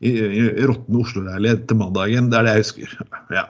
i, 0.04 0.10
i, 0.12 0.44
i 0.52 0.66
råtten 0.68 1.00
Oslo-leilighet 1.00 1.66
til 1.68 1.76
mandagen. 1.80 2.28
Det 2.30 2.38
er 2.38 2.42
det 2.44 2.52
jeg 2.58 2.64
husker. 2.66 2.98
Ja. 3.32 3.46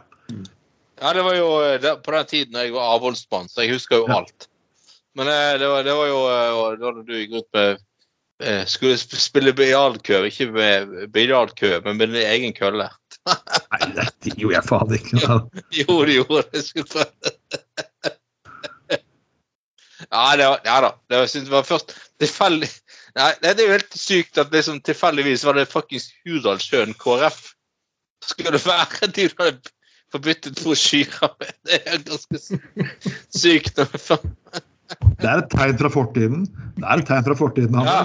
Ja, 1.02 1.12
det 1.12 1.24
var 1.26 1.34
jo 1.34 1.48
eh, 1.66 1.78
det, 1.82 1.96
på 2.06 2.14
den 2.14 2.26
tiden 2.30 2.54
jeg 2.62 2.72
var 2.72 2.94
avholdsmann, 2.94 3.50
så 3.50 3.66
jeg 3.66 3.74
husker 3.74 3.96
jo 4.00 4.06
alt. 4.14 4.46
Men 5.16 5.28
eh, 5.32 5.52
det 5.60 5.68
var, 5.72 5.84
det 5.86 5.94
var 5.96 6.08
jo 6.10 6.18
eh, 6.28 6.78
da 6.80 6.92
du 7.06 7.12
gikk 7.16 7.36
ut 7.40 7.46
med 7.56 7.78
eh, 8.44 8.62
Skulle 8.68 8.98
sp- 9.00 9.16
spille 9.20 9.54
biljardkø, 9.56 10.22
ikke 10.28 10.50
med 10.52 10.92
biljardkø, 11.14 11.70
men 11.86 11.96
med 11.96 12.12
din 12.12 12.26
egen 12.26 12.52
kølle. 12.56 12.90
Nei, 13.72 13.88
det 13.96 14.34
gjorde 14.36 14.58
jeg 14.58 14.68
faen 14.68 14.96
ikke. 14.98 15.38
Jo, 15.80 15.98
det 16.04 16.18
gjorde 16.18 16.42
det. 16.52 16.64
Skulle 16.68 16.90
prøve. 16.92 17.34
Ja, 20.10 20.36
det 20.36 20.44
var, 20.46 20.60
ja 20.64 20.74
da. 20.84 20.90
Det 21.08 21.18
var, 21.18 21.30
det 21.32 21.50
var 21.50 21.62
først 21.64 21.94
tilfeldig 22.20 22.68
Nei, 23.16 23.30
det 23.40 23.54
er 23.54 23.62
jo 23.64 23.72
helt 23.72 23.94
sykt 23.96 24.36
at 24.38 24.52
liksom 24.52 24.76
tilfeldigvis 24.84 25.44
var 25.48 25.56
det 25.56 25.64
fuckings 25.70 26.10
Hurdalssjøen 26.26 26.92
KrF 27.00 27.38
skulle 28.28 28.60
være 28.60 29.08
de 29.16 29.24
du 29.32 29.40
hadde 29.40 29.72
forbyttet 30.12 30.60
brosjyrer 30.60 31.32
med. 31.40 31.52
Det 31.66 31.80
er 31.88 32.04
ganske 32.04 32.38
sykt. 33.34 33.80
Det 35.20 35.28
er 35.28 35.42
et 35.42 35.50
tegn 35.52 35.78
fra 35.80 35.90
fortiden. 35.92 36.46
Det 36.76 36.84
er 36.86 37.02
et 37.02 37.08
tegn 37.08 37.24
fra 37.26 37.36
fortiden. 37.38 37.78
Ja, 37.86 38.02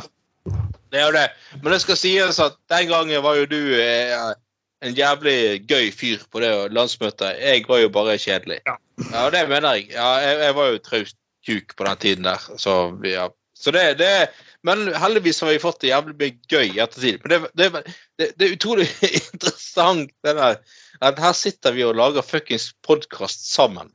det 0.92 1.02
er 1.02 1.10
jo 1.10 1.16
det. 1.16 1.28
Men 1.62 1.76
det 1.76 1.82
skal 1.84 2.00
sies 2.00 2.40
at 2.44 2.58
den 2.72 2.88
gangen 2.92 3.24
var 3.24 3.38
jo 3.40 3.50
du 3.50 3.60
eh, 3.78 4.16
en 4.82 4.96
jævlig 4.98 5.64
gøy 5.70 5.92
fyr 5.94 6.24
på 6.32 6.42
det 6.44 6.52
landsmøtet. 6.74 7.38
Jeg 7.40 7.66
var 7.70 7.84
jo 7.84 7.92
bare 7.94 8.18
kjedelig. 8.22 8.62
Ja. 8.68 8.78
Ja, 9.12 9.28
det 9.34 9.48
mener 9.50 9.78
jeg. 9.78 9.92
Ja, 9.94 10.10
jeg, 10.22 10.40
jeg 10.46 10.56
var 10.58 10.72
jo 10.72 10.82
traust 10.86 11.18
kuk 11.48 11.76
på 11.78 11.88
den 11.88 12.02
tiden 12.02 12.28
der. 12.28 12.42
Så, 12.58 12.76
ja. 13.06 13.30
så 13.58 13.74
det, 13.74 13.98
det 14.02 14.30
Men 14.64 14.92
heldigvis 14.94 15.40
har 15.42 15.50
vi 15.50 15.62
fått 15.62 15.82
det 15.82 15.90
jævlig 15.90 16.18
mye 16.20 16.36
gøy 16.50 16.68
i 16.68 16.82
ettertid. 16.84 17.24
Men 17.24 17.34
det, 17.34 17.40
det, 17.58 17.86
det, 18.20 18.28
det 18.38 18.48
er 18.48 18.56
utrolig 18.58 18.88
interessant 19.34 20.14
det 20.26 20.38
der 20.38 20.62
at 21.02 21.20
her 21.20 21.34
sitter 21.34 21.74
vi 21.74 21.86
og 21.86 21.96
lager 21.98 22.26
fuckings 22.26 22.72
podkast 22.86 23.48
sammen. 23.50 23.90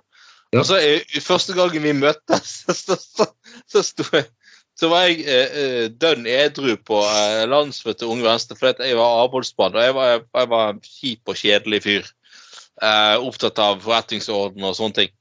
Ja. 0.57 0.63
Og 0.63 0.69
så 0.69 0.81
Første 1.21 1.53
gangen 1.57 1.85
vi 1.85 1.93
møttes, 1.93 2.53
så, 2.87 2.97
så, 2.97 3.27
så, 3.69 3.83
jeg, 4.13 4.25
så 4.77 4.89
var 4.89 5.07
jeg 5.07 5.25
eh, 5.29 5.59
eh, 5.61 5.85
dønn 5.93 6.25
edru 6.29 6.75
på 6.81 7.03
eh, 7.05 7.45
landsmøtet 7.49 8.03
til 8.03 8.13
Unge 8.15 8.25
Venstre 8.25 8.57
fordi 8.57 8.89
jeg 8.91 8.99
var 8.99 9.23
avholdsmann. 9.25 9.77
Og 9.77 9.85
jeg 9.85 9.97
var, 9.97 10.15
jeg 10.25 10.51
var 10.53 10.73
en 10.73 10.81
kjip 10.85 11.33
og 11.33 11.41
kjedelig 11.41 11.83
fyr. 11.85 12.11
Eh, 12.83 13.15
opptatt 13.21 13.61
av 13.63 13.85
forretningsorden 13.85 14.65
og 14.65 14.77
sånne 14.77 15.01
ting. 15.03 15.15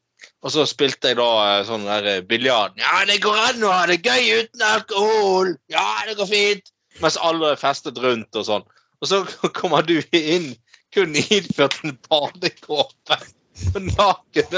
Og 0.46 0.54
så 0.54 0.66
spilte 0.70 1.12
jeg 1.12 1.20
da 1.20 1.30
eh, 1.44 1.66
sånn 1.68 1.88
der 1.88 2.10
eh, 2.14 2.24
biljard. 2.28 2.76
Ja, 2.80 3.04
det 3.08 3.22
går 3.24 3.40
an 3.50 3.64
å 3.68 3.76
ha 3.76 3.86
det 3.92 4.02
gøy 4.04 4.44
uten 4.44 4.66
alkohol! 4.72 5.56
Ja, 5.72 5.88
det 6.08 6.18
går 6.20 6.32
fint! 6.32 6.72
Mens 7.04 7.20
alle 7.20 7.56
festet 7.60 8.00
rundt 8.00 8.40
og 8.40 8.48
sånn. 8.48 8.68
Og 9.04 9.12
så 9.12 9.24
kommer 9.60 9.84
du 9.88 9.98
inn 10.16 10.54
kun 10.96 11.16
iført 11.20 11.82
en 11.84 11.98
badekåpe 12.08 13.20
og 13.76 13.82
naken. 13.82 14.58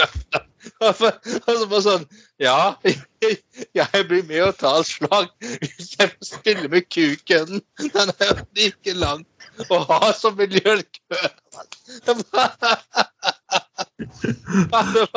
Og 0.82 0.96
så 0.98 1.68
bare 1.70 1.82
sånn 1.86 2.06
Ja, 2.42 2.76
jeg 3.78 4.04
blir 4.10 4.26
med 4.28 4.44
og 4.50 4.58
tar 4.60 4.82
slag 4.88 5.30
hvis 5.42 5.94
jeg 5.98 6.12
får 6.14 6.30
spille 6.32 6.72
med 6.72 6.90
kuken. 6.94 7.62
Den 7.80 8.14
er 8.18 8.32
jo 8.32 8.48
like 8.58 8.98
lang 8.98 9.26
og 9.70 9.88
har 9.90 10.12
så 10.18 10.32
miljøkø. 10.38 11.22
Det 13.78 15.08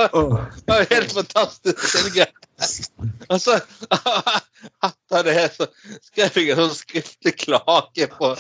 var 0.67 0.91
helt 0.91 1.13
fantastisk. 1.13 2.19
Og 3.29 3.41
så 3.41 3.57
etter 4.85 5.25
det 5.25 5.37
så 5.55 5.69
skrev 6.05 6.37
jeg 6.37 6.53
en 6.53 6.61
sånn 6.61 6.77
skriftlig 6.77 7.35
klage 7.47 8.09
på 8.13 8.35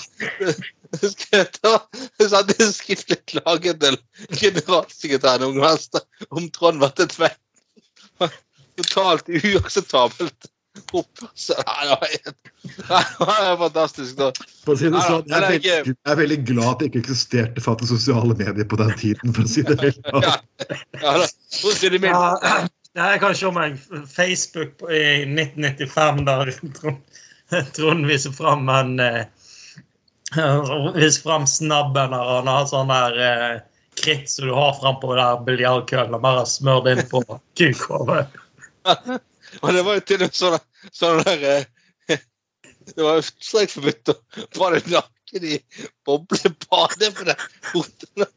jeg 0.90 1.14
sendte 1.14 2.56
en 2.58 2.72
skriftlig 2.74 3.20
klage 3.30 3.74
til 3.80 3.98
generalsekretæren 4.34 5.60
om 6.30 6.48
Trond 6.56 6.82
var 6.82 6.92
til 6.98 7.08
tvett. 7.12 7.40
Totalt 8.80 9.28
uakseptabelt 9.28 10.50
oppførsel. 10.92 11.30
Så 11.34 11.54
det 11.58 11.88
var 11.90 12.08
det 13.42 13.50
var 13.50 13.56
fantastisk. 13.56 14.16
da. 14.18 14.30
For 14.64 14.78
si 14.78 14.90
det 14.92 15.02
sånn, 15.06 15.24
jeg 15.26 15.36
er, 15.36 15.46
er 15.46 15.54
veldig, 15.54 15.94
jeg 15.94 16.12
er 16.12 16.20
veldig 16.20 16.40
glad 16.50 16.68
at 16.72 16.82
det 16.82 16.90
ikke 16.90 17.02
eksisterte 17.04 17.64
faktisk 17.64 17.94
sosiale 17.94 18.36
medier 18.38 18.68
på 18.68 18.78
den 18.80 18.92
tiden. 19.00 19.34
for 19.36 19.46
å 19.46 19.50
si 19.50 19.64
det 19.66 19.78
helt 19.84 20.12
Ja. 20.12 20.36
For 21.60 21.82
det 21.94 22.02
mildt. 22.02 22.70
Jeg 22.98 23.20
kan 23.22 23.36
se 23.38 23.50
meg 23.54 23.76
Facebook 24.10 24.82
i 24.90 25.02
1995, 25.22 26.24
der 26.26 26.50
Trond, 26.74 27.20
Trond 27.76 28.08
viser 28.10 28.34
fram 28.34 28.66
en 28.72 28.96
eh, 29.04 29.22
Viser 30.34 31.22
fram 31.22 31.46
snabben 31.46 32.12
og 32.14 32.28
han 32.32 32.50
har 32.50 32.66
sånn 32.70 32.90
der 32.90 33.20
eh, 33.26 33.54
kritt 34.00 34.30
som 34.30 34.46
du 34.46 34.54
har 34.54 34.74
frampå 34.78 35.14
der 35.14 35.42
biljardkøllen 35.46 36.22
bare 36.22 36.44
smør 36.48 36.84
det 36.86 36.96
inn 36.96 37.08
på 37.10 37.22
kukhåret. 37.58 38.38
Og 39.62 39.72
det 39.74 39.84
var 39.86 39.98
jo 39.98 40.04
til 40.06 40.22
og 40.22 40.28
med 40.28 40.38
sånn, 40.38 40.58
sånn 40.96 41.22
der 41.26 41.46
eh, 41.50 41.64
Det 42.90 43.04
var 43.04 43.18
jo 43.18 43.24
strengt 43.26 43.74
forbudt 43.76 44.12
å 44.12 44.16
bade 44.56 44.82
naken 44.90 45.46
i 45.46 45.58
boblebadet 46.08 47.10
for 47.16 47.30
det 47.30 47.36
hotellet. 47.72 48.36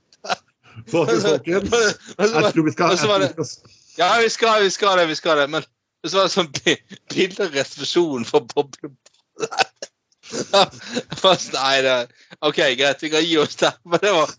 Folkens, 0.90 1.24
folkens, 1.28 1.74
jeg 2.18 2.52
tror 2.56 2.66
vi 2.66 2.74
skal, 2.74 2.90
og 2.90 2.98
jeg 2.98 3.34
tror 3.34 3.44
vi 3.44 3.46
skal 3.46 3.72
Ja, 4.00 4.10
vi 4.20 4.30
skal, 4.34 4.64
vi 4.64 4.74
skal 4.74 5.00
det, 5.00 5.08
vi 5.12 5.18
skal 5.18 5.42
det. 5.44 5.48
Men 5.54 5.66
så 6.04 6.18
var 6.18 6.28
det 6.28 6.34
sånn 6.34 6.52
billig 6.58 7.00
bildereservasjon 7.14 8.26
for 8.28 8.48
boblebadet. 8.54 9.90
Fast, 11.24 11.54
nei, 11.54 11.82
det, 11.86 11.98
OK, 12.42 12.62
greit, 12.80 13.04
vi 13.04 13.12
kan 13.14 13.26
gi 13.26 13.38
oss 13.42 13.60
der. 13.60 13.78
Men 13.86 14.02
det 14.04 14.14
var 14.16 14.34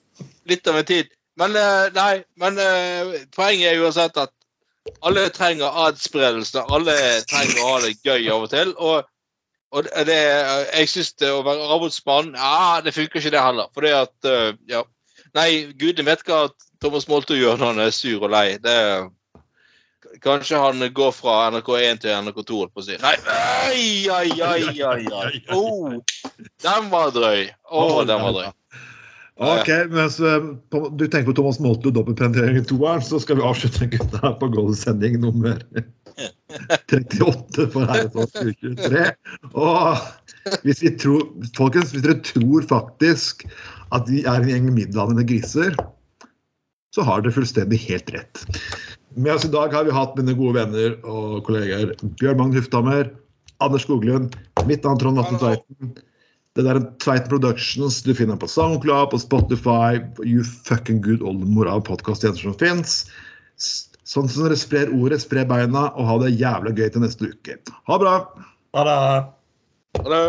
litt 0.50 0.70
av 0.70 0.80
en 0.80 0.88
tid. 0.88 1.12
Men 1.40 1.56
eh, 1.58 1.86
nei, 1.94 2.12
men 2.40 2.58
eh, 2.62 3.14
poenget 3.34 3.72
er 3.72 3.82
uansett 3.82 4.18
at 4.20 4.32
alle 5.00 5.28
trenger 5.32 5.78
adspredelse. 5.86 6.64
Alle 6.72 6.96
trenger 7.28 7.60
å 7.60 7.72
ha 7.72 7.80
det 7.84 7.96
gøy 8.04 8.30
av 8.32 8.46
og 8.46 8.52
til. 8.52 8.72
Og, 8.76 9.08
og 9.74 9.88
det, 10.08 10.18
jeg 10.18 10.90
syns 10.92 11.14
å 11.28 11.42
være 11.46 11.68
avholdsmann 11.74 12.34
Ja, 12.36 12.80
det 12.84 12.94
funker 12.96 13.20
ikke, 13.20 13.32
det 13.34 13.42
heller. 13.42 13.70
For 13.74 13.86
det 13.86 13.94
at 14.04 14.30
eh, 14.30 14.52
Ja. 14.70 14.84
Nei, 15.34 15.72
gudene 15.74 16.06
vet 16.06 16.22
hva 16.28 16.44
Thomas 16.78 17.08
Molto 17.10 17.34
gjør 17.34 17.56
når 17.58 17.72
han 17.72 17.82
er 17.88 17.94
sur 17.94 18.22
og 18.22 18.30
lei. 18.30 18.54
Det 18.62 18.76
Kanskje 20.22 20.60
han 20.60 20.84
går 20.94 21.10
fra 21.10 21.48
NRK1 21.50 22.02
til 22.04 22.12
NRK2, 22.14 22.58
og 22.62 22.70
på 22.70 22.82
å 22.82 22.84
si. 22.86 22.98
Nei, 23.02 23.14
oi, 23.66 23.80
oi, 24.14 24.28
oi, 24.46 24.82
oi, 24.86 25.06
oi. 25.10 25.40
Oh, 25.56 25.96
den 26.62 26.90
var 26.92 27.10
drøy. 27.14 27.48
Å, 27.66 27.86
den 28.06 28.22
var 28.22 28.36
drøy. 28.36 28.52
Ok, 29.42 29.68
mens 29.90 30.20
du 30.20 31.04
tenker 31.08 31.26
på 31.26 31.34
Thomas 31.34 31.58
Moltlo 31.58 31.90
dobbeltpenetrering 31.90 32.60
i 32.60 32.66
toeren, 32.68 33.02
så 33.02 33.18
skal 33.18 33.40
vi 33.40 33.46
avslutte 33.46 33.88
gutta 33.90 34.20
her 34.22 34.36
på 34.38 34.46
Goal-sending 34.54 35.18
nummer 35.24 35.58
38 36.94 37.66
for 37.72 37.88
herreåret 37.90 38.36
2023. 38.36 39.02
Og 39.58 40.60
hvis 40.62 40.84
vi 40.84 40.92
tror, 41.02 41.26
folkens, 41.58 41.90
hvis 41.90 42.06
dere 42.06 42.20
tror 42.28 42.68
faktisk 42.70 43.42
at 43.96 44.06
vi 44.10 44.22
er 44.22 44.38
en 44.38 44.52
gjeng 44.52 44.70
middelaldrende 44.76 45.26
griser, 45.26 45.74
så 46.94 47.02
har 47.02 47.24
dere 47.24 47.34
fullstendig 47.34 47.80
helt 47.88 48.14
rett. 48.14 48.46
Med 49.18 49.34
oss 49.34 49.46
i 49.46 49.50
dag 49.50 49.74
har 49.74 49.86
vi 49.86 49.94
hatt 49.94 50.14
mine 50.18 50.38
gode 50.38 50.60
venner 50.60 50.94
og 51.02 51.42
kollegaer 51.46 51.94
Bjørn 52.20 52.38
Magn 52.38 52.54
Hufthammer, 52.54 53.10
Anders 53.62 53.82
Skoglund, 53.86 54.38
mitt 54.70 54.86
navn 54.86 55.02
Trond 55.02 55.18
Hallo. 55.18 55.42
Tveiten. 55.42 55.94
Det 56.54 56.62
der 56.62 56.78
er 56.78 56.84
Tveiten 57.02 57.26
Productions. 57.32 57.96
Du 58.06 58.12
finner 58.14 58.36
på 58.38 58.46
SoundCloud, 58.46 59.10
på 59.10 59.18
Spotify, 59.18 59.98
You 60.22 60.44
Fucking 60.46 61.02
Good 61.02 61.22
Oldemor 61.26 61.66
av 61.66 61.82
podkasttjenester 61.88 62.46
som 62.46 62.54
fins. 62.60 63.10
Sånn 64.06 64.28
som 64.30 64.46
dere 64.46 64.58
sprer 64.58 64.92
ordet, 64.94 65.18
spre 65.24 65.42
beina, 65.50 65.88
og 65.98 66.06
ha 66.06 66.18
det 66.22 66.36
jævla 66.38 66.70
gøy 66.70 66.92
til 66.94 67.02
neste 67.02 67.32
uke. 67.32 67.58
Ha 67.90 67.98
det 67.98 68.04
bra! 68.06 68.14
Ha 68.78 68.84
det. 68.86 68.98
Ha 69.98 70.06
det. 70.14 70.22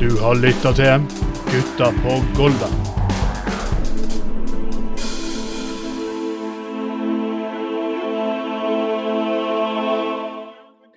Du 0.00 0.08
har 0.24 0.40
lytta 0.40 0.72
til 0.80 1.10
Gutta 1.50 1.92
på 2.00 2.22
Golda. 2.38 2.89